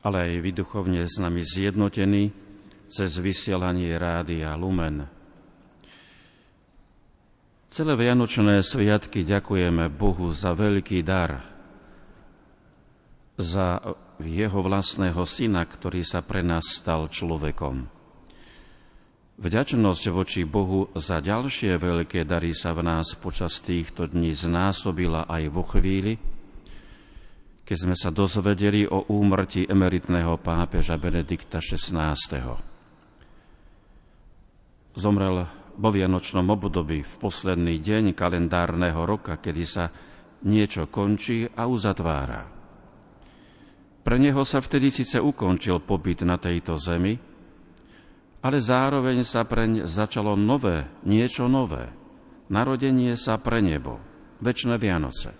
ale 0.00 0.16
aj 0.24 0.32
vy 0.40 0.50
duchovne 0.56 1.04
s 1.04 1.20
nami 1.20 1.44
zjednotení 1.44 2.32
cez 2.88 3.12
vysielanie 3.20 3.92
Rádia 3.92 4.56
Lumen. 4.56 5.04
Celé 7.68 7.92
Vianočné 7.92 8.64
sviatky 8.64 9.20
ďakujeme 9.20 9.92
Bohu 9.92 10.32
za 10.32 10.56
veľký 10.56 11.04
dar, 11.04 11.44
za 13.36 13.84
jeho 14.16 14.64
vlastného 14.64 15.20
syna, 15.28 15.68
ktorý 15.68 16.00
sa 16.00 16.24
pre 16.24 16.40
nás 16.40 16.64
stal 16.72 17.12
človekom. 17.12 18.00
Vďačnosť 19.42 20.04
voči 20.14 20.46
Bohu 20.46 20.86
za 20.94 21.18
ďalšie 21.18 21.74
veľké 21.74 22.22
dary 22.22 22.54
sa 22.54 22.70
v 22.78 22.86
nás 22.86 23.18
počas 23.18 23.58
týchto 23.58 24.06
dní 24.06 24.38
znásobila 24.38 25.26
aj 25.26 25.42
vo 25.50 25.66
chvíli, 25.66 26.14
keď 27.66 27.74
sme 27.74 27.98
sa 27.98 28.14
dozvedeli 28.14 28.86
o 28.86 29.02
úmrti 29.10 29.66
emeritného 29.66 30.38
pápeža 30.38 30.94
Benedikta 30.94 31.58
XVI. 31.58 32.14
Zomrel 34.94 35.36
vo 35.74 35.90
vianočnom 35.90 36.46
období 36.46 37.02
v 37.02 37.14
posledný 37.18 37.82
deň 37.82 38.14
kalendárneho 38.14 39.02
roka, 39.02 39.42
kedy 39.42 39.64
sa 39.66 39.90
niečo 40.46 40.86
končí 40.86 41.50
a 41.50 41.66
uzatvára. 41.66 42.46
Pre 44.06 44.16
neho 44.22 44.46
sa 44.46 44.62
vtedy 44.62 44.94
síce 44.94 45.18
ukončil 45.18 45.82
pobyt 45.82 46.22
na 46.22 46.38
tejto 46.38 46.78
zemi, 46.78 47.31
ale 48.42 48.58
zároveň 48.58 49.22
sa 49.22 49.46
preň 49.46 49.86
začalo 49.86 50.34
nové, 50.34 50.90
niečo 51.06 51.46
nové. 51.46 51.94
Narodenie 52.50 53.14
sa 53.14 53.38
pre 53.38 53.62
nebo, 53.62 54.02
väčšie 54.42 54.76
Vianoce. 54.76 55.30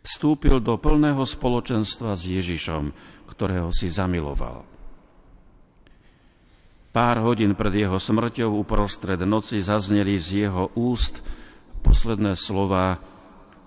Vstúpil 0.00 0.58
do 0.64 0.80
plného 0.80 1.20
spoločenstva 1.22 2.16
s 2.16 2.24
Ježišom, 2.24 2.94
ktorého 3.28 3.68
si 3.70 3.92
zamiloval. 3.92 4.64
Pár 6.96 7.20
hodín 7.20 7.52
pred 7.52 7.76
jeho 7.76 8.00
smrťou 8.00 8.56
uprostred 8.56 9.20
noci 9.28 9.60
zazneli 9.60 10.16
z 10.16 10.48
jeho 10.48 10.72
úst 10.80 11.20
posledné 11.84 12.32
slova, 12.40 12.96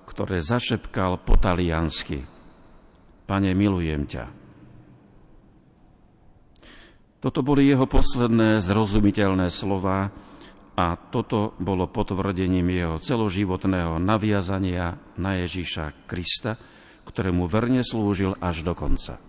ktoré 0.09 0.41
zašepkal 0.41 1.21
po 1.21 1.37
taliansky. 1.37 2.25
Pane, 3.29 3.53
milujem 3.53 4.09
ťa. 4.09 4.38
Toto 7.19 7.43
boli 7.43 7.67
jeho 7.67 7.83
posledné 7.83 8.63
zrozumiteľné 8.63 9.51
slova 9.51 10.07
a 10.79 10.95
toto 10.95 11.51
bolo 11.59 11.91
potvrdením 11.91 12.71
jeho 12.71 12.95
celoživotného 13.03 13.99
naviazania 13.99 14.95
na 15.19 15.35
Ježíša 15.43 16.07
Krista, 16.07 16.55
ktorému 17.03 17.43
verne 17.51 17.83
slúžil 17.83 18.39
až 18.39 18.63
do 18.63 18.71
konca. 18.71 19.19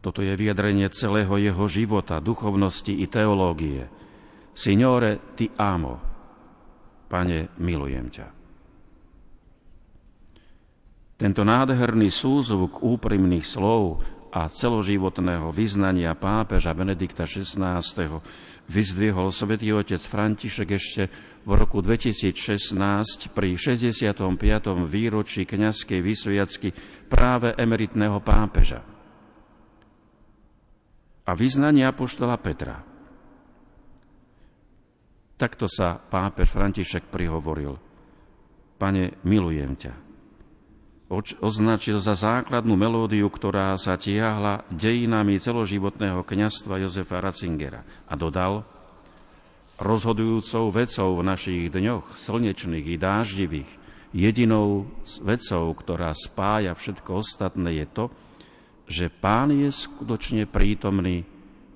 Toto 0.00 0.24
je 0.24 0.32
vyjadrenie 0.32 0.88
celého 0.88 1.36
jeho 1.36 1.64
života, 1.68 2.24
duchovnosti 2.24 2.96
i 2.96 3.04
teológie. 3.04 3.84
Signore, 4.56 5.36
ti 5.36 5.52
amo. 5.60 6.00
Pane, 7.12 7.52
milujem 7.60 8.08
ťa. 8.08 8.26
Tento 11.18 11.42
nádherný 11.42 12.08
súzvuk 12.08 12.80
úprimných 12.80 13.42
slov 13.42 14.00
a 14.28 14.48
celoživotného 14.48 15.48
vyznania 15.52 16.12
pápeža 16.12 16.76
Benedikta 16.76 17.24
XVI. 17.24 17.80
vyzdvihol 18.68 19.32
svätý 19.32 19.72
otec 19.72 20.00
František 20.00 20.68
ešte 20.76 21.02
v 21.48 21.50
roku 21.56 21.80
2016 21.80 23.32
pri 23.32 23.56
65. 23.56 24.20
výročí 24.84 25.48
kňazskej 25.48 26.00
vysviacky 26.04 26.68
práve 27.08 27.56
emeritného 27.56 28.20
pápeža 28.20 28.84
a 31.28 31.30
vyznania 31.36 31.92
apoštola 31.92 32.40
Petra. 32.40 32.80
Takto 35.38 35.68
sa 35.68 36.00
pápež 36.00 36.50
František 36.50 37.12
prihovoril. 37.12 37.76
Pane, 38.80 39.20
milujem 39.22 39.76
ťa 39.76 40.07
označil 41.40 42.04
za 42.04 42.12
základnú 42.12 42.76
melódiu, 42.76 43.32
ktorá 43.32 43.72
sa 43.80 43.96
tiahla 43.96 44.68
dejinami 44.68 45.40
celoživotného 45.40 46.20
kňastva 46.20 46.84
Jozefa 46.84 47.24
Ratzingera 47.24 47.80
a 48.04 48.14
dodal, 48.14 48.68
rozhodujúcou 49.80 50.68
vecou 50.68 51.10
v 51.16 51.22
našich 51.24 51.62
dňoch, 51.72 52.18
slnečných 52.18 52.86
i 52.92 52.96
dáždivých, 53.00 53.70
jedinou 54.12 54.88
vecou, 55.24 55.64
ktorá 55.72 56.12
spája 56.12 56.76
všetko 56.76 57.10
ostatné, 57.24 57.84
je 57.84 57.86
to, 57.88 58.04
že 58.88 59.12
Pán 59.12 59.52
je 59.52 59.68
skutočne 59.68 60.48
prítomný, 60.48 61.24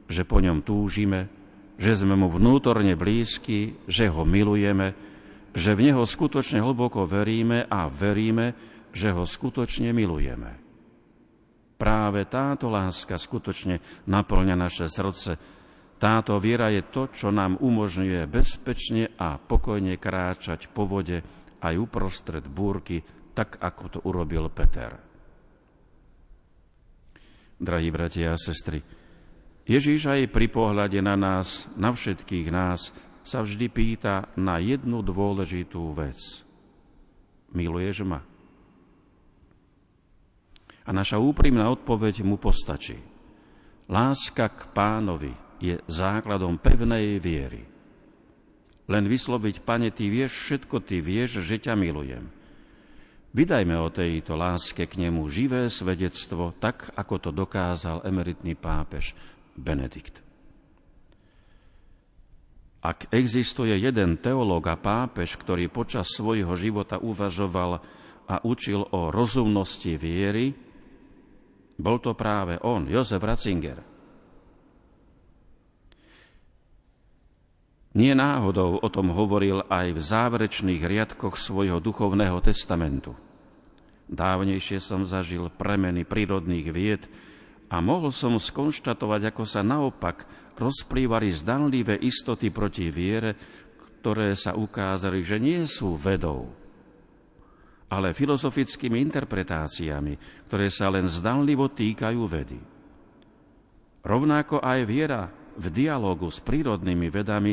že 0.09 0.25
po 0.25 0.41
ňom 0.41 0.65
túžime, 0.65 1.29
že 1.77 1.97
sme 1.97 2.17
mu 2.17 2.29
vnútorne 2.29 2.97
blízki, 2.97 3.81
že 3.89 4.09
ho 4.13 4.25
milujeme, 4.29 4.93
že 5.53 5.77
v 5.77 5.93
neho 5.93 6.05
skutočne 6.05 6.65
hlboko 6.65 7.05
veríme 7.05 7.69
a 7.69 7.89
veríme, 7.89 8.72
že 8.93 9.09
ho 9.11 9.25
skutočne 9.25 9.91
milujeme. 9.91 10.61
Práve 11.81 12.29
táto 12.31 12.71
láska 12.71 13.19
skutočne 13.19 14.07
naplňa 14.07 14.55
naše 14.55 14.87
srdce. 14.87 15.35
Táto 15.99 16.39
viera 16.39 16.71
je 16.71 16.87
to, 16.87 17.11
čo 17.11 17.35
nám 17.35 17.59
umožňuje 17.59 18.23
bezpečne 18.31 19.11
a 19.19 19.41
pokojne 19.41 19.99
kráčať 19.99 20.71
po 20.71 20.87
vode 20.87 21.25
aj 21.63 21.75
uprostred 21.75 22.47
búrky, 22.47 23.03
tak 23.35 23.59
ako 23.59 23.85
to 23.91 23.99
urobil 24.07 24.47
Peter. 24.53 24.95
Drahí 27.63 27.91
bratia 27.95 28.35
a 28.35 28.39
sestry, 28.39 28.83
Ježíš 29.63 30.11
aj 30.11 30.35
pri 30.35 30.51
pohľade 30.51 30.99
na 30.99 31.15
nás, 31.15 31.71
na 31.79 31.95
všetkých 31.95 32.51
nás, 32.51 32.91
sa 33.23 33.47
vždy 33.47 33.71
pýta 33.71 34.27
na 34.35 34.59
jednu 34.59 35.07
dôležitú 35.07 35.95
vec. 35.95 36.19
Miluješ 37.55 38.03
ma? 38.03 38.27
A 40.83 40.91
naša 40.91 41.23
úprimná 41.23 41.71
odpoveď 41.71 42.27
mu 42.27 42.39
postačí. 42.39 42.99
Láska 43.87 44.51
k 44.51 44.61
pánovi 44.75 45.33
je 45.63 45.79
základom 45.87 46.59
pevnej 46.59 47.23
viery. 47.23 47.63
Len 48.91 49.05
vysloviť, 49.07 49.63
pane, 49.63 49.95
ty 49.95 50.11
vieš 50.11 50.35
všetko, 50.43 50.83
ty 50.83 50.99
vieš, 50.99 51.47
že 51.47 51.63
ťa 51.63 51.79
milujem. 51.79 52.27
Vydajme 53.33 53.79
o 53.81 53.89
tejto 53.89 54.37
láske 54.37 54.85
k 54.85 55.09
nemu 55.09 55.25
živé 55.31 55.71
svedectvo, 55.71 56.53
tak 56.59 56.93
ako 56.99 57.15
to 57.17 57.31
dokázal 57.33 58.05
emeritný 58.05 58.59
pápež 58.59 59.17
Benedikt. 59.57 60.21
Ak 62.83 63.07
existuje 63.15 63.79
jeden 63.79 64.19
teológ 64.19 64.67
a 64.67 64.77
pápež, 64.77 65.39
ktorý 65.39 65.71
počas 65.71 66.11
svojho 66.11 66.51
života 66.59 66.99
uvažoval 66.99 67.79
a 68.27 68.43
učil 68.43 68.83
o 68.91 69.15
rozumnosti 69.15 69.95
viery, 69.95 70.51
bol 71.77 72.01
to 72.01 72.13
práve 72.13 72.61
on, 72.61 72.89
Josef 72.89 73.21
Ratzinger. 73.23 73.81
Nie 77.93 78.17
náhodou 78.17 78.81
o 78.81 78.89
tom 78.89 79.13
hovoril 79.13 79.69
aj 79.69 79.93
v 79.93 80.01
záverečných 80.01 80.81
riadkoch 80.81 81.37
svojho 81.37 81.77
duchovného 81.77 82.41
testamentu. 82.41 83.13
Dávnejšie 84.09 84.81
som 84.81 85.05
zažil 85.05 85.53
premeny 85.53 86.09
prírodných 86.09 86.69
vied, 86.73 87.05
a 87.73 87.81
mohol 87.81 88.13
som 88.13 88.37
skonštatovať, 88.37 89.33
ako 89.33 89.45
sa 89.49 89.65
naopak 89.65 90.29
rozplývali 90.61 91.33
zdanlivé 91.33 91.97
istoty 92.05 92.53
proti 92.53 92.93
viere, 92.93 93.33
ktoré 94.05 94.37
sa 94.37 94.53
ukázali, 94.53 95.25
že 95.25 95.41
nie 95.41 95.65
sú 95.65 95.97
vedou, 95.97 96.53
ale 97.93 98.17
filozofickými 98.17 98.97
interpretáciami, 99.05 100.49
ktoré 100.49 100.73
sa 100.73 100.89
len 100.89 101.05
zdanlivo 101.05 101.69
týkajú 101.69 102.21
vedy. 102.25 102.57
Rovnako 104.01 104.65
aj 104.65 104.81
viera 104.89 105.29
v 105.61 105.69
dialogu 105.69 106.33
s 106.33 106.41
prírodnými 106.41 107.13
vedami 107.13 107.53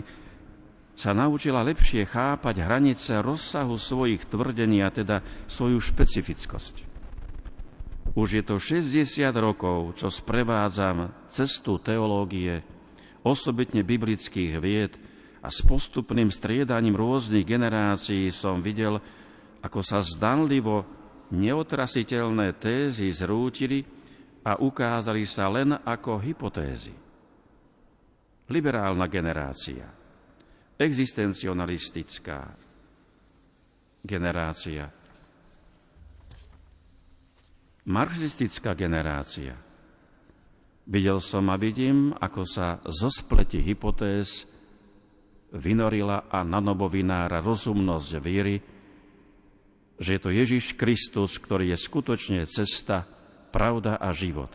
sa 0.95 1.11
naučila 1.11 1.60
lepšie 1.68 2.07
chápať 2.07 2.64
hranice 2.64 3.20
rozsahu 3.20 3.76
svojich 3.76 4.32
tvrdení 4.32 4.80
a 4.80 4.90
teda 4.91 5.20
svoju 5.52 5.80
špecifickosť. 5.80 6.88
Už 8.16 8.40
je 8.40 8.44
to 8.44 8.56
60 8.57 9.28
rokov, 9.36 9.99
čo 9.99 10.07
sprevádzam 10.07 11.11
cestu 11.30 11.78
teológie, 11.84 12.64
osobitne 13.28 13.84
biblických 13.84 14.53
vied 14.60 14.95
a 15.40 15.48
s 15.52 15.64
postupným 15.64 16.32
striedaním 16.32 16.95
rôznych 16.95 17.48
generácií 17.48 18.28
som 18.34 18.60
videl, 18.60 18.99
ako 19.60 19.80
sa 19.84 19.99
zdanlivo 19.99 20.86
neotrasiteľné 21.30 22.57
tézy 22.57 23.11
zrútili 23.11 23.86
a 24.44 24.57
ukázali 24.57 25.23
sa 25.27 25.52
len 25.52 25.76
ako 25.76 26.18
hypotézy. 26.18 26.95
Liberálna 28.49 29.06
generácia, 29.06 29.86
existencionalistická 30.80 32.40
generácia, 34.02 34.90
marxistická 37.86 38.73
generácia. 38.73 39.53
Videl 40.90 41.22
som 41.22 41.45
a 41.53 41.57
vidím, 41.61 42.18
ako 42.18 42.41
sa 42.49 42.81
zo 42.90 43.14
spleti 43.14 43.61
hypotéz 43.61 44.49
vynorila 45.53 46.26
a 46.26 46.41
na 46.41 46.57
nobo 46.57 46.90
vynára 46.90 47.45
rozumnosť 47.45 48.11
viery, 48.18 48.57
že 49.99 50.15
je 50.15 50.21
to 50.23 50.31
Ježiš 50.31 50.80
Kristus, 50.80 51.35
ktorý 51.38 51.76
je 51.76 51.77
skutočne 51.77 52.39
cesta, 52.47 53.03
pravda 53.51 53.99
a 53.99 54.15
život. 54.15 54.49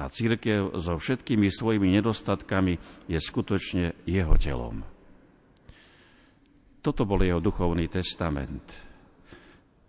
A 0.00 0.08
církev 0.08 0.76
so 0.80 0.96
všetkými 0.96 1.48
svojimi 1.48 1.92
nedostatkami 2.00 2.80
je 3.08 3.18
skutočne 3.20 3.92
jeho 4.08 4.36
telom. 4.40 4.84
Toto 6.80 7.04
bol 7.04 7.20
jeho 7.20 7.40
duchovný 7.44 7.88
testament. 7.92 8.64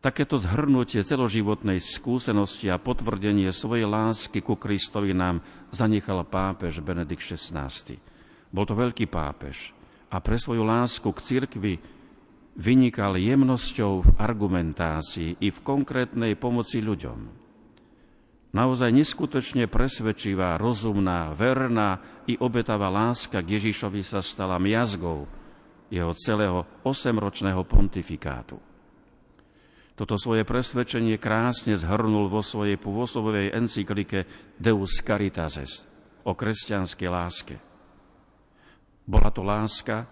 Takéto 0.02 0.36
zhrnutie 0.36 1.06
celoživotnej 1.06 1.78
skúsenosti 1.78 2.68
a 2.68 2.82
potvrdenie 2.82 3.54
svojej 3.54 3.86
lásky 3.86 4.42
ku 4.42 4.58
Kristovi 4.58 5.14
nám 5.14 5.40
zanechal 5.70 6.26
pápež 6.28 6.82
Benedikt 6.82 7.22
XVI. 7.22 7.70
Bol 8.52 8.66
to 8.68 8.76
veľký 8.76 9.08
pápež 9.08 9.72
a 10.12 10.20
pre 10.20 10.36
svoju 10.36 10.66
lásku 10.68 11.08
k 11.08 11.20
cirkvi 11.24 11.74
vynikal 12.56 13.16
jemnosťou 13.16 13.94
v 14.04 14.10
argumentácii 14.20 15.40
i 15.40 15.48
v 15.52 15.60
konkrétnej 15.64 16.36
pomoci 16.36 16.84
ľuďom. 16.84 17.42
Naozaj 18.52 18.92
neskutočne 18.92 19.72
presvedčivá, 19.72 20.60
rozumná, 20.60 21.32
verná 21.32 22.04
i 22.28 22.36
obetavá 22.36 22.92
láska 22.92 23.40
k 23.40 23.56
Ježišovi 23.56 24.04
sa 24.04 24.20
stala 24.20 24.60
miazgou 24.60 25.24
jeho 25.88 26.12
celého 26.16 26.68
osemročného 26.84 27.64
pontifikátu. 27.64 28.60
Toto 29.96 30.16
svoje 30.20 30.44
presvedčenie 30.44 31.16
krásne 31.16 31.80
zhrnul 31.80 32.28
vo 32.28 32.44
svojej 32.44 32.76
pôsobovej 32.76 33.56
encyklike 33.56 34.28
Deus 34.60 35.00
Caritases 35.00 35.88
o 36.28 36.36
kresťanskej 36.36 37.10
láske. 37.12 37.56
Bola 39.08 39.30
to 39.32 39.44
láska, 39.44 40.08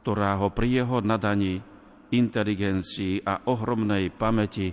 ktorá 0.00 0.36
ho 0.40 0.48
pri 0.52 0.84
jeho 0.84 1.04
nadaní, 1.04 1.60
inteligencii 2.10 3.22
a 3.22 3.46
ohromnej 3.46 4.10
pamäti 4.10 4.70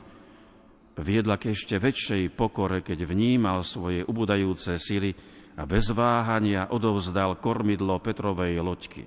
viedla 0.98 1.38
k 1.38 1.54
ešte 1.54 1.78
väčšej 1.78 2.34
pokore, 2.34 2.82
keď 2.82 3.06
vnímal 3.06 3.62
svoje 3.62 4.02
ubudajúce 4.02 4.78
sily 4.82 5.14
a 5.58 5.66
bez 5.66 5.90
váhania 5.94 6.70
odovzdal 6.74 7.38
kormidlo 7.38 8.02
Petrovej 8.02 8.58
loďky. 8.62 9.04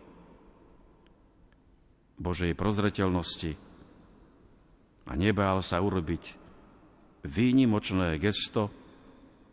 Božej 2.21 2.53
prozreteľnosti, 2.53 3.71
a 5.11 5.13
nebál 5.19 5.59
sa 5.59 5.83
urobiť 5.83 6.39
výnimočné 7.27 8.15
gesto 8.23 8.71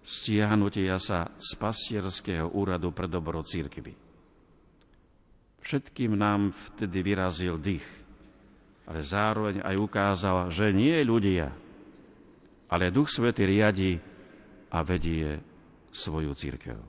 stiahnutia 0.05 1.01
sa 1.01 1.33
z 1.35 1.49
pastierského 1.57 2.53
úradu 2.53 2.93
pre 2.93 3.09
dobro 3.09 3.41
církvy. 3.41 3.91
Všetkým 5.59 6.15
nám 6.15 6.55
vtedy 6.55 7.03
vyrazil 7.03 7.59
dých, 7.59 7.83
ale 8.87 8.99
zároveň 9.03 9.61
aj 9.61 9.75
ukázal, 9.75 10.37
že 10.49 10.71
nie 10.71 10.95
ľudia, 11.03 11.51
ale 12.71 12.91
Duch 12.91 13.11
Svety 13.11 13.43
riadi 13.43 13.93
a 14.71 14.79
vedie 14.83 15.39
svoju 15.91 16.31
církev. 16.35 16.79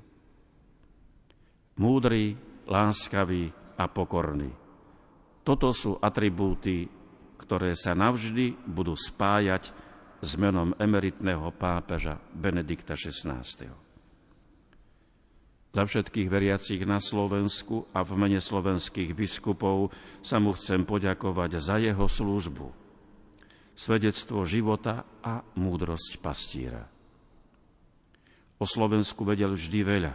Múdry, 1.79 2.35
láskavý 2.67 3.51
a 3.79 3.87
pokorný. 3.87 4.51
Toto 5.47 5.71
sú 5.71 5.95
atribúty 5.99 6.99
ktoré 7.49 7.73
sa 7.73 7.97
navždy 7.97 8.69
budú 8.69 8.93
spájať 8.93 9.73
s 10.21 10.31
menom 10.37 10.77
emeritného 10.77 11.49
pápeža 11.57 12.21
Benedikta 12.37 12.93
XVI. 12.93 13.41
Za 15.69 15.85
všetkých 15.85 16.33
veriacich 16.33 16.81
na 16.89 16.97
Slovensku 16.97 17.85
a 17.93 18.01
v 18.01 18.17
mene 18.17 18.41
slovenských 18.41 19.13
biskupov 19.13 19.93
sa 20.25 20.41
mu 20.41 20.57
chcem 20.57 20.83
poďakovať 20.89 21.61
za 21.61 21.77
jeho 21.77 22.09
službu, 22.09 22.73
svedectvo 23.77 24.49
života 24.49 25.05
a 25.21 25.45
múdrosť 25.61 26.19
pastíra. 26.25 26.89
O 28.59 28.67
Slovensku 28.67 29.23
vedel 29.23 29.55
vždy 29.55 29.81
veľa. 29.85 30.15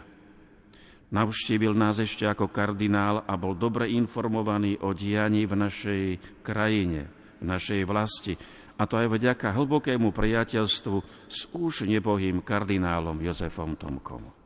Navštívil 1.14 1.78
nás 1.78 2.02
ešte 2.02 2.26
ako 2.26 2.50
kardinál 2.50 3.22
a 3.24 3.38
bol 3.38 3.54
dobre 3.54 3.94
informovaný 3.94 4.82
o 4.82 4.92
dianí 4.98 5.46
v 5.46 5.54
našej 5.54 6.04
krajine, 6.42 7.08
našej 7.40 7.86
vlasti, 7.86 8.34
a 8.74 8.90
to 8.90 8.98
aj 8.98 9.06
vďaka 9.06 9.54
hlbokému 9.54 10.10
priateľstvu 10.10 10.98
s 11.30 11.46
už 11.54 11.86
nebohým 11.86 12.42
kardinálom 12.42 13.22
Jozefom 13.22 13.78
Tomkom. 13.78 14.43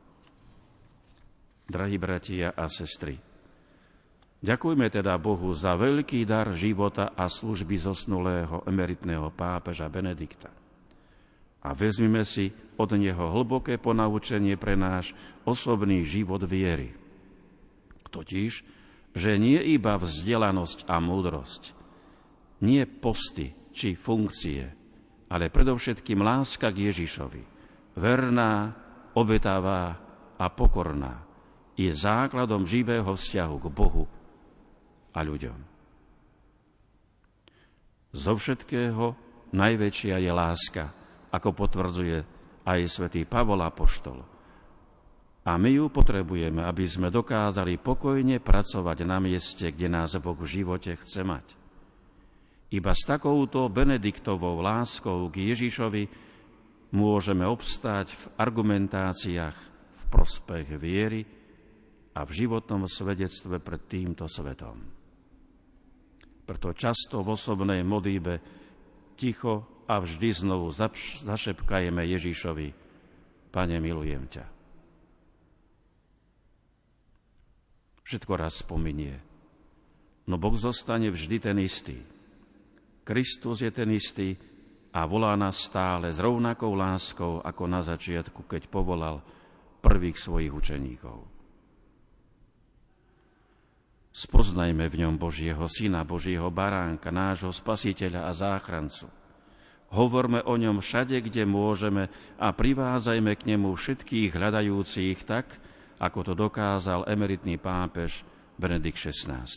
Drahí 1.68 2.00
bratia 2.00 2.56
a 2.56 2.72
sestry, 2.72 3.20
ďakujme 4.40 4.88
teda 4.88 5.20
Bohu 5.20 5.52
za 5.52 5.76
veľký 5.76 6.24
dar 6.24 6.56
života 6.56 7.12
a 7.12 7.28
služby 7.28 7.76
zosnulého 7.76 8.64
emeritného 8.64 9.28
pápeža 9.36 9.92
Benedikta. 9.92 10.48
A 11.68 11.76
vezmime 11.76 12.24
si 12.24 12.56
od 12.80 12.96
neho 12.96 13.36
hlboké 13.36 13.76
ponaučenie 13.76 14.56
pre 14.56 14.80
náš 14.80 15.12
osobný 15.44 16.08
život 16.08 16.40
viery. 16.48 16.96
Totiž, 18.08 18.52
že 19.12 19.36
nie 19.36 19.60
iba 19.60 20.00
vzdelanosť 20.00 20.88
a 20.88 21.04
múdrosť, 21.04 21.76
nie 22.64 22.88
posty 22.88 23.52
či 23.76 24.00
funkcie, 24.00 24.72
ale 25.28 25.52
predovšetkým 25.52 26.24
láska 26.24 26.72
k 26.72 26.96
Ježišovi. 26.96 27.44
Verná, 28.00 28.72
obetavá 29.20 30.00
a 30.40 30.48
pokorná 30.48 31.27
je 31.78 31.94
základom 31.94 32.66
živého 32.66 33.14
vzťahu 33.14 33.56
k 33.62 33.68
Bohu 33.70 34.04
a 35.14 35.20
ľuďom. 35.22 35.60
Zo 38.18 38.34
všetkého 38.34 39.14
najväčšia 39.54 40.18
je 40.18 40.32
láska, 40.34 40.90
ako 41.30 41.54
potvrdzuje 41.54 42.18
aj 42.66 42.80
svätý 42.90 43.30
Pavol 43.30 43.62
Apoštol. 43.62 44.20
A 45.48 45.56
my 45.56 45.70
ju 45.72 45.88
potrebujeme, 45.88 46.60
aby 46.60 46.84
sme 46.84 47.08
dokázali 47.08 47.80
pokojne 47.80 48.44
pracovať 48.44 48.98
na 49.08 49.24
mieste, 49.24 49.72
kde 49.72 49.88
nás 49.88 50.18
Boh 50.20 50.36
v 50.36 50.60
živote 50.60 50.92
chce 51.00 51.24
mať. 51.24 51.56
Iba 52.68 52.92
s 52.92 53.08
takouto 53.08 53.72
Benediktovou 53.72 54.60
láskou 54.60 55.32
k 55.32 55.56
Ježišovi 55.56 56.04
môžeme 56.92 57.48
obstáť 57.48 58.12
v 58.12 58.24
argumentáciách 58.36 59.56
v 59.96 60.04
prospech 60.12 60.76
viery 60.76 61.24
a 62.18 62.26
v 62.26 62.34
životnom 62.34 62.90
svedectve 62.90 63.62
pred 63.62 63.86
týmto 63.86 64.26
svetom. 64.26 64.82
Preto 66.50 66.74
často 66.74 67.22
v 67.22 67.38
osobnej 67.38 67.86
modlíbe 67.86 68.42
ticho 69.14 69.86
a 69.86 70.02
vždy 70.02 70.34
znovu 70.34 70.74
zašepkajeme 70.74 72.02
Ježišovi, 72.10 72.90
Pane, 73.54 73.78
milujem 73.78 74.26
ťa. 74.26 74.46
Všetko 78.02 78.34
raz 78.34 78.66
spominie, 78.66 79.20
no 80.26 80.42
Boh 80.42 80.58
zostane 80.58 81.14
vždy 81.14 81.38
ten 81.38 81.58
istý. 81.62 82.02
Kristus 83.06 83.62
je 83.62 83.70
ten 83.70 83.88
istý 83.94 84.34
a 84.96 85.06
volá 85.06 85.38
nás 85.38 85.60
stále 85.62 86.10
s 86.10 86.18
rovnakou 86.18 86.74
láskou 86.74 87.44
ako 87.44 87.64
na 87.70 87.86
začiatku, 87.86 88.48
keď 88.50 88.72
povolal 88.72 89.22
prvých 89.84 90.18
svojich 90.18 90.52
učeníkov. 90.52 91.37
Spoznajme 94.14 94.90
v 94.90 94.96
ňom 95.06 95.16
Božieho 95.16 95.66
Syna, 95.70 96.02
Božieho 96.08 96.50
baránka, 96.50 97.14
nášho 97.14 97.54
Spasiteľa 97.54 98.28
a 98.28 98.32
záchrancu. 98.34 99.08
Hovorme 99.94 100.44
o 100.44 100.60
ňom 100.60 100.84
všade, 100.84 101.16
kde 101.24 101.48
môžeme 101.48 102.12
a 102.36 102.52
privázajme 102.52 103.32
k 103.40 103.56
nemu 103.56 103.72
všetkých 103.72 104.36
hľadajúcich 104.36 105.24
tak, 105.24 105.60
ako 105.98 106.20
to 106.28 106.34
dokázal 106.36 107.08
emeritný 107.08 107.56
pápež 107.56 108.22
Benedikt 108.60 109.00
XVI. 109.00 109.48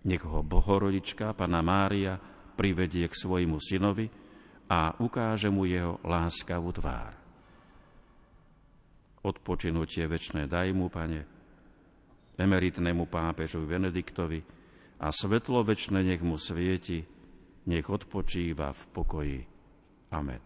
Nech 0.00 0.24
ho 0.24 0.40
Bohorodička, 0.42 1.36
Pana 1.36 1.60
Mária, 1.60 2.18
privedie 2.56 3.06
k 3.06 3.14
svojmu 3.14 3.62
synovi 3.62 4.10
a 4.66 4.96
ukáže 4.98 5.52
mu 5.52 5.68
jeho 5.68 6.00
láskavú 6.02 6.72
tvár. 6.72 7.12
Odpočinutie 9.20 10.08
večné 10.08 10.48
daj 10.48 10.72
mu, 10.72 10.88
Pane, 10.88 11.39
emeritnému 12.40 13.04
pápežovi 13.12 13.68
Benediktovi 13.68 14.40
a 15.04 15.12
svetlo 15.12 15.60
večné 15.60 16.00
nech 16.00 16.24
mu 16.24 16.40
svieti, 16.40 17.04
nech 17.68 17.84
odpočíva 17.84 18.72
v 18.72 18.82
pokoji. 18.96 19.38
Amen. 20.16 20.40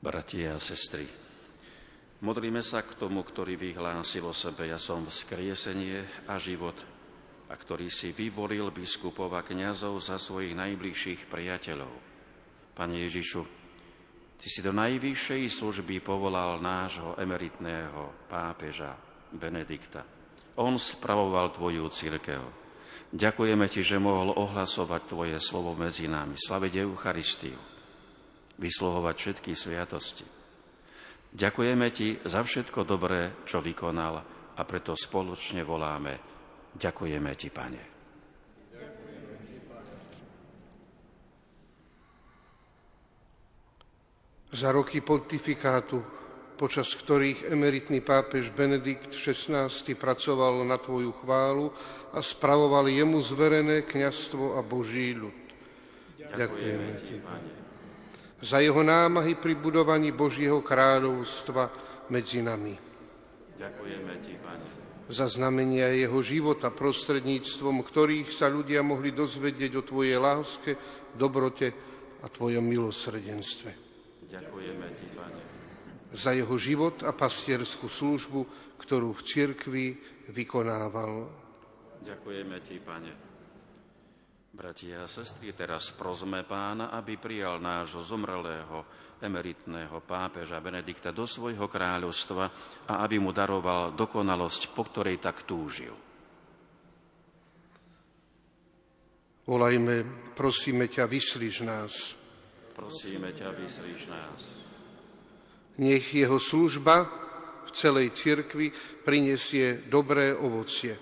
Bratia 0.00 0.56
a 0.56 0.60
sestry, 0.60 1.04
modlíme 2.24 2.64
sa 2.64 2.80
k 2.80 2.96
tomu, 2.96 3.20
ktorý 3.20 3.60
vyhlásil 3.60 4.24
o 4.24 4.32
sebe, 4.32 4.64
ja 4.64 4.80
som 4.80 5.04
vzkriesenie 5.04 6.24
a 6.24 6.40
život, 6.40 6.80
a 7.50 7.54
ktorý 7.58 7.92
si 7.92 8.08
vyvolil 8.08 8.72
biskupov 8.72 9.28
a 9.36 9.44
kniazov 9.44 10.00
za 10.00 10.16
svojich 10.16 10.56
najbližších 10.56 11.28
priateľov. 11.28 12.09
Pane 12.80 12.96
Ježišu, 12.96 13.44
Ty 14.40 14.46
si 14.48 14.64
do 14.64 14.72
najvyššej 14.72 15.52
služby 15.52 16.00
povolal 16.00 16.64
nášho 16.64 17.12
emeritného 17.20 18.24
pápeža 18.24 18.96
Benedikta. 19.36 20.00
On 20.56 20.80
spravoval 20.80 21.52
Tvoju 21.52 21.92
církev. 21.92 22.40
Ďakujeme 23.12 23.68
Ti, 23.68 23.84
že 23.84 24.00
mohol 24.00 24.32
ohlasovať 24.32 25.12
Tvoje 25.12 25.36
slovo 25.36 25.76
medzi 25.76 26.08
nami, 26.08 26.40
slaviť 26.40 26.72
Eucharistiu 26.80 27.60
vysluhovať 28.60 29.16
všetky 29.16 29.52
sviatosti. 29.56 30.24
Ďakujeme 31.32 31.88
Ti 31.88 32.28
za 32.28 32.44
všetko 32.44 32.84
dobré, 32.84 33.44
čo 33.48 33.64
vykonal 33.64 34.14
a 34.56 34.62
preto 34.68 34.92
spoločne 34.92 35.64
voláme 35.64 36.20
Ďakujeme 36.76 37.32
Ti, 37.34 37.48
Pane. 37.50 37.89
Za 44.50 44.74
roky 44.74 44.98
pontifikátu, 45.00 46.02
počas 46.58 46.90
ktorých 46.92 47.48
emeritný 47.48 48.02
pápež 48.02 48.50
Benedikt 48.50 49.14
XVI 49.14 49.70
pracoval 49.96 50.66
na 50.66 50.76
Tvoju 50.76 51.14
chválu 51.22 51.70
a 52.12 52.18
spravoval 52.20 52.90
jemu 52.90 53.22
zverené 53.22 53.86
kňastvo 53.86 54.58
a 54.58 54.60
Boží 54.60 55.14
ľud. 55.14 55.38
Ďakujeme 56.18 56.90
Ti, 57.00 57.16
Pane 57.22 57.60
za 58.40 58.58
jeho 58.64 58.80
námahy 58.80 59.36
pri 59.36 59.52
budovaní 59.52 60.16
Božieho 60.16 60.64
kráľovstva 60.64 61.68
medzi 62.08 62.40
nami. 62.40 62.72
Ďakujeme 63.60 64.14
Ti, 64.24 64.34
Pane. 64.40 64.68
Za 65.10 65.26
znamenia 65.28 65.92
jeho 65.92 66.22
života, 66.24 66.72
prostredníctvom 66.72 67.84
ktorých 67.84 68.32
sa 68.32 68.48
ľudia 68.48 68.80
mohli 68.80 69.12
dozvedieť 69.12 69.72
o 69.76 69.82
Tvojej 69.84 70.16
láske, 70.16 70.72
dobrote 71.12 71.68
a 72.24 72.26
Tvojom 72.32 72.64
milosrdenstve. 72.64 73.89
Ďakujeme 74.30 74.86
Ti, 74.94 75.06
Pane. 75.18 75.42
Za 76.14 76.30
jeho 76.34 76.54
život 76.54 77.02
a 77.02 77.10
pastierskú 77.10 77.90
službu, 77.90 78.46
ktorú 78.78 79.14
v 79.14 79.24
cirkvi 79.26 79.86
vykonával. 80.30 81.26
Ďakujeme 82.06 82.56
Ti, 82.62 82.76
Pane 82.78 83.30
Bratia 84.60 85.06
a 85.06 85.08
sestry, 85.08 85.56
teraz 85.56 85.88
prosme 85.96 86.44
pána, 86.44 86.92
aby 86.92 87.16
prijal 87.16 87.62
nášho 87.64 88.04
zomrelého 88.04 88.84
emeritného 89.16 90.04
pápeža 90.04 90.60
Benedikta 90.60 91.16
do 91.16 91.24
svojho 91.24 91.64
kráľovstva 91.64 92.44
a 92.84 93.00
aby 93.00 93.16
mu 93.16 93.32
daroval 93.32 93.96
dokonalosť, 93.96 94.76
po 94.76 94.84
ktorej 94.84 95.16
tak 95.16 95.48
túžil. 95.48 95.96
Volajme, 99.48 100.04
prosíme 100.36 100.92
ťa, 100.92 101.08
vyslíš 101.08 101.64
nás. 101.64 102.19
Prosíme 102.74 103.34
ťa, 103.34 103.48
vyslíš 103.54 104.10
nás. 104.10 104.40
Nech 105.80 106.12
jeho 106.12 106.36
služba 106.36 107.08
v 107.66 107.70
celej 107.72 108.12
cirkvi 108.12 108.74
prinesie 109.06 109.86
dobré 109.86 110.34
ovocie. 110.34 110.98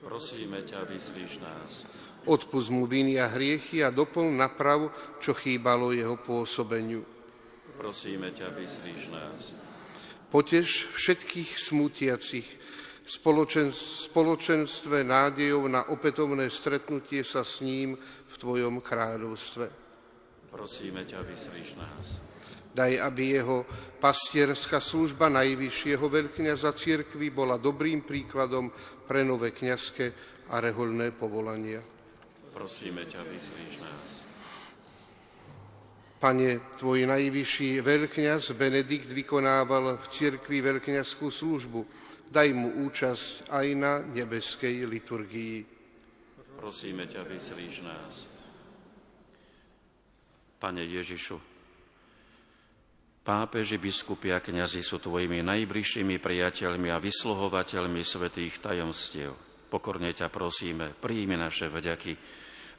Prosíme 0.00 0.64
ťa, 0.64 0.88
vyslíš 0.88 1.44
nás. 1.44 1.84
Odpust 2.24 2.68
mu 2.68 2.84
viny 2.84 3.16
a 3.16 3.28
hriechy 3.28 3.80
a 3.80 3.88
doplň 3.88 4.28
naprav, 4.36 4.92
čo 5.20 5.32
chýbalo 5.32 5.92
jeho 5.92 6.20
pôsobeniu. 6.20 7.04
Prosíme 7.80 8.28
ťa, 8.32 8.52
vyslíš 8.52 9.08
nás. 9.08 9.56
Potež 10.28 10.86
všetkých 10.94 11.58
smutiacich 11.58 12.46
spoločen, 13.08 13.74
spoločenstve 13.74 15.02
nádejov 15.02 15.66
na 15.66 15.82
opätovné 15.90 16.46
stretnutie 16.52 17.26
sa 17.26 17.42
s 17.42 17.64
ním 17.64 17.98
v 18.30 18.34
Tvojom 18.38 18.78
kráľovstve. 18.78 19.79
Prosíme 20.50 21.06
ťa, 21.06 21.22
vyslíš 21.22 21.78
nás. 21.78 22.18
Daj, 22.70 23.02
aby 23.02 23.34
jeho 23.34 23.66
pastierská 23.98 24.78
služba 24.78 25.26
najvyššieho 25.26 26.06
veľkňaza 26.06 26.70
církvy 26.70 27.34
bola 27.34 27.58
dobrým 27.58 28.06
príkladom 28.06 28.70
pre 29.06 29.26
nové 29.26 29.50
kňazské 29.50 30.14
a 30.50 30.62
reholné 30.62 31.10
povolania. 31.10 31.82
Prosíme 32.54 33.06
ťa, 33.06 33.26
vyslíš 33.26 33.74
nás. 33.82 34.10
Pane, 36.20 36.76
tvoj 36.76 37.08
najvyšší 37.08 37.80
veľkňaz 37.80 38.52
Benedikt 38.52 39.08
vykonával 39.08 39.96
v 39.96 40.06
cirkvi 40.12 40.60
veľkňazskú 40.60 41.26
službu. 41.32 41.80
Daj 42.30 42.48
mu 42.54 42.86
účasť 42.86 43.50
aj 43.50 43.66
na 43.74 43.98
nebeskej 44.04 44.86
liturgii. 44.86 45.64
Prosíme 46.60 47.08
ťa, 47.08 47.24
vyslíš 47.24 47.82
nás. 47.82 48.39
Pane 50.60 50.84
Ježišu, 50.84 51.40
pápeži, 53.24 53.80
biskupy 53.80 54.36
a 54.36 54.44
kniazy 54.44 54.84
sú 54.84 55.00
tvojimi 55.00 55.40
najbližšími 55.40 56.20
priateľmi 56.20 56.92
a 56.92 57.00
vysluhovateľmi 57.00 58.04
svetých 58.04 58.60
tajomstiev. 58.60 59.32
Pokorne 59.72 60.12
ťa 60.12 60.28
prosíme, 60.28 60.92
príjmi 60.98 61.38
naše 61.40 61.72
vďaky 61.72 62.12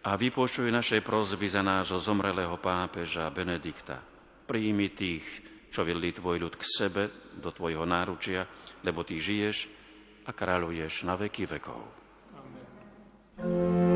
a 0.06 0.14
vypočuj 0.14 0.70
naše 0.70 1.02
prozby 1.02 1.48
za 1.50 1.66
nášho 1.66 1.98
zomrelého 1.98 2.60
pápeža 2.62 3.32
Benedikta. 3.34 3.98
Príjmi 4.46 4.92
tých, 4.94 5.26
čo 5.72 5.88
vedli 5.88 6.12
tvoj 6.12 6.38
ľud 6.38 6.54
k 6.60 6.64
sebe, 6.68 7.04
do 7.38 7.50
tvojho 7.50 7.88
náručia, 7.88 8.44
lebo 8.84 9.08
ty 9.08 9.18
žiješ 9.24 9.72
a 10.28 10.36
kráľuješ 10.36 11.08
na 11.08 11.16
veky 11.16 11.48
vekov. 11.48 11.82
Amen. 12.36 13.91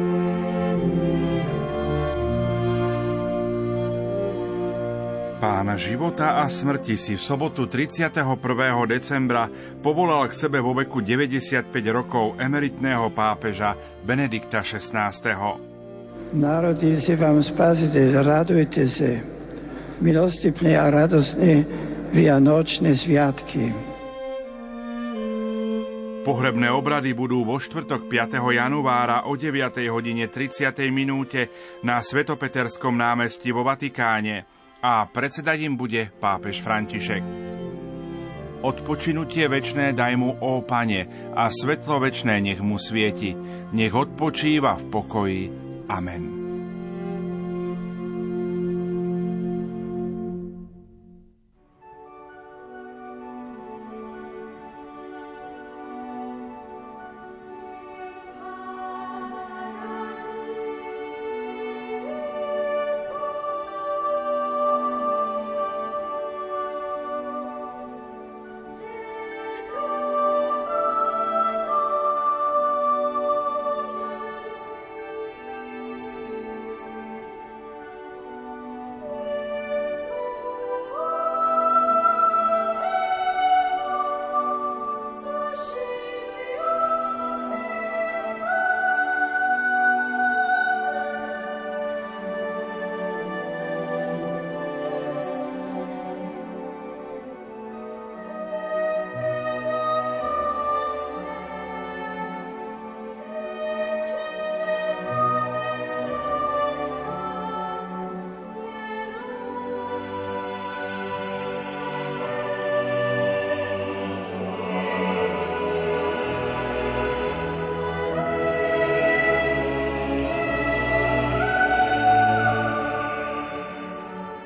Pána 5.46 5.78
života 5.78 6.42
a 6.42 6.50
smrti 6.50 6.98
si 6.98 7.14
v 7.14 7.22
sobotu 7.22 7.70
31. 7.70 8.18
decembra 8.90 9.46
povolal 9.78 10.26
k 10.26 10.34
sebe 10.34 10.58
vo 10.58 10.74
veku 10.74 11.06
95 11.06 11.70
rokov 11.94 12.34
emeritného 12.42 13.14
pápeža 13.14 13.78
Benedikta 14.02 14.66
XVI. 14.66 15.14
Národy 16.34 16.98
si 16.98 17.14
vám 17.14 17.46
spasiteľ, 17.46 18.26
radujte 18.26 18.90
sa, 18.90 19.22
milostipné 20.02 20.82
a 20.82 20.90
radosné 20.90 21.62
vianočné 22.10 22.98
sviatky. 22.98 23.70
Pohrebné 26.26 26.74
obrady 26.74 27.14
budú 27.14 27.46
vo 27.46 27.62
štvrtok 27.62 28.10
5. 28.10 28.42
januára 28.42 29.30
o 29.30 29.38
9. 29.38 29.62
hodine 29.94 30.26
30. 30.26 30.74
minúte 30.90 31.54
na 31.86 32.02
Svetopeterskom 32.02 32.98
námestí 32.98 33.54
vo 33.54 33.62
Vatikáne 33.62 34.55
a 34.86 35.10
predsedať 35.10 35.66
im 35.66 35.74
bude 35.74 36.14
pápež 36.22 36.62
František. 36.62 37.26
Odpočinutie 38.62 39.50
večné 39.50 39.98
daj 39.98 40.14
mu, 40.18 40.38
ó 40.38 40.62
Pane, 40.62 41.34
a 41.34 41.50
svetlo 41.50 42.02
večné 42.02 42.38
nech 42.42 42.62
mu 42.62 42.78
svieti, 42.78 43.34
nech 43.74 43.94
odpočíva 43.94 44.78
v 44.78 44.84
pokoji. 44.94 45.44
Amen. 45.90 46.35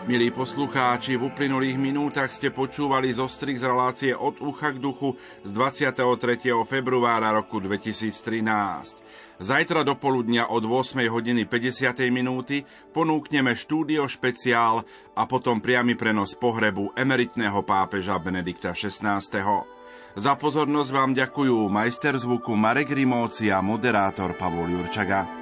Milí 0.10 0.34
poslucháči, 0.34 1.22
v 1.22 1.30
uplynulých 1.30 1.77
minútach 1.77 2.34
ste 2.34 2.49
počúvali 2.49 3.14
zo 3.14 3.30
z 3.30 3.45
relácie 3.61 4.10
od 4.10 4.41
ucha 4.41 4.73
k 4.73 4.81
duchu 4.81 5.14
z 5.45 5.53
23. 5.53 6.49
februára 6.65 7.30
roku 7.30 7.61
2013. 7.61 8.98
Zajtra 9.38 9.86
do 9.86 9.94
poludnia 10.02 10.49
od 10.49 10.65
8 10.65 11.06
hodiny 11.14 11.45
50. 11.45 12.10
minúty 12.10 12.65
ponúkneme 12.90 13.53
štúdio 13.53 14.10
špeciál 14.10 14.81
a 15.14 15.30
potom 15.30 15.61
priamy 15.61 15.94
prenos 15.94 16.34
pohrebu 16.34 16.90
emeritného 16.98 17.61
pápeža 17.61 18.18
Benedikta 18.18 18.73
XVI. 18.73 19.22
Za 20.18 20.34
pozornosť 20.41 20.90
vám 20.90 21.14
ďakujú 21.14 21.69
majster 21.69 22.18
zvuku 22.18 22.57
Marek 22.57 22.98
Rimóci 22.98 23.53
a 23.53 23.61
moderátor 23.61 24.34
Pavol 24.34 24.73
Jurčaga. 24.73 25.39